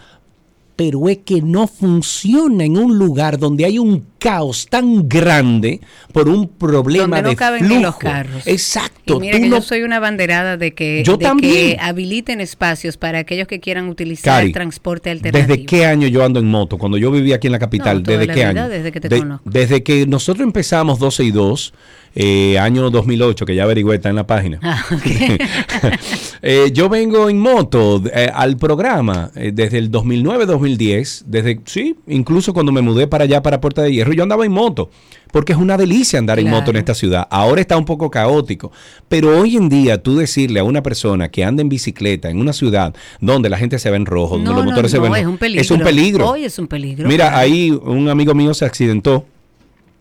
[0.76, 5.80] Pero es que no funciona en un lugar donde hay un caos tan grande
[6.14, 7.82] por un problema Donde no de caben flujo.
[7.82, 8.48] los carros.
[8.48, 9.18] Exacto.
[9.18, 11.54] Y mira tú que no- yo soy una banderada de que, Yo de también.
[11.54, 15.48] que habiliten espacios para aquellos que quieran utilizar Cari, transporte alternativo.
[15.56, 16.78] ¿Desde qué año yo ando en moto?
[16.78, 18.70] Cuando yo vivía aquí en la capital, No, ¿desde qué vida, año?
[18.70, 19.50] desde que te De- conozco.
[19.50, 21.74] desde que nosotros empezamos 12 y 2,
[22.16, 24.60] eh, año 2008, que ya averigüé, está en la página.
[24.62, 24.84] Ah,
[26.44, 32.52] Eh, yo vengo en moto eh, al programa eh, desde el 2009-2010, desde, sí, incluso
[32.52, 34.12] cuando me mudé para allá, para Puerta de Hierro.
[34.14, 34.90] yo andaba en moto,
[35.32, 37.28] porque es una delicia andar en moto en esta ciudad.
[37.30, 38.72] Ahora está un poco caótico,
[39.08, 42.54] pero hoy en día tú decirle a una persona que anda en bicicleta en una
[42.54, 45.14] ciudad donde la gente se ve en rojo, donde los no, motores se no, ven
[45.14, 45.62] es un peligro.
[45.62, 46.30] es un peligro.
[46.30, 47.08] Hoy es un peligro.
[47.08, 49.26] Mira, ahí un amigo mío se accidentó.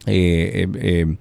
[0.07, 1.17] eh, eh, eh,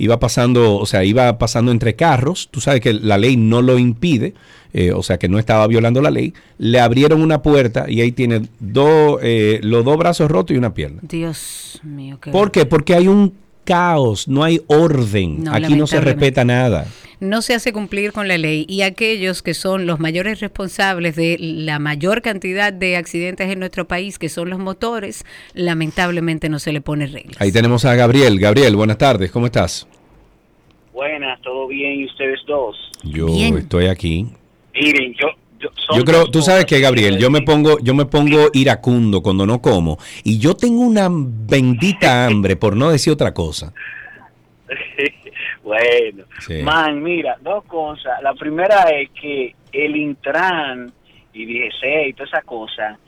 [0.00, 2.48] iba pasando, o sea, iba pasando entre carros.
[2.50, 4.34] Tú sabes que la ley no lo impide,
[4.72, 6.32] eh, o sea, que no estaba violando la ley.
[6.58, 10.74] Le abrieron una puerta y ahí tiene dos, eh, los dos brazos rotos y una
[10.74, 11.00] pierna.
[11.02, 12.66] Dios mío, qué ¿Por qué?
[12.66, 15.44] Porque hay un caos, no hay orden.
[15.44, 16.86] No, Aquí no se respeta nada.
[17.20, 21.36] no se hace cumplir con la ley y aquellos que son los mayores responsables de
[21.38, 26.72] la mayor cantidad de accidentes en nuestro país, que son los motores, lamentablemente no se
[26.72, 27.36] le pone regla.
[27.38, 28.40] Ahí tenemos a Gabriel.
[28.40, 29.86] Gabriel, buenas tardes, ¿cómo estás?
[30.92, 32.00] Buenas, ¿todo bien?
[32.00, 32.76] ¿Y ustedes dos?
[33.04, 34.26] Yo estoy aquí.
[34.74, 35.28] Miren, yo...
[35.58, 39.46] yo, Yo creo, tú sabes que Gabriel, yo me pongo, yo me pongo iracundo cuando
[39.46, 43.72] no como y yo tengo una bendita hambre por no decir otra cosa.
[45.62, 46.62] bueno, Sí.
[46.62, 48.22] man, mira, dos cosas.
[48.22, 50.92] La primera es que el Intran
[51.32, 52.98] y DGC y toda esa cosa,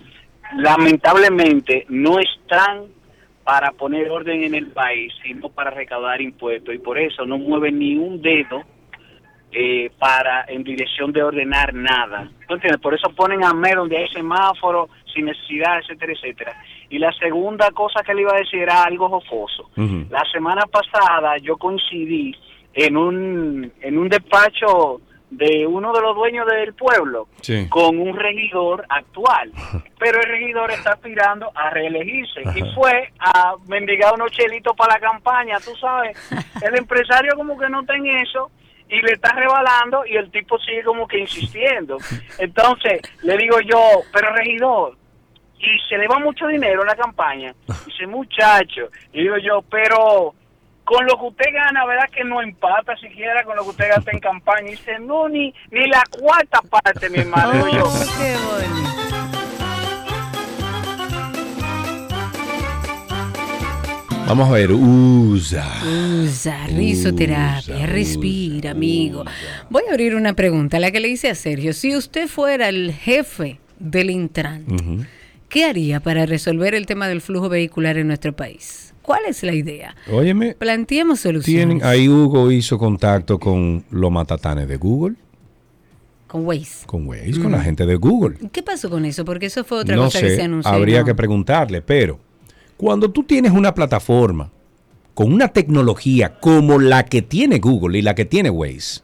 [0.56, 2.82] lamentablemente no están
[3.44, 7.78] para poner orden en el país, sino para recaudar impuestos y por eso no mueven
[7.78, 8.62] ni un dedo
[9.54, 12.30] eh, para en dirección de ordenar nada.
[12.48, 12.80] ¿Tú entiendes?
[12.80, 16.56] Por eso ponen a MER donde hay semáforo sin necesidad, etcétera, etcétera.
[16.88, 19.70] Y la segunda cosa que le iba a decir era algo jofoso.
[20.08, 22.34] La semana pasada yo coincidí
[22.72, 25.00] en un, en un despacho
[25.32, 27.66] de uno de los dueños del pueblo Sí.
[27.68, 29.50] con un regidor actual.
[29.98, 35.00] Pero el regidor está aspirando a reelegirse y fue a mendigar unos chelitos para la
[35.00, 36.16] campaña, tú sabes.
[36.62, 38.50] El empresario como que no está en eso
[38.88, 41.96] y le está rebalando y el tipo sigue como que insistiendo.
[42.38, 43.80] Entonces le digo yo,
[44.12, 44.96] pero regidor,
[45.58, 47.54] y se le va mucho dinero en la campaña.
[47.86, 50.34] Dice, muchacho, y digo yo, pero
[50.92, 54.10] con lo que usted gana, ¿verdad que no empata siquiera con lo que usted gasta
[54.10, 54.68] en campaña?
[54.68, 57.52] Y dice, no, ni, ni la cuarta parte, mi hermano.
[57.52, 57.90] Digo yo,
[64.26, 65.66] Vamos a ver, usa.
[66.24, 69.24] Usa, risoterapia, respira, amigo.
[69.70, 71.72] Voy a abrir una pregunta, la que le hice a Sergio.
[71.72, 74.66] Si usted fuera el jefe del Intran.
[75.48, 78.91] ¿qué haría para resolver el tema del flujo vehicular en nuestro país?
[79.02, 79.96] ¿Cuál es la idea?
[80.10, 85.16] Óyeme, Planteemos soluciones tienen, ahí Hugo hizo contacto con los matatanes de Google,
[86.28, 86.86] con Waze.
[86.86, 88.38] con Waze, con la gente de Google.
[88.52, 89.24] ¿Qué pasó con eso?
[89.24, 90.70] Porque eso fue otra no cosa que se anunció.
[90.72, 91.06] habría ¿no?
[91.06, 92.18] que preguntarle, pero
[92.76, 94.50] cuando tú tienes una plataforma
[95.14, 99.02] con una tecnología como la que tiene Google y la que tiene Waze,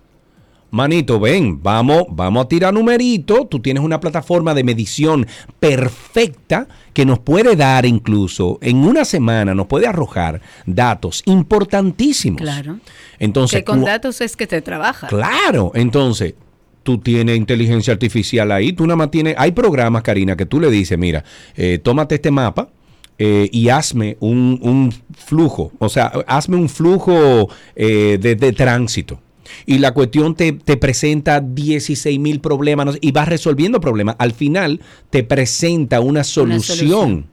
[0.70, 5.26] manito, ven, vamos, vamos a tirar numerito, tú tienes una plataforma de medición
[5.58, 12.40] perfecta que nos puede dar incluso en una semana, nos puede arrojar datos importantísimos.
[12.40, 12.78] Claro.
[13.18, 15.06] Entonces, que con datos es que te trabaja.
[15.06, 16.34] Claro, entonces
[16.82, 20.70] tú tienes inteligencia artificial ahí, tú nada más tienes, hay programas, Karina, que tú le
[20.70, 21.24] dices, mira,
[21.56, 22.70] eh, tómate este mapa
[23.18, 29.20] eh, y hazme un, un flujo, o sea, hazme un flujo eh, de, de tránsito.
[29.66, 34.16] Y la cuestión te, te presenta 16 mil problemas y vas resolviendo problemas.
[34.18, 34.80] Al final
[35.10, 36.78] te presenta una solución.
[36.78, 37.26] solución.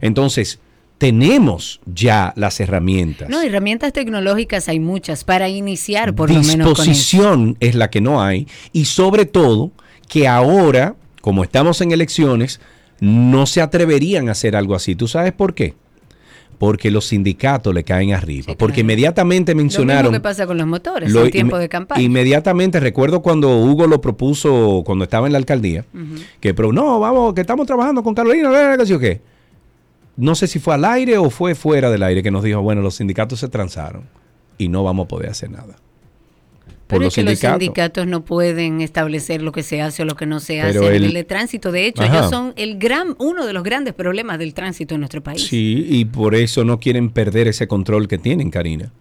[0.00, 0.60] Entonces,
[1.02, 3.28] tenemos ya las herramientas.
[3.28, 8.22] No, herramientas tecnológicas hay muchas para iniciar por lo menos disposición es la que no
[8.22, 9.72] hay y sobre todo
[10.08, 12.60] que ahora, como estamos en elecciones,
[13.00, 14.94] no se atreverían a hacer algo así.
[14.94, 15.74] ¿Tú sabes por qué?
[16.62, 18.54] Porque los sindicatos le caen arriba.
[18.56, 20.12] Porque inmediatamente Lo mencionaron...
[20.12, 22.00] mismo que pasa con los motores lo- en tiempo inme- de campaña.
[22.00, 25.84] Inmediatamente recuerdo cuando Hugo lo propuso cuando estaba en la alcaldía,
[26.38, 28.76] que pero no, vamos, que estamos trabajando con Carolina.
[28.78, 29.20] ¿qué sé yo qué?
[30.16, 32.80] No sé si fue al aire o fue fuera del aire que nos dijo, bueno,
[32.80, 34.04] los sindicatos se transaron
[34.56, 35.74] y no vamos a poder hacer nada.
[36.92, 37.60] Por Pero los es que los sindicatos.
[37.62, 40.86] sindicatos no pueden establecer lo que se hace o lo que no se hace Pero
[40.88, 41.72] a el- tránsito.
[41.72, 42.18] De hecho, Ajá.
[42.18, 45.42] ellos son el gran, uno de los grandes problemas del tránsito en nuestro país.
[45.42, 48.92] Sí, y por eso no quieren perder ese control que tienen, Karina.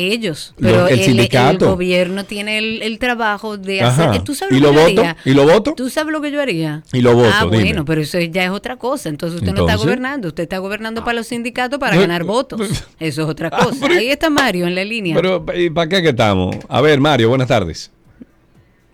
[0.00, 0.54] Ellos.
[0.58, 1.70] Lo- Pero el el, el sindicato.
[1.70, 4.10] gobierno tiene el, el trabajo de Ajá.
[4.10, 4.22] hacer.
[4.22, 5.00] ¿Tú sabes ¿Y lo, lo que yo voto?
[5.00, 5.16] haría?
[5.24, 5.74] ¿Y lo voto?
[5.76, 6.82] ¿Tú sabes lo que yo haría?
[6.92, 7.64] Y lo voto, Ah, dime.
[7.64, 9.08] bueno, pero eso ya es otra cosa.
[9.08, 10.28] Entonces usted no está gobernando.
[10.28, 12.60] Usted está gobernando para los sindicatos para ganar votos.
[13.00, 13.86] Eso es otra cosa.
[13.86, 15.16] Ahí está Mario en la línea.
[15.16, 16.54] Pero, ¿y para qué que estamos?
[16.68, 17.90] A ver, Mario, buenas tardes.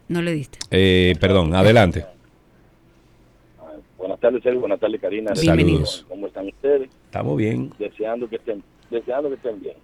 [0.09, 0.59] no le diste.
[0.71, 2.07] Eh, perdón, adelante.
[3.99, 4.61] Buenas tardes, Sergio.
[4.61, 5.33] Buenas tardes, Karina.
[5.41, 6.05] Bienvenidos.
[6.09, 6.89] ¿Cómo están ustedes?
[7.07, 7.73] Estamos bien.
[7.79, 9.75] Deseando que estén, deseando que estén bien.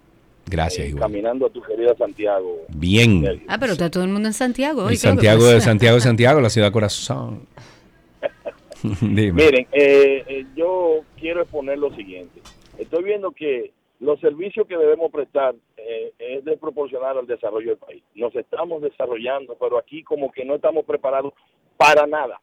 [0.51, 1.03] Gracias, Eh, igual.
[1.03, 2.65] caminando a tu querida Santiago.
[2.69, 3.41] Bien.
[3.47, 4.83] Ah, pero está todo el mundo en Santiago.
[4.83, 5.61] hoy, El ¿qué es lo que Santiago de?
[5.61, 7.47] Santiago de Santiago, la ciudad corazón.
[9.01, 9.31] Dime.
[9.31, 12.41] Miren, eh, eh, yo quiero exponer lo siguiente.
[12.77, 18.03] Estoy viendo que los servicios que debemos prestar eh, es desproporcional al desarrollo del país.
[18.15, 21.33] Nos estamos desarrollando, pero aquí como que no estamos preparados
[21.77, 22.41] para nada,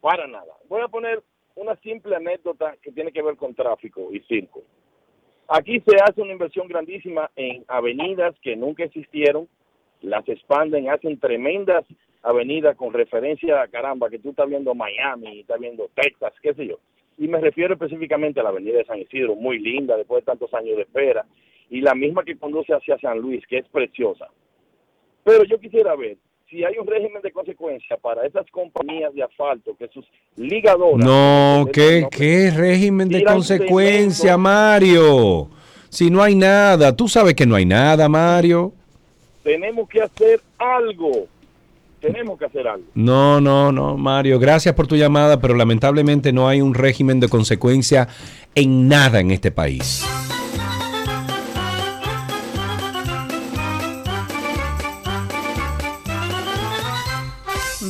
[0.00, 0.54] para nada.
[0.68, 1.22] Voy a poner
[1.56, 4.62] una simple anécdota que tiene que ver con tráfico y circo.
[5.52, 9.48] Aquí se hace una inversión grandísima en avenidas que nunca existieron,
[10.00, 11.84] las expanden, hacen tremendas
[12.22, 16.68] avenidas con referencia a caramba, que tú estás viendo Miami, estás viendo Texas, qué sé
[16.68, 16.78] yo.
[17.18, 20.54] Y me refiero específicamente a la avenida de San Isidro, muy linda, después de tantos
[20.54, 21.26] años de espera,
[21.68, 24.28] y la misma que conduce hacia San Luis, que es preciosa.
[25.24, 26.16] Pero yo quisiera ver
[26.50, 30.04] si hay un régimen de consecuencia para esas compañías de asfalto, que sus
[30.36, 31.06] ligadoras...
[31.06, 35.48] No, ¿qué, qué régimen de consecuencia, Mario?
[35.88, 38.72] Si no hay nada, tú sabes que no hay nada, Mario.
[39.44, 41.26] Tenemos que hacer algo.
[42.00, 42.86] Tenemos que hacer algo.
[42.94, 47.28] No, no, no, Mario, gracias por tu llamada, pero lamentablemente no hay un régimen de
[47.28, 48.08] consecuencia
[48.54, 50.04] en nada en este país.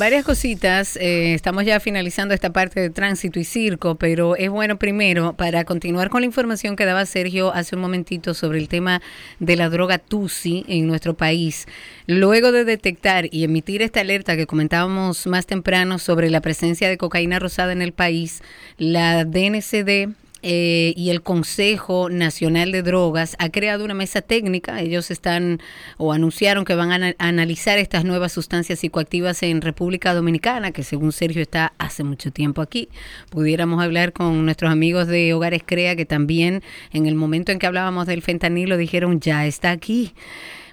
[0.01, 0.97] Varias cositas.
[0.97, 5.67] eh, estamos ya finalizando esta parte de tránsito y circo, pero es bueno primero para
[5.67, 9.03] continuar con la información que daba Sergio hace un momentito sobre el tema
[9.41, 11.67] de la droga Tusi en nuestro país.
[12.07, 16.97] Luego de detectar y emitir esta alerta que comentábamos más temprano sobre la presencia de
[16.97, 18.43] cocaína rosada en el país,
[18.79, 24.81] la DNCD eh, y el Consejo Nacional de Drogas ha creado una mesa técnica.
[24.81, 25.61] Ellos están
[25.99, 30.83] o anunciaron que van a, ana- analizar estas nuevas sustancias psicoactivas en República Dominicana, que
[30.83, 32.89] según Sergio está hace mucho tiempo aquí.
[33.31, 36.63] Pudiéramos hablar con nuestros amigos de Hogares Crea, que también
[36.93, 40.13] en el momento en que hablábamos del fentanilo dijeron ya está aquí.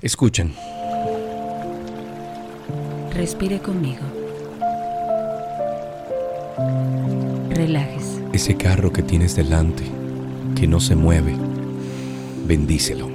[0.02, 0.56] escuchen.
[3.14, 4.02] Respire conmigo.
[7.52, 8.24] Relájese.
[8.34, 9.84] Ese carro que tienes delante,
[10.56, 11.36] que no se mueve,
[12.48, 13.10] bendícelo.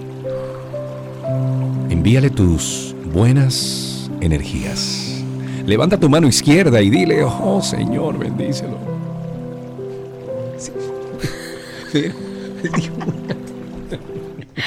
[1.90, 5.24] Envíale tus buenas energías.
[5.66, 8.78] Levanta tu mano izquierda y dile, oh Señor, bendícelo.
[10.58, 12.04] Sí.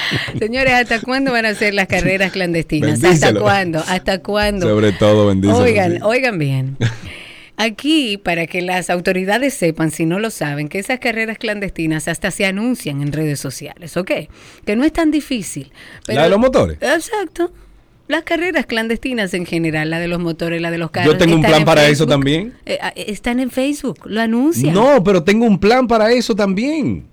[0.38, 3.02] Señores, ¿hasta cuándo van a ser las carreras clandestinas?
[3.02, 3.82] ¿Hasta cuándo?
[3.86, 4.66] ¿Hasta cuándo?
[4.68, 5.58] Sobre todo, bendícelo.
[5.58, 6.76] Oigan, oigan bien.
[7.58, 12.30] Aquí, para que las autoridades sepan, si no lo saben, que esas carreras clandestinas hasta
[12.30, 14.10] se anuncian en redes sociales, ¿ok?
[14.64, 15.72] Que no es tan difícil.
[16.06, 16.76] ¿La de los motores?
[16.82, 17.52] Exacto.
[18.08, 21.14] Las carreras clandestinas en general, la de los motores, la de los carros.
[21.14, 22.54] Yo tengo un plan para eso también.
[22.66, 24.74] Eh, ah, están en Facebook, lo anuncian.
[24.74, 27.06] No, pero tengo un plan para eso también.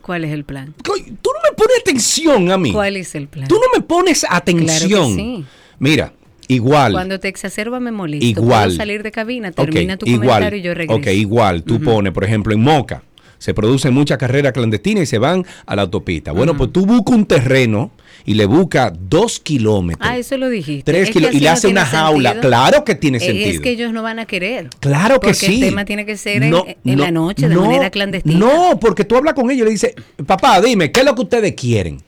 [0.00, 0.74] ¿Cuál es el plan?
[0.82, 2.72] Tú no me pones atención a mí.
[2.72, 3.46] ¿Cuál es el plan?
[3.46, 5.14] Tú no me pones atención.
[5.14, 5.44] sí.
[5.78, 6.12] Mira,
[6.52, 6.92] igual.
[6.92, 8.24] Cuando te exacerba me molesto.
[8.26, 8.64] Igual.
[8.68, 10.98] Puedo salir de cabina, termina tu igual, comentario y yo regreso.
[11.00, 11.62] Ok, igual.
[11.62, 13.02] Tú pones, por ejemplo, en Moca,
[13.38, 16.30] se producen muchas carreras clandestinas y se van a la autopista.
[16.32, 17.90] Bueno, pues tú buscas un terreno
[18.24, 20.08] y le buscas dos kilómetros.
[20.08, 20.92] Ah, eso lo dijiste.
[20.92, 22.30] Tres kilos- y le no hace una jaula.
[22.34, 22.48] sentido.
[22.50, 23.62] Claro que tiene Eh, Es sentido.
[23.62, 24.70] que ellos no van a querer.
[24.78, 25.54] Claro que Porque sí.
[25.54, 28.38] el tema tiene que ser en, No, en no, la noche, de manera clandestina.
[28.38, 31.22] No, porque tú hablas con ellos y le dices, papá, dime, ¿qué es lo que
[31.22, 32.00] ustedes quieren?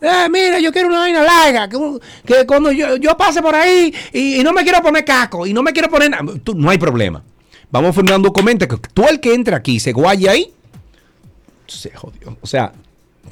[0.00, 4.42] Eh, mira, yo quiero una vaina larga, que, cuando yo, yo pase por ahí y,
[4.42, 6.24] no me quiero poner caco y no me quiero poner nada,
[6.54, 7.22] no hay problema.
[7.70, 10.52] Vamos a firmar un documento que tú el que entre aquí y se guaye ahí,
[11.66, 12.36] se jodió.
[12.40, 12.72] O sea,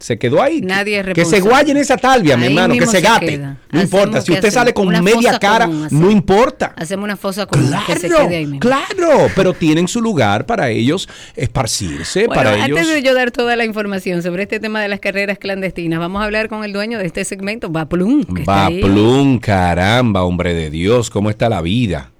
[0.00, 0.60] se quedó ahí.
[0.60, 1.48] Nadie es que se responsable.
[1.50, 3.26] guaye en esa talvia, mi hermano, que se se gate.
[3.26, 3.46] queda.
[3.70, 6.72] No Hacemos importa, si usted hacemos sale con una media cara, común, no importa.
[6.76, 8.60] Hacemos una fosa común que se Claro, quede ahí mismo.
[8.60, 12.88] claro, pero tienen su lugar para ellos esparcirse, Bueno, para antes ellos.
[12.94, 16.24] de yo dar toda la información sobre este tema de las carreras clandestinas, vamos a
[16.24, 18.24] hablar con el dueño de este segmento, ahí.
[18.44, 22.10] Vaplum, caramba, hombre de Dios, ¿cómo está la vida?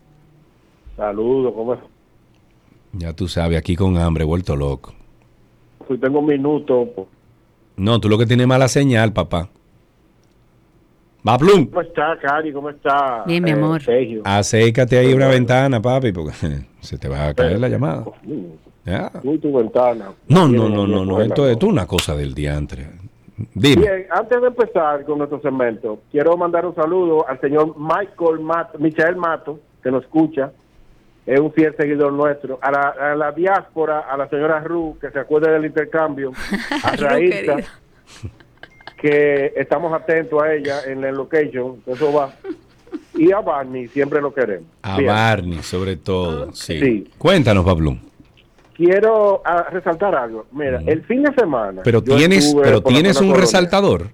[0.97, 1.81] Saludos, ¿cómo es?
[2.93, 4.95] Ya tú sabes, aquí con hambre, vuelto loco.
[5.89, 7.07] Si tengo un minuto, pues,
[7.79, 9.49] No, tú lo que tienes es mala señal, papá.
[11.23, 11.67] Bablum.
[11.67, 12.53] ¿Cómo está, Cari?
[12.53, 13.25] ¿Cómo está?
[13.27, 13.83] Bien, mi eh, amor.
[13.83, 14.23] Sergio?
[14.25, 16.33] Acércate ahí a una ventana, papi, porque
[16.81, 18.05] se te va a caer la llamada.
[18.85, 19.11] Ya.
[19.23, 20.13] Uy, tu ventana.
[20.29, 21.21] No, no, no, no, no.
[21.21, 22.87] esto es una cosa del diantre.
[23.55, 23.83] Dime.
[23.83, 28.79] Bien, antes de empezar con nuestro segmento, quiero mandar un saludo al señor Michael Mato,
[28.79, 30.51] Michael Mato, que nos escucha,
[31.29, 35.11] es un fiel seguidor nuestro, a la, a la diáspora, a la señora Ru, que
[35.11, 36.33] se acuerde del intercambio,
[36.83, 37.57] a querida.
[38.97, 42.33] que estamos atentos a ella en la location, eso va,
[43.15, 44.69] y a Barney, siempre lo queremos.
[44.83, 45.09] A Bien.
[45.09, 46.53] Barney, sobre todo.
[46.53, 46.81] Sí.
[46.81, 47.11] Sí.
[47.19, 47.99] Cuéntanos, Bablum.
[48.75, 50.47] Quiero ah, resaltar algo.
[50.53, 51.83] Mira, el fin de semana.
[51.83, 54.11] Pero tienes, pero tienes un resaltador.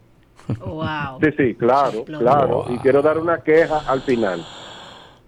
[0.58, 1.20] Wow.
[1.22, 2.66] Sí, sí, claro, claro.
[2.70, 4.44] Y quiero dar una queja al final.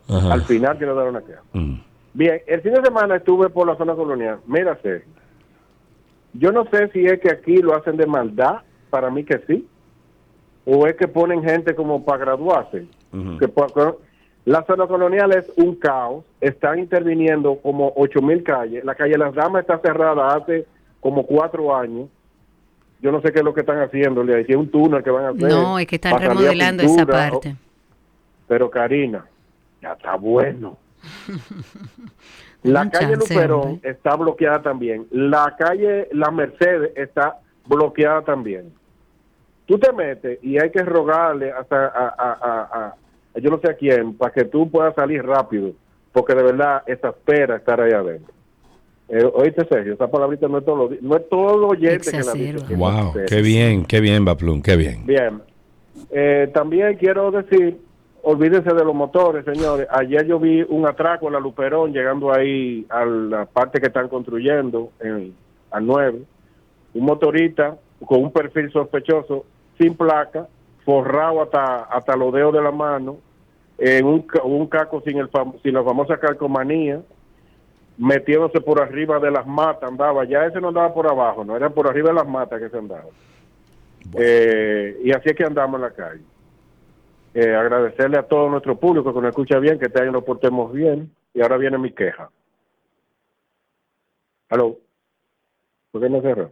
[0.08, 0.32] Ajá.
[0.34, 1.42] Al final quiero dar una queja.
[1.52, 1.74] Mm.
[2.14, 4.38] Bien, el fin de semana estuve por la zona colonial.
[4.46, 4.78] Mira,
[6.32, 8.60] yo no sé si es que aquí lo hacen de maldad,
[8.90, 9.66] para mí que sí,
[10.64, 12.86] o es que ponen gente como para graduarse.
[13.38, 13.98] Que po-
[14.44, 19.34] la zona colonial es un caos, están interviniendo como ocho mil calles, la calle Las
[19.34, 20.66] Damas está cerrada hace
[21.00, 22.08] como cuatro años.
[23.00, 25.24] Yo no sé qué es lo que están haciendo, si es un túnel que van
[25.26, 25.48] a hacer.
[25.48, 27.56] No, es que están remodelando esa o- parte.
[28.48, 29.24] pero Karina,
[29.82, 30.76] ya está bueno.
[32.62, 33.90] La calle chance, Luperón hombre.
[33.90, 35.06] está bloqueada también.
[35.10, 38.72] La calle La Mercedes está bloqueada también.
[39.66, 42.94] Tú te metes y hay que rogarle hasta a, a- a-
[43.34, 45.72] a- yo no sé a quién para que tú puedas salir rápido,
[46.12, 48.32] porque de verdad esa espera estar ahí adentro.
[49.08, 52.74] Eh, oíste, Sergio, esa palabrita no es todo no es todo oyente que la dice.
[52.74, 55.06] Wow, qué bien, qué bien, Bablum, qué bien.
[55.06, 55.42] Bien.
[56.10, 57.78] Eh, también quiero decir,
[58.28, 59.86] olvídense de los motores, señores.
[59.90, 64.08] Ayer yo vi un atraco en la Luperón llegando ahí a la parte que están
[64.08, 65.32] construyendo, en,
[65.70, 66.22] al 9.
[66.94, 69.44] Un motorista con un perfil sospechoso,
[69.78, 70.48] sin placa,
[70.84, 73.18] forrado hasta, hasta los dedos de la mano,
[73.78, 77.00] en un, un caco sin, el fam- sin la famosa calcomanía,
[77.96, 80.24] metiéndose por arriba de las matas, andaba.
[80.24, 82.76] Ya ese no andaba por abajo, no era por arriba de las matas que se
[82.78, 83.04] andaba.
[84.18, 86.22] Eh, y así es que andamos en la calle.
[87.38, 90.72] Eh, agradecerle a todo nuestro público que nos escucha bien, que este año nos portemos
[90.72, 91.14] bien.
[91.34, 92.30] Y ahora viene mi queja.
[94.48, 94.78] ¿Aló?
[95.90, 96.50] ¿Por qué no cerró?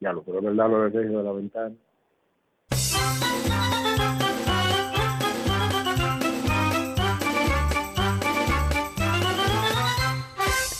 [0.00, 1.74] Ya lo, pero verdad lo de de la ventana.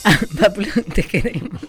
[0.40, 1.60] Baplum, te queremos.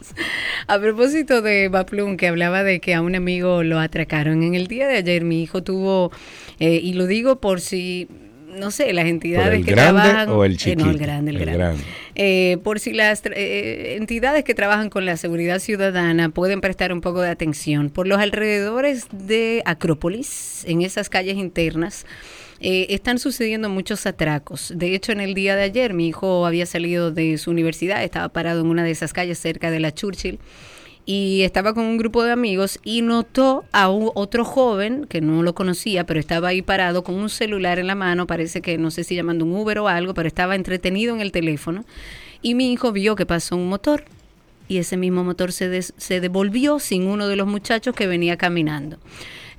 [0.67, 4.43] A propósito de Baplum, que hablaba de que a un amigo lo atracaron.
[4.43, 6.11] En el día de ayer mi hijo tuvo,
[6.59, 8.07] eh, y lo digo por si,
[8.57, 10.29] no sé, las entidades el que grande trabajan...
[10.29, 10.85] o el eh, chiquito?
[10.85, 11.57] no, el grande, el, El grande.
[11.63, 11.83] grande.
[12.15, 16.93] Eh, por si las tra- eh, entidades que trabajan con la seguridad ciudadana pueden prestar
[16.93, 17.89] un poco de atención.
[17.89, 22.05] Por los alrededores de Acrópolis, en esas calles internas,
[22.61, 24.71] eh, están sucediendo muchos atracos.
[24.75, 28.29] De hecho, en el día de ayer mi hijo había salido de su universidad, estaba
[28.29, 30.39] parado en una de esas calles cerca de la Churchill
[31.05, 35.41] y estaba con un grupo de amigos y notó a un- otro joven que no
[35.41, 38.91] lo conocía, pero estaba ahí parado con un celular en la mano, parece que no
[38.91, 41.83] sé si llamando un Uber o algo, pero estaba entretenido en el teléfono
[42.43, 44.03] y mi hijo vio que pasó un motor
[44.67, 48.97] y ese mismo motor se, se devolvió sin uno de los muchachos que venía caminando.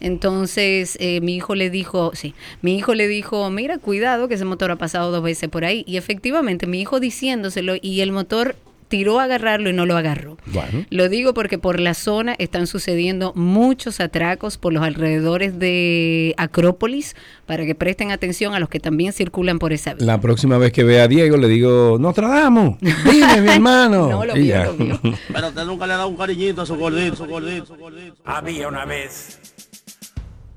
[0.02, 4.44] Entonces eh, mi hijo le dijo, sí, mi hijo le dijo, mira, cuidado que ese
[4.44, 5.84] motor ha pasado dos veces por ahí.
[5.86, 8.56] Y efectivamente, mi hijo diciéndoselo y el motor
[8.92, 10.36] tiró a agarrarlo y no lo agarró.
[10.44, 10.84] Bueno.
[10.90, 17.16] Lo digo porque por la zona están sucediendo muchos atracos por los alrededores de Acrópolis
[17.46, 20.04] para que presten atención a los que también circulan por esa vía.
[20.04, 24.10] La próxima vez que vea a Diego le digo, Nostradamus, dime mi hermano.
[24.10, 24.66] No, lo ya.
[24.66, 25.00] lo.
[25.32, 28.16] Pero usted nunca le ha dado un cariñito a su gordito, su gordito, su gordito.
[28.26, 29.51] Había una vez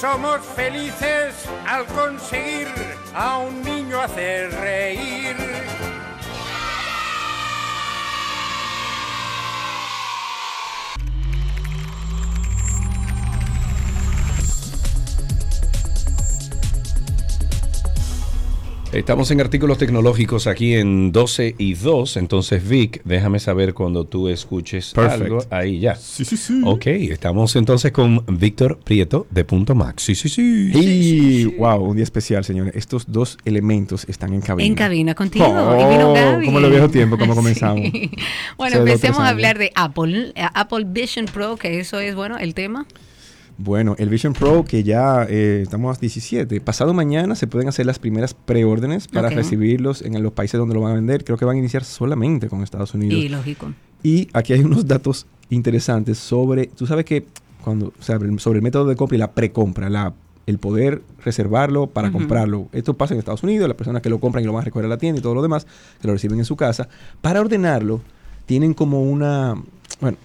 [0.00, 1.34] Somos felices
[1.66, 2.68] al conseguir
[3.14, 5.36] a un niño hacer reír.
[18.94, 22.16] Estamos en artículos tecnológicos aquí en 12 y 2.
[22.16, 25.22] Entonces, Vic, déjame saber cuando tú escuches Perfect.
[25.22, 25.38] algo.
[25.50, 25.96] Ahí ya.
[25.96, 26.60] Sí, sí, sí.
[26.64, 30.04] Ok, estamos entonces con Víctor Prieto de Punto Max.
[30.04, 30.70] Sí, sí, sí.
[30.72, 32.76] Y wow, un día especial, señores.
[32.76, 34.68] Estos dos elementos están en cabina.
[34.68, 35.44] En cabina contigo.
[35.44, 36.46] Oh, y vino Gaby.
[36.46, 37.38] como en los viejos tiempos, como Sí.
[37.40, 37.90] comenzamos.
[38.56, 40.32] Bueno, empecemos a hablar de Apple.
[40.36, 42.86] Apple Vision Pro, que eso es, bueno, el tema.
[43.56, 46.60] Bueno, el Vision Pro, que ya eh, estamos a 17.
[46.60, 50.80] Pasado mañana se pueden hacer las primeras preórdenes para recibirlos en los países donde lo
[50.80, 51.24] van a vender.
[51.24, 53.22] Creo que van a iniciar solamente con Estados Unidos.
[53.22, 53.72] Y lógico.
[54.02, 57.26] Y aquí hay unos datos interesantes sobre, tú sabes que
[57.62, 60.12] cuando, o sea, sobre el método de compra y la precompra, la,
[60.46, 62.68] el poder reservarlo para comprarlo.
[62.72, 64.86] Esto pasa en Estados Unidos, las personas que lo compran y lo van a recoger
[64.86, 65.66] a la tienda y todo lo demás,
[66.00, 66.88] que lo reciben en su casa.
[67.22, 68.02] Para ordenarlo,
[68.46, 69.54] tienen como una,
[70.00, 70.18] bueno,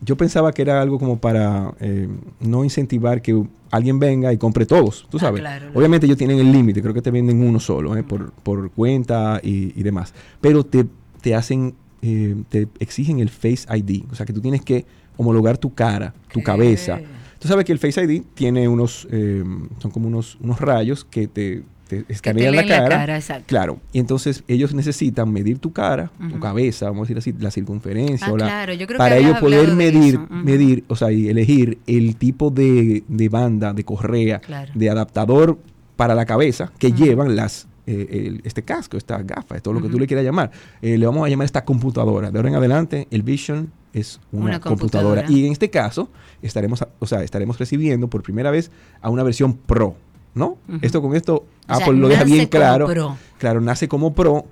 [0.00, 2.08] yo pensaba que era algo como para eh,
[2.40, 5.40] no incentivar que alguien venga y compre todos, tú sabes.
[5.40, 8.70] claro, Obviamente ellos tienen el límite, creo que te venden uno solo, eh, por, por
[8.70, 10.14] cuenta y, y demás.
[10.40, 10.86] Pero te,
[11.20, 15.58] te hacen, eh, te exigen el Face ID, o sea que tú tienes que homologar
[15.58, 17.00] tu cara, tu cabeza.
[17.38, 19.44] Tú sabes que el Face ID tiene unos, eh,
[19.78, 23.16] son como unos, unos rayos que te, te escanean la cara.
[23.16, 23.44] exacto.
[23.46, 27.50] Claro, y entonces ellos necesitan medir tu cara, tu cabeza, vamos a decir así, la
[27.50, 28.26] circunferencia.
[28.28, 30.34] Ah, o la- claro, yo creo que para habías ellos poder medir, eso, ujú.
[30.34, 34.70] medir, o sea, y elegir el tipo de, de banda, de correa, Claro.
[34.74, 35.58] de adaptador
[35.96, 39.88] para la cabeza que llevan las eh, el- este casco, estas gafas, todo lo que
[39.88, 40.50] tú le quieras llamar.
[40.82, 42.30] Eh, le vamos a llamar esta computadora.
[42.30, 45.22] De ahora en adelante, el Vision es una, Una computadora.
[45.22, 45.24] computadora.
[45.42, 46.10] Y en este caso,
[46.42, 48.70] estaremos, a- o sea, estaremos recibiendo por primera vez
[49.00, 49.96] a una versión Pro,
[50.38, 50.56] ¿no?
[50.80, 52.86] Esto con esto, O sea, Apple lo deja bien como claro.
[52.86, 53.16] Pro.
[53.38, 54.46] Claro, nace como Pro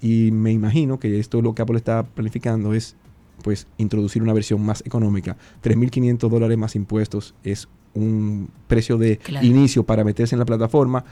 [0.00, 2.96] y me imagino que esto lo que Apple está planificando es
[3.42, 5.36] pues introducir una versión más económica.
[5.62, 9.46] 3.500 dólares más impuestos es un precio de Claro.
[9.46, 11.04] inicio para meterse en la plataforma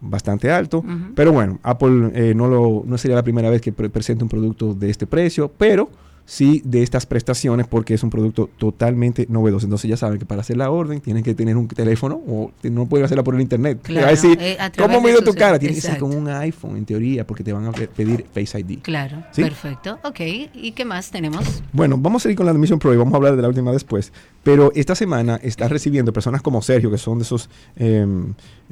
[0.00, 0.82] bastante alto.
[1.14, 4.28] Pero bueno, Apple eh, no, lo, no sería la primera vez que pre- presenta un
[4.28, 5.90] producto de este precio, pero
[6.24, 9.66] sí de estas prestaciones porque es un producto totalmente novedoso.
[9.66, 12.86] Entonces ya saben que para hacer la orden tienen que tener un teléfono o no
[12.86, 13.80] pueden hacerla por el internet.
[13.82, 15.58] Claro, a decir, eh, a ¿cómo mido tu cara?
[15.58, 18.58] Tiene que ser con un iPhone en teoría porque te van a pe- pedir Face
[18.60, 18.78] ID.
[18.82, 19.42] Claro, ¿Sí?
[19.42, 19.98] perfecto.
[20.04, 20.20] Ok,
[20.54, 21.62] ¿y qué más tenemos?
[21.72, 23.72] Bueno, vamos a seguir con la Mission Pro y vamos a hablar de la última
[23.72, 24.12] después.
[24.42, 28.06] Pero esta semana está recibiendo personas como Sergio, que son de esos eh,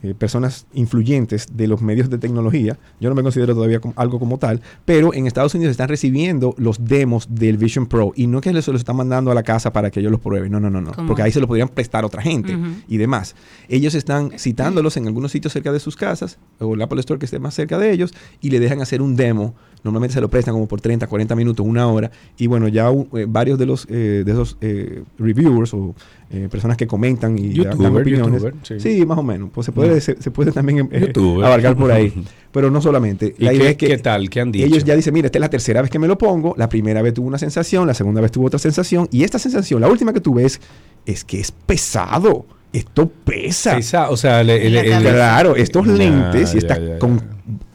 [0.02, 2.78] eh, personas influyentes de los medios de tecnología.
[3.00, 6.54] Yo no me considero todavía como- algo como tal, pero en Estados Unidos están recibiendo
[6.58, 9.72] los demos del Vision Pro y no que se los están mandando a la casa
[9.72, 10.50] para que ellos los prueben.
[10.52, 10.92] No, no, no, no.
[10.92, 11.08] ¿Cómo?
[11.08, 12.56] Porque ahí se lo podrían prestar a otra gente
[12.88, 13.34] y demás.
[13.68, 17.26] Ellos están citándolos en algunos sitios cerca de sus casas o el Apple Store que
[17.26, 19.54] esté más cerca de ellos y le dejan hacer un demo.
[19.84, 22.10] Normalmente se lo prestan como por 30, 40 minutos, una hora.
[22.36, 25.94] Y bueno, ya uh, eh, varios de los eh, de esos eh, reviewers o
[26.30, 28.42] eh, personas que comentan y dan- dan Youtuber, opiniones.
[28.42, 28.80] youtuber, sí.
[28.98, 29.06] sí.
[29.06, 29.48] más o menos.
[29.52, 30.00] Pues se puede, Mm.
[30.00, 31.46] se, se puede también eh, Youtuber.
[31.46, 32.12] abarcar por ahí.
[32.52, 33.34] Pero no solamente.
[33.38, 34.28] ¿Y La qué- idea es que qué tal?
[34.28, 34.66] ¿Qué han dicho?
[34.66, 36.54] Ellos ya dicen, mira, esta es la tercera vez que me lo pongo.
[36.58, 39.08] La primera vez tuvo una sensación, la segunda vez tuvo otra sensación.
[39.10, 40.60] Y esta sensación, la última que tuve es,
[41.06, 42.46] es que es pesado.
[42.72, 43.76] Esto pesa.
[43.76, 45.00] Pesa, o sea, le- el- cabeza.
[45.14, 47.22] claro, estos Ya, lentes y ya, ya, con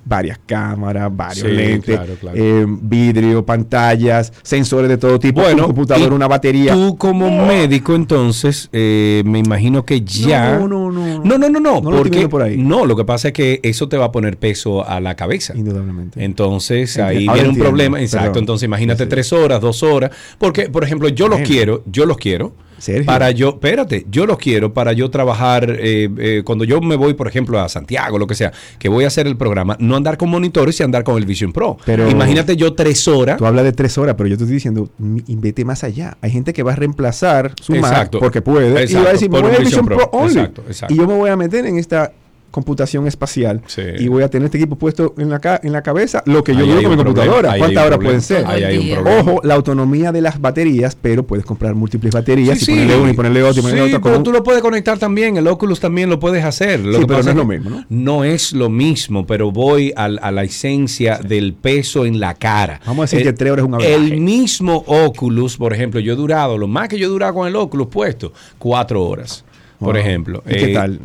[0.06, 2.38] varias cámaras, varios Sí, lentes, claro, claro.
[2.38, 6.74] eh, vidrio, pantallas, sensores de todo tipo, un computador, una batería.
[6.74, 10.58] Tú como médico, entonces, eh, me imagino que ya...
[10.60, 11.24] No, no, no.
[11.24, 12.58] No, no, no, no, No porque por ahí.
[12.58, 15.54] no, lo que pasa es que eso te va a poner peso a la cabeza.
[15.56, 16.24] Indudablemente.
[16.24, 18.26] Entonces, ahí ahora viene un problema, exacto.
[18.28, 18.44] perdón.
[18.44, 21.48] Entonces, imagínate tres horas, dos horas, porque, por ejemplo, yo los Bueno.
[21.48, 22.54] quiero, yo los quiero.
[22.84, 23.06] Sergio.
[23.06, 27.14] Para yo, espérate, yo los quiero para yo trabajar, eh, eh, cuando yo me voy,
[27.14, 30.18] por ejemplo, a Santiago, lo que sea, que voy a hacer el programa, no andar
[30.18, 31.78] con monitores y andar con el Vision Pro.
[31.86, 33.38] Pero- Imagínate yo tres horas.
[33.38, 36.18] Tú hablas de tres horas, pero yo te estoy diciendo, vete más allá.
[36.22, 38.20] Hay gente que va a reemplazar su Mac Exacto.
[38.20, 40.10] porque puede y va a decir, por voy a Vision Vision Pro, Pro.
[40.12, 40.34] only.
[40.40, 40.94] Exacto, exacto.
[40.94, 42.12] Y yo me voy a meter en esta
[42.54, 43.62] computación espacial
[44.00, 46.54] y voy a tener este equipo puesto en la, ca- en la cabeza, lo que
[46.56, 47.52] yo digo con mi problema, computadora.
[47.54, 48.46] ahí ¿Cuántas horas pueden ser?
[48.46, 49.20] Ahí hay un problema.
[49.32, 53.00] Ojo, la autonomía de las baterías, pero puedes comprar múltiples baterías Sí, y ponerle sí.
[53.02, 54.12] una y ponerle otra y ponerle Sí, otra.
[54.12, 56.80] pero tú lo puedes conectar también, el Oculus también lo puedes hacer.
[56.82, 57.86] Lo Sí, que pero pasa no es lo mismo, ¿no?
[57.90, 62.80] No es lo mismo, pero voy a, la esencia del peso en la cara.
[62.86, 66.16] Vamos a decir que tres horas es un El mismo Oculus, por ejemplo, yo he
[66.16, 69.44] durado, lo más que yo he durado con el Oculus puesto, cuatro horas,
[69.80, 70.44] por ejemplo.
[70.46, 71.00] ¿Y qué Eh, tal?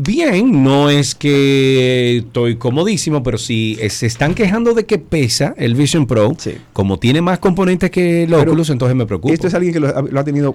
[0.00, 5.54] Bien, no es que estoy comodísimo, pero si eh, se están quejando de que pesa
[5.56, 6.36] el Vision Pro,
[6.72, 9.34] como tiene más componentes que el Pero Oculus, entonces me preocupa.
[9.34, 10.54] Esto es alguien que lo, ha- lo ha tenido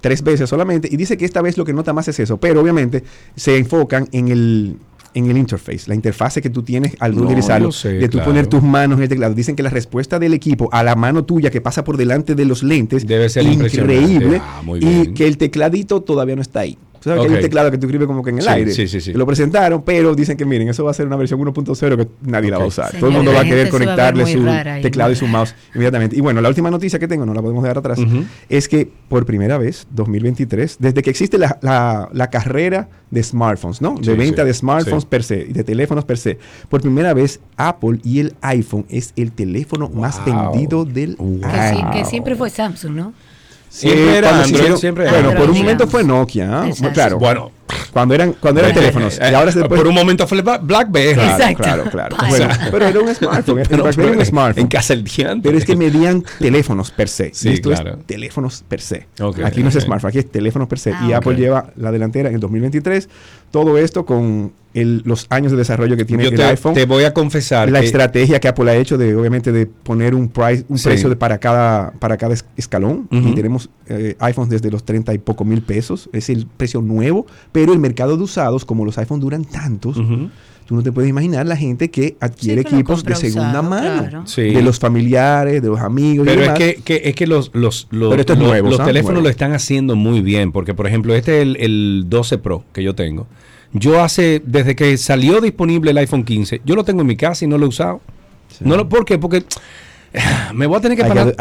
[0.00, 2.62] tres veces solamente y dice que esta vez lo que nota más es eso, pero
[2.62, 3.04] obviamente
[3.36, 4.76] se enfocan en el
[5.14, 8.30] en el interface, la interfase que tú tienes al No, utilizarlo, sé, de tú claro.
[8.30, 9.34] poner tus manos en el teclado.
[9.34, 12.44] Dicen que la respuesta del equipo a la mano tuya que pasa por delante de
[12.44, 14.40] los lentes Debe ser increíble.
[14.40, 16.78] Ah, y que el tecladito todavía no está ahí.
[17.00, 18.72] Tú sabes que hay un teclado que tú escribes como que en el Sí, aire.
[18.72, 19.12] sí, sí, sí.
[19.12, 22.08] Que Lo presentaron, pero dicen que miren, eso va a ser una versión 1.0 que
[22.22, 22.86] nadie la va a usar.
[22.90, 25.54] Señor, Todo el mundo va a querer a conectarle su ahí, teclado y su mouse
[25.74, 26.16] inmediatamente.
[26.16, 27.98] Y bueno, la última noticia que tengo, no la podemos dejar atrás,
[28.48, 33.80] es que por primera vez, 2023, desde que existe la, la- la carrera de smartphones,
[33.80, 33.94] ¿no?
[33.94, 35.08] De Sí, venta sí, de smartphones sí.
[35.08, 36.38] per se y de teléfonos per se,
[36.68, 40.52] por primera vez Apple y el iPhone es el teléfono más Wow.
[40.52, 41.90] vendido del Que, sí- año.
[41.92, 43.12] que siempre fue Samsung, ¿no?
[43.68, 46.66] Siempre Eh, era Android, hicieron- siempre era Bueno, por Android, un momento fue Nokia, ¿ah?
[46.68, 46.92] Exacto.
[46.94, 47.18] claro.
[47.18, 47.50] Bueno.
[47.92, 49.18] Cuando eran, cuando eran Eh, teléfonos.
[49.18, 51.14] eh, y ahora se por un momento fue Bla- BlackBerry.
[51.14, 51.62] Claro, Exacto.
[51.62, 52.16] claro, claro.
[52.16, 52.28] Pasa.
[52.28, 53.62] Bueno, pero era un smartphone.
[53.68, 54.62] Pero- era pero un smartphone.
[54.62, 55.48] En casa el diante.
[55.48, 57.30] Pero es que medían teléfonos per se.
[57.34, 57.96] Sí, esto claro.
[58.00, 59.06] es teléfonos per se.
[59.44, 60.92] Aquí no es smartphone, aquí es teléfonos per se.
[60.92, 61.12] Ah, y.
[61.12, 63.08] Apple lleva la delantera en el 2023.
[63.50, 66.74] Todo esto con el- los años de desarrollo que tiene Yo el te, iPhone.
[66.74, 70.14] te voy a confesar la que- estrategia que Apple ha hecho de obviamente de poner
[70.14, 70.84] un price, un Sí.
[70.88, 75.14] precio de para cada para cada es- escalón y tenemos eh, iPhones desde los 30
[75.14, 78.98] y poco mil pesos es el precio nuevo pero el mercado de usados como los
[78.98, 79.96] iPhones duran tantos
[80.66, 83.48] tú no te puedes imaginar la gente que adquiere Sí, que lo equipos de segunda
[83.48, 84.26] usado, mano claro.
[84.26, 84.42] Sí.
[84.42, 87.88] de los familiares de los amigos y Pero es que, que- es que los, los,
[87.90, 88.90] los, Pero esto es los- nuevo, los ¿sabes?
[88.90, 89.24] teléfonos Nuevo.
[89.24, 90.52] lo están haciendo muy bien.
[90.52, 93.26] Porque, por ejemplo, este es el, el 12 Pro que yo tengo.
[93.72, 97.44] Yo hace, desde que salió disponible el iPhone 15, yo lo tengo en mi casa
[97.46, 98.00] y no lo he usado.
[98.60, 99.18] No lo, ¿Por qué?
[99.18, 99.44] Porque
[100.54, 101.34] me voy a tener que pasar.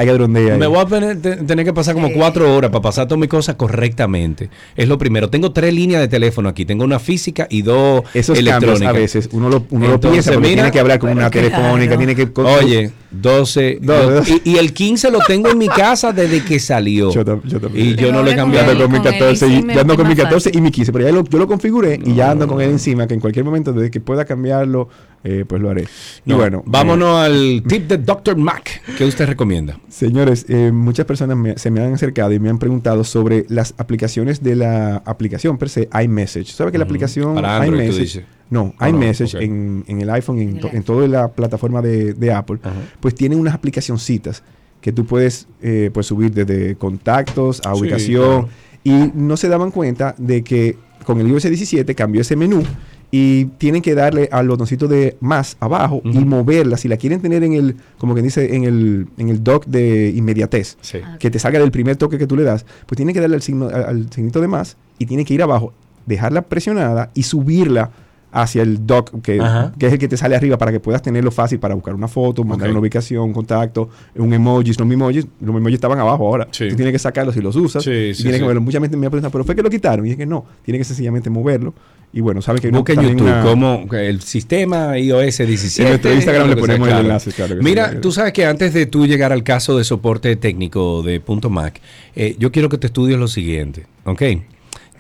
[0.58, 3.30] me voy a tener, te- tener que pasar como cuatro horas para pasar todas mis
[3.30, 4.50] cosas correctamente.
[4.76, 5.30] Es lo primero.
[5.30, 6.66] Tengo tres líneas de teléfono aquí.
[6.66, 8.88] Tengo una física y dos esos electrónicas.
[8.90, 11.30] a veces uno lo, uno lo Entonces, piensa porque mira, tiene que hablar con una
[11.30, 11.98] telefónica claro.
[11.98, 13.80] tiene que con- Oye, 12.
[13.82, 14.22] No, no.
[14.28, 17.12] y, y el 15 lo tengo en mi casa desde que salió.
[17.12, 17.86] Yo yo también.
[17.86, 18.72] Y yo Pero no lo he cambiado.
[18.72, 20.60] El- ando con mi con el 14 y, ya ando con mi más 14 fácil.
[20.60, 23.08] y mi 15, pero ya lo- yo lo configuré y ya ando con él encima,
[23.08, 24.90] que en cualquier momento, desde que pueda cambiarlo,
[25.30, 25.84] eh, pues lo haré.
[26.26, 28.38] Y No, bueno, vámonos al tip de Dr.
[28.38, 28.82] Mac.
[28.98, 29.74] ¿Qué usted recomienda?
[29.74, 33.46] eh, señores, eh, muchas personas me- se me han acercado y me han preguntado sobre
[33.50, 36.48] las aplicaciones de la aplicación per se, iMessage.
[36.54, 38.02] ¿Sabe que la aplicación Para Android, tú iMessage?
[38.02, 38.24] dices.
[38.50, 39.42] No, Ah, no, iMessage ok.
[39.44, 40.84] en, en el iPhone, en, En el to- en iPhone.
[40.86, 42.60] toda la plataforma de, de Apple,
[43.02, 44.42] pues tiene unas aplicacioncitas
[44.80, 48.50] que tú puedes eh, pues subir desde contactos a Sí, ubicación claro.
[48.84, 52.64] y no se daban cuenta de que con el iOS 17 cambió ese menú
[53.10, 57.44] y tienen que darle al botoncito de más abajo y moverla si la quieren tener
[57.44, 61.00] en el como que dice en el en el dock de inmediatez Sí.
[61.04, 63.38] Ah, que te salga del primer toque que tú le das pues tienen que darle
[63.38, 65.74] al signo al, al signito de más y tiene que ir abajo
[66.06, 67.92] dejarla presionada y subirla
[68.32, 69.42] hacia el dock que,
[69.80, 72.08] que es el que te sale arriba para que puedas tenerlo fácil para buscar una
[72.08, 74.74] foto, mandar una ubicación, un contacto, un emoji.
[74.74, 76.48] Los emojis, los emojis estaban abajo ahora.
[76.52, 76.68] Sí.
[76.70, 77.84] Tú tienes que sacarlos y los usas.
[77.84, 78.44] Sí, y sí, tienes sí.
[78.44, 78.62] que verlo.
[78.62, 80.06] Mucha gente me ha preguntado, ¿pero fue que lo quitaron?
[80.06, 81.74] Y es que no, tiene que sencillamente moverlo.
[82.14, 85.38] Y bueno, saben que hay una- Busca en también YouTube una- como el sistema iOS
[85.40, 85.82] 17.
[85.84, 88.86] En nuestro Instagram le sea, ponemos el enlace, claro Mira, tú sabes que antes de
[88.86, 91.80] tú llegar al caso de soporte técnico de Punto Mac,
[92.16, 94.22] eh, yo quiero que te estudies lo siguiente, ¿ok?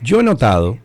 [0.03, 0.77] Yo he notado,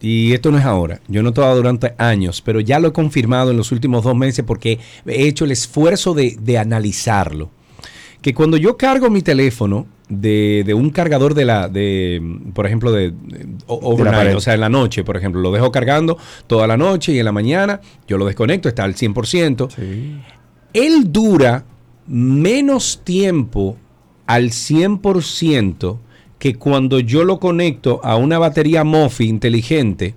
[0.00, 3.52] y esto no es ahora, yo he notado durante años, pero ya lo he confirmado
[3.52, 7.50] en los últimos dos meses porque he hecho el esfuerzo de, de analizarlo,
[8.22, 12.20] que cuando yo cargo mi teléfono de, de un cargador de la, de,
[12.54, 14.36] por ejemplo, de, de- o- overnight, pared.
[14.36, 16.16] o sea, en la noche, por ejemplo, lo dejo cargando
[16.46, 19.68] toda la noche y en la mañana yo lo desconecto, está al 100%.
[20.72, 21.64] Él dura
[22.06, 23.76] menos tiempo
[24.26, 25.98] al 100%
[26.38, 30.14] que cuando yo lo conecto a una batería MOFI inteligente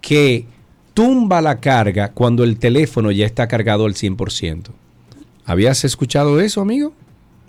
[0.00, 0.46] que
[0.94, 4.68] tumba la carga cuando el teléfono ya está cargado al 100%.
[5.44, 6.92] ¿Habías escuchado eso, amigo?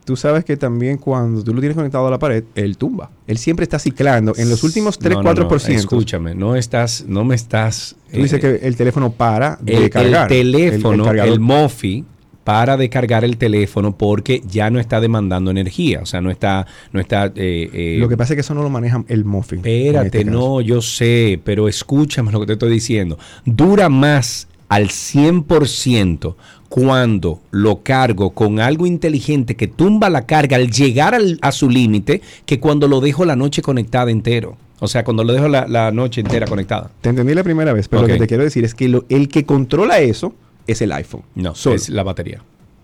[0.03, 3.11] Tú sabes que también cuando tú lo tienes conectado a la pared, él tumba.
[3.28, 4.34] Él siempre está ciclando.
[4.36, 5.69] En los últimos 3, No, no, no, 4%.
[5.76, 7.95] Escúchame, no estás, no me estás.
[8.11, 10.28] Tú dices eh, que el teléfono para de el, el cargar.
[10.28, 11.40] teléfono, el, cargador.
[11.40, 12.06] MOFI,
[12.44, 15.99] para de cargar el teléfono porque ya no está demandando energía.
[16.02, 17.28] O sea, no está, no está.
[17.28, 19.60] eh, eh, Lo que pasa es que eso no lo maneja el Muffin.
[19.60, 23.19] Espérate, no, yo sé, pero escúchame lo que te estoy diciendo.
[23.45, 26.36] Dura más al 100%
[26.72, 31.69] cuando lo cargo con algo inteligente que tumba la carga al llegar al- a su
[31.69, 34.56] límite que cuando lo dejo la noche conectada entero.
[34.80, 36.89] O sea, cuando lo dejo la, la noche entera conectada.
[37.02, 39.27] Te entendí la primera vez, pero lo que te quiero decir es que lo- el
[39.27, 40.34] que controla eso
[40.65, 41.23] es el iPhone.
[41.35, 41.76] No, Solo.
[41.76, 42.41] es la batería.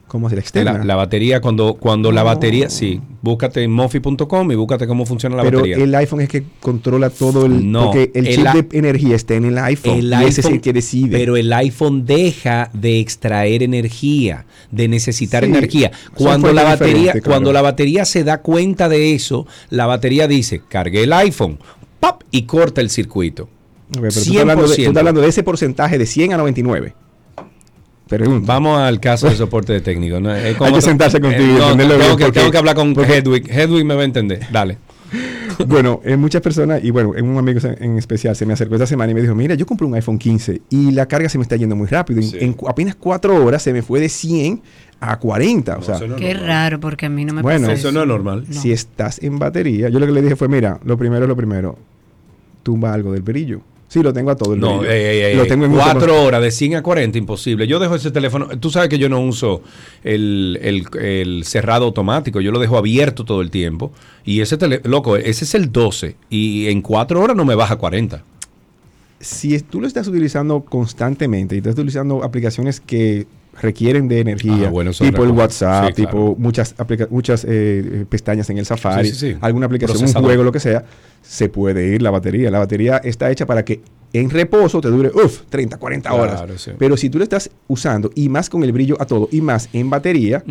[0.07, 0.73] ¿Cómo se la externa?
[0.77, 5.35] La, la batería, cuando, cuando la batería, sí, búscate en mofi.com y búscate cómo funciona
[5.35, 5.83] la pero batería.
[5.83, 7.69] el iPhone es que controla todo el...
[7.69, 9.97] No, porque el, el chip de energía está en el iPhone.
[9.99, 11.17] El y ese es iPhone- el que decide.
[11.17, 15.91] Pero el iPhone deja de extraer energía, de necesitar Sí, energía.
[16.13, 17.25] Cuando la batería, claro.
[17.25, 21.59] cuando la batería se da cuenta de eso, la batería dice, cargué el iPhone,
[21.99, 22.23] ¡pap!
[22.31, 23.43] y corta el circuito.
[23.43, 23.49] Ok,
[24.01, 24.87] pero tú estás, hablando de, tú 100%.
[24.87, 26.93] estás hablando de ese porcentaje de 100 a 99.
[28.07, 28.45] Pregunta.
[28.53, 30.19] Vamos al caso de soporte de técnico.
[30.19, 30.33] ¿no?
[30.35, 32.57] Es como Hay que sentarse contigo y no, entenderlo tengo, bien, que, porque- tengo que
[32.57, 33.49] hablar con porque- Hedwig.
[33.51, 34.47] Hedwig me va a entender.
[34.51, 34.77] Dale.
[35.67, 39.11] bueno, eh, muchas personas, y bueno, un amigo en especial se me acercó esta semana
[39.11, 41.55] y me dijo, mira, yo compré un iPhone 15 y la carga se me está
[41.55, 42.19] yendo muy rápido.
[42.21, 44.61] En, en apenas cuatro horas se me fue de 100
[44.99, 45.77] a 40.
[45.77, 47.91] o sea, Qué raro, porque a mí no me bueno, pasa eso.
[48.49, 51.35] Si estás en batería, yo lo que le dije fue, mira, lo primero es lo
[51.37, 51.77] primero,
[52.63, 53.61] tumba algo del brillo.
[53.89, 56.75] Sí, lo tengo a todo el No, ey, lo tengo en cuatro horas de 100
[56.75, 57.67] a 40, imposible.
[57.67, 58.47] Yo dejo ese teléfono.
[58.59, 59.61] Tú sabes que yo no uso
[60.03, 62.41] el, el- el cerrado automático.
[62.41, 63.93] Yo lo dejo abierto todo el tiempo.
[64.25, 66.17] Y ese teléfono, loco, ese es el 12.
[66.29, 68.23] Y en cuatro horas no me baja 40.
[69.19, 73.25] si tú lo estás utilizando constantemente y estás utilizando aplicaciones que
[73.61, 75.31] requieren de energía, Ah, bueno, tipo otra el.
[75.31, 76.35] WhatsApp, Sí, tipo claro.
[76.37, 76.75] muchas,
[77.09, 79.37] muchas eh, eh, pestañas en el Safari, Sí, sí, sí.
[79.41, 80.27] alguna aplicación, un Procesador.
[80.29, 80.85] juego, lo que sea,
[81.21, 82.49] se puede ir la batería.
[82.51, 83.81] La batería está hecha para que
[84.13, 86.41] en reposo te dure, uff, 30, 40 horas.
[86.41, 86.77] Claro.
[86.79, 89.69] Pero si tú lo estás usando y más con el brillo a todo y más
[89.73, 90.43] en batería,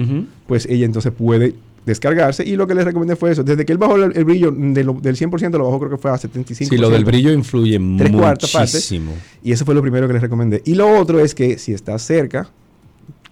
[0.46, 1.54] pues ella entonces puede
[1.86, 3.44] descargarse y lo que les recomendé fue eso.
[3.44, 5.96] Desde que él bajó el, el brillo de lo- del 100% lo bajó creo que
[5.98, 6.68] fue a 75%.
[6.68, 8.52] Sí, lo del brillo influye Tres partes.
[8.54, 9.12] muchísimo.
[9.44, 10.62] Y eso fue lo primero que les recomendé.
[10.64, 12.50] Y lo otro es que si estás cerca,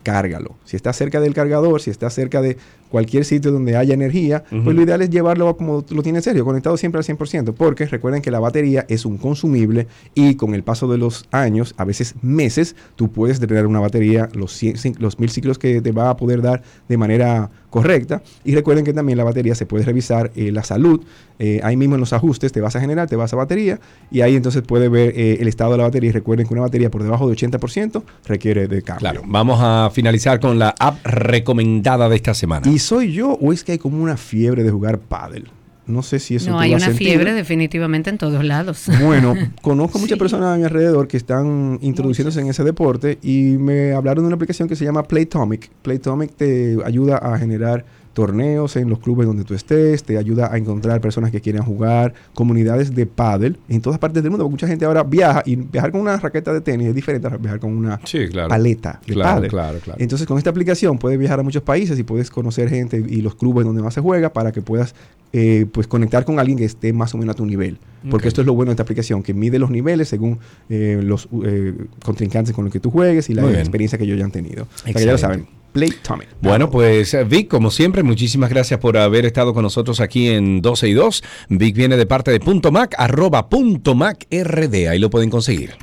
[0.05, 0.55] cárgalo.
[0.64, 2.56] Si estás cerca del cargador, si estás cerca de
[2.90, 6.76] cualquier sitio donde haya energía, pues lo ideal es llevarlo como lo tienes serio, conectado
[6.76, 10.86] siempre al 100%, porque recuerden que la batería es un consumible y con el paso
[10.86, 15.18] de los años, a veces meses, tú puedes tener una batería los, 100 cin- los
[15.18, 18.22] mil ciclos que te va a poder dar de manera correcta.
[18.44, 21.01] Y recuerden que también la batería se puede revisar eh, la salud.
[21.39, 23.81] Eh, ahí mismo en los ajustes te vas a generar, te vas a batería
[24.11, 26.11] y ahí entonces puedes ver eh, el estado de la batería.
[26.11, 29.01] Y recuerden que una batería por debajo de 80% requiere de cambio.
[29.01, 32.70] Claro, vamos a finalizar con la app recomendada de esta semana.
[32.70, 35.48] ¿Y soy yo o es que hay como una fiebre de jugar pádel?
[35.86, 38.86] No sé si eso No, hay una fiebre definitivamente en todos lados.
[39.05, 43.93] Bueno, conozco muchas personas a mi alrededor que están introduciéndose en ese deporte y me
[43.93, 45.70] hablaron de una aplicación que se llama Playtomic.
[45.82, 47.85] Playtomic te ayuda a generar
[48.15, 52.15] torneos en los clubes donde tú estés, te ayuda a encontrar personas que quieran jugar,
[52.32, 55.93] comunidades de pádel en todas partes del mundo, porque mucha gente ahora viaja y viajar
[55.93, 58.49] con una raqueta de tenis es diferente a viajar con una Sí, claro.
[58.49, 59.51] paleta de Claro, pádel.
[59.51, 60.01] claro, claro.
[60.01, 63.35] Entonces, con esta aplicación puedes viajar a muchos países y puedes conocer gente y los
[63.35, 64.95] clubes donde más se juega para que puedas
[65.32, 67.78] eh, pues conectar con alguien que esté más o menos a tu nivel.
[68.09, 70.39] Porque esto es lo bueno de esta aplicación, que mide los niveles según
[70.69, 71.74] eh, los eh,
[72.05, 74.65] contrincantes con los que tú juegues y la experiencia que ellos ya han tenido.
[74.65, 75.49] O sea, que ya lo Excelente.
[75.74, 75.90] Saben.
[75.90, 76.28] Playtomic.
[76.40, 80.62] Bueno, pues eh, Vic, como siempre, muchísimas gracias por haber estado con nosotros aquí en
[80.62, 81.24] 12 y 2.
[81.48, 84.88] Vic viene de parte de punto Mac, arroba punto Mac RD.
[84.88, 85.74] Ahí lo pueden conseguir.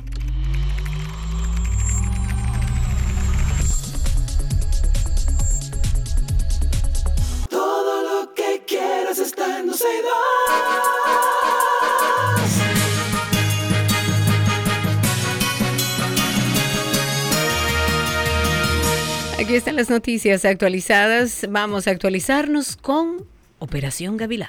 [19.52, 21.46] Aquí están las noticias actualizadas.
[21.46, 23.26] Vamos a actualizarnos con
[23.58, 24.48] Operación Gavilán.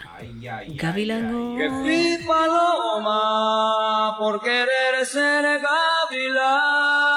[0.75, 1.57] Gavilán.
[1.83, 7.12] Mi paloma por querer ser gavilán.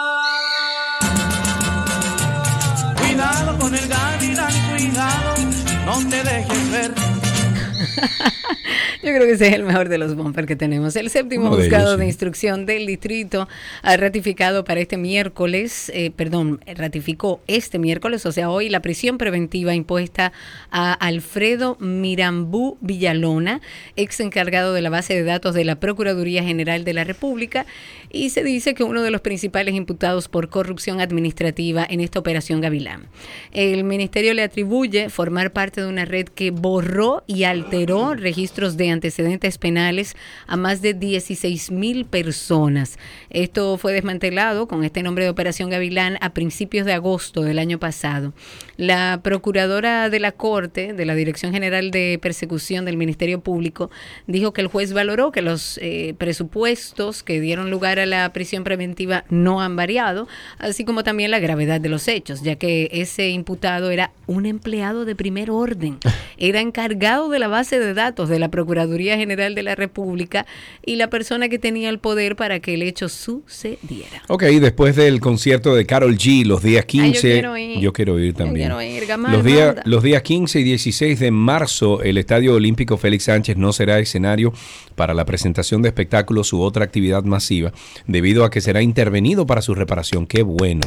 [9.02, 10.96] Yo creo que ese es el mejor de los bumpers que tenemos.
[10.96, 12.08] El séptimo Uno de juzgado ellos, de sí.
[12.08, 13.48] instrucción del distrito
[13.82, 19.18] ha ratificado para este miércoles, eh, perdón, ratificó este miércoles, o sea, hoy, la prisión
[19.18, 20.32] preventiva impuesta
[20.70, 23.60] a Alfredo Mirambú Villalona,
[23.96, 27.66] ex encargado de la base de datos de la Procuraduría General de la República,
[28.10, 32.60] y se dice que uno de los principales imputados por corrupción administrativa en esta operación
[32.60, 33.06] Gavilán.
[33.52, 38.90] El ministerio le atribuye formar parte de una red que borró y alteró registros de
[38.90, 40.16] antecedentes penales
[40.48, 42.98] a más de 16 mil personas.
[43.30, 47.78] Esto fue desmantelado con este nombre de Operación Gavilán a principios de agosto del año
[47.78, 48.32] pasado.
[48.76, 53.90] La procuradora de la Corte, de la Dirección General de Persecución del Ministerio Público,
[54.26, 58.64] dijo que el juez valoró que los eh, presupuestos que dieron lugar a la prisión
[58.64, 60.26] preventiva no han variado,
[60.58, 65.04] así como también la gravedad de los hechos, ya que ese imputado era un empleado
[65.04, 65.98] de primer orden,
[66.36, 70.46] era encargado de la base de datos de la Procuraduría General de la República
[70.84, 74.22] y la persona que tenía el poder para que el hecho sucediera.
[74.28, 77.20] Ok, después del concierto de Carol G, los días 15.
[77.20, 77.78] quiero ir.
[77.80, 78.68] yo quiero ir Yo también.
[78.70, 79.82] quiero ir, Gamal, los, días, manda.
[79.84, 84.52] los días 15 y 16 de marzo, el Estadio Olímpico Félix Sánchez no será escenario
[84.94, 87.72] para la presentación de espectáculos u otra actividad masiva,
[88.06, 90.26] debido a que será intervenido para su reparación.
[90.26, 90.80] Qué bueno.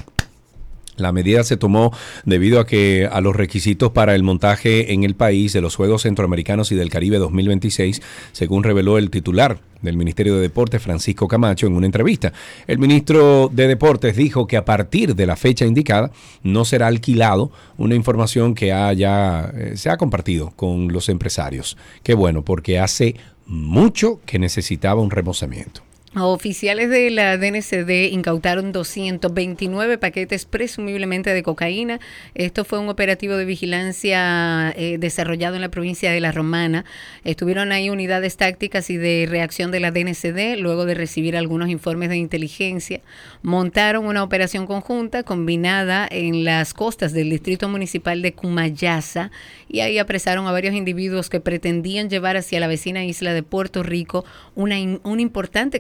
[1.00, 1.92] La medida se tomó
[2.26, 6.04] debido a que a los requisitos para el montaje en el país de los Juegos
[6.04, 8.02] Centroamericanos y del Caribe 2026,
[8.32, 12.34] según reveló el titular del Ministerio de Deportes, Francisco Camacho, en una entrevista.
[12.68, 16.12] El ministro de Deportes dijo que a partir de la fecha indicada
[16.44, 21.78] no será alquilado una información que haya, eh, se ha compartido con los empresarios.
[22.04, 23.16] Qué bueno, porque hace
[23.46, 25.89] mucho que necesitaba un remozamiento.
[26.16, 32.00] Oficiales de la DNCD incautaron 229 paquetes presumiblemente de cocaína.
[32.34, 36.84] Esto fue un operativo de vigilancia eh, desarrollado en la provincia de La Romana.
[37.24, 42.10] Estuvieron ahí unidades tácticas y de reacción de la DNCD luego de recibir algunos informes
[42.10, 43.02] de inteligencia.
[43.44, 49.30] Montaron una operación conjunta combinada en las costas del distrito municipal de Cumayasa
[49.68, 53.84] y ahí apresaron a varios individuos que pretendían llevar hacia la vecina isla de Puerto
[53.84, 54.26] Rico
[54.56, 55.80] una, importante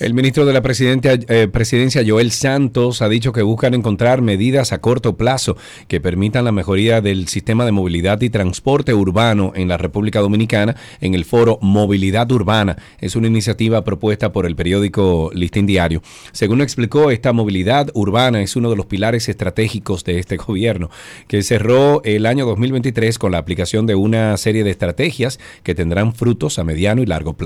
[0.00, 4.80] El ministro de la eh, presidencia, Joel Santos, ha dicho que buscan encontrar medidas a
[4.80, 5.56] corto plazo
[5.88, 10.76] que permitan la mejoría del sistema de movilidad y transporte urbano en la República Dominicana
[11.00, 12.76] en el foro Movilidad Urbana.
[13.00, 16.02] Es una iniciativa propuesta por el periódico Listín Diario.
[16.32, 20.90] Según explicó, esta movilidad urbana es uno de los pilares estratégicos de este gobierno,
[21.28, 26.14] que cerró el año 2023 con la aplicación de una serie de estrategias que tendrán
[26.14, 27.45] frutos a mediano y largo plazo.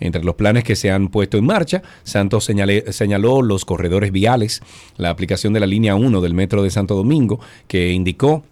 [0.00, 4.62] Entre los planes que se han puesto en marcha, Santos señaló los corredores viales,
[4.96, 8.44] la aplicación de la línea 1 del Metro de Santo Domingo, que indicó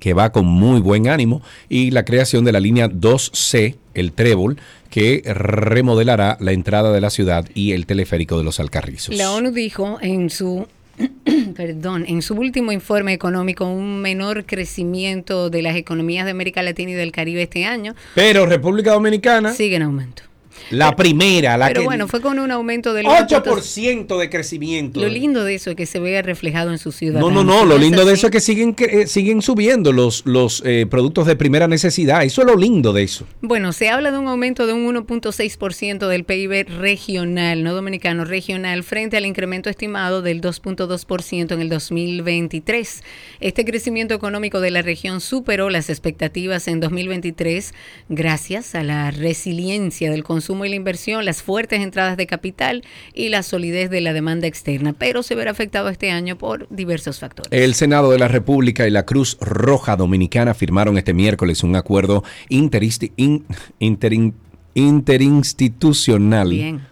[0.00, 4.58] que va con muy buen ánimo, y la creación de la línea 2C, el Trébol,
[4.88, 9.14] que remodelará la entrada de la ciudad y el teleférico de los Alcarrizos.
[9.14, 10.66] La ONU dijo en su
[11.56, 16.92] perdón, en su último informe económico un menor crecimiento de las economías de América Latina
[16.92, 20.22] y del Caribe este año Pero República Dominicana, sigue en aumento.
[20.70, 25.00] La primera, la Pero que bueno, fue con un aumento del 8% de crecimiento.
[25.00, 27.20] Lo lindo de eso es que se vea reflejado en su ciudad.
[27.20, 30.62] No, no, no, lo lindo de eso es que siguen, eh, siguen subiendo los, los
[30.64, 32.22] eh, productos de primera necesidad.
[32.22, 33.26] Eso es lo lindo de eso.
[33.40, 38.82] Bueno, se habla de un aumento de un 1.6% del PIB regional, no dominicano, regional,
[38.82, 43.02] frente al incremento estimado del 2.2% en el 2023.
[43.40, 47.72] Este crecimiento económico de la región superó las expectativas en 2023
[48.08, 52.82] gracias a la resiliencia del consumo y la inversión, las fuertes entradas de capital
[53.14, 57.18] y la solidez de la demanda externa, pero se verá afectado este año por diversos
[57.18, 57.50] factores.
[57.52, 62.22] El Senado de la República y la Cruz Roja Dominicana firmaron este miércoles un acuerdo
[62.50, 63.44] interisti- in-
[63.80, 64.34] interin-
[64.74, 66.50] interinstitucional.
[66.50, 66.91] Bien.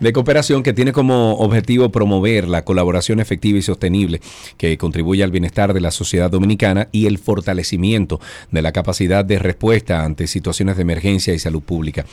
[0.00, 4.20] De cooperación que tiene como objetivo promover la colaboración efectiva y sostenible
[4.56, 9.38] que contribuye al bienestar de la sociedad dominicana y el fortalecimiento de la capacidad de
[9.38, 12.04] respuesta ante situaciones de emergencia y salud pública.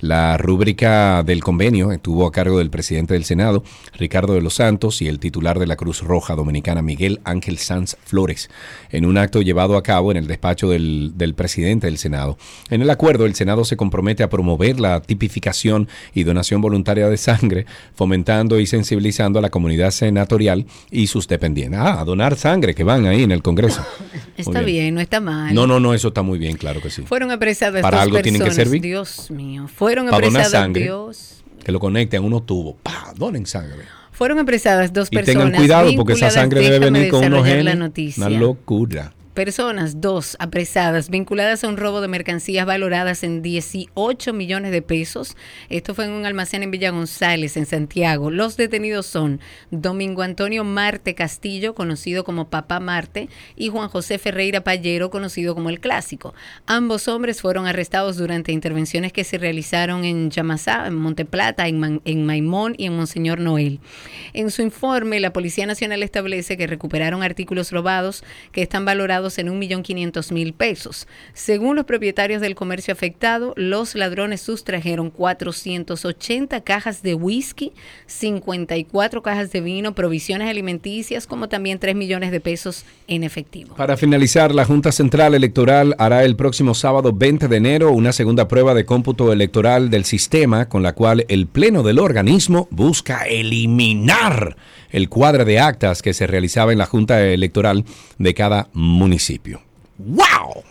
[0.00, 3.64] La rúbrica del convenio estuvo a cargo del presidente del Senado,
[3.98, 7.96] Ricardo de los Santos, y el titular de la Cruz Roja Dominicana, Miguel Ángel Sanz
[8.04, 8.50] Flores,
[8.90, 12.36] en un acto llevado a cabo en el despacho del, del presidente del Senado.
[12.68, 17.16] En el acuerdo, el Senado se compromete a promover la tipificación y donación voluntaria de
[17.16, 17.64] sangre,
[17.94, 21.78] fomentando y sensibilizando a la comunidad senatorial y sus dependientes.
[21.80, 23.84] Ah, a donar sangre que van ahí en el Congreso.
[24.36, 24.94] Está Muy bien.
[24.94, 25.54] no está mal.
[25.54, 27.02] No, no, no, eso está muy bien, claro que sí.
[27.02, 28.66] Fueron apresadas Para algo tienen que personas.
[28.68, 28.82] servir.
[28.82, 29.66] Dios mío.
[29.66, 31.42] Fueron Para donar apresadas sangre, Dios.
[31.64, 32.74] que lo conecten a unos tubos.
[32.82, 33.12] ¡Pah!
[33.16, 33.84] Donen sangre.
[34.12, 35.44] Fueron apresadas dos Y personas.
[35.44, 38.18] tengan cuidado porque esa sangre debe venir con unos genes.
[38.18, 39.12] Una locura.
[39.36, 45.36] Personas, dos, apresadas, vinculadas a un robo de mercancías valoradas en 18 millones de pesos.
[45.68, 48.30] Esto fue en un almacén en Villa González, en Santiago.
[48.30, 49.40] Los detenidos son
[49.70, 55.68] Domingo Antonio Marte Castillo, conocido como Papá Marte, y Juan José Ferreira Pallero, conocido como
[55.68, 56.32] El Clásico.
[56.64, 62.24] Ambos hombres fueron arrestados durante intervenciones que se realizaron en Yamasá, en Monteplata, en, en
[62.24, 63.80] Maimón y en Monseñor Noel.
[64.32, 69.48] En su informe, la Policía Nacional establece que recuperaron artículos robados que están valorados en
[69.48, 71.06] 1.500.000 pesos.
[71.34, 77.72] Según los propietarios del comercio afectado, los ladrones sustrajeron 480 cajas de whisky,
[78.06, 83.74] 54 cajas de vino, provisiones alimenticias, como también 3 millones de pesos en efectivo.
[83.76, 88.48] Para finalizar, la Junta Central Electoral hará el próximo sábado 20 de enero una segunda
[88.48, 94.56] prueba de cómputo electoral del sistema con la cual el Pleno del organismo busca eliminar
[94.96, 97.84] el cuadro de actas que se realizaba en la Junta Electoral
[98.16, 99.60] de cada municipio.
[99.98, 100.64] ¡Wow!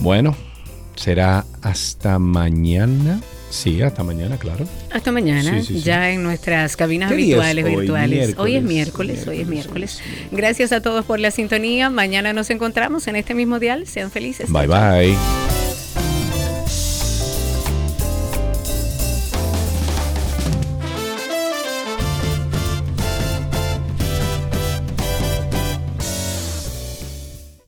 [0.00, 0.34] Bueno,
[0.96, 3.20] será hasta mañana.
[3.54, 4.66] Sí, hasta mañana, claro.
[4.90, 5.82] Hasta mañana, Sí, sí, sí.
[5.84, 7.76] ya en nuestras cabinas ¿Qué día es habituales, hoy?
[7.76, 8.34] virtuales.
[8.36, 10.00] Hoy es Miércoles, miércoles, hoy es miércoles.
[10.32, 11.88] Gracias a todos por la sintonía.
[11.88, 13.86] Mañana nos encontramos en este mismo dial.
[13.86, 14.50] Sean felices.
[14.50, 15.73] Bye bye.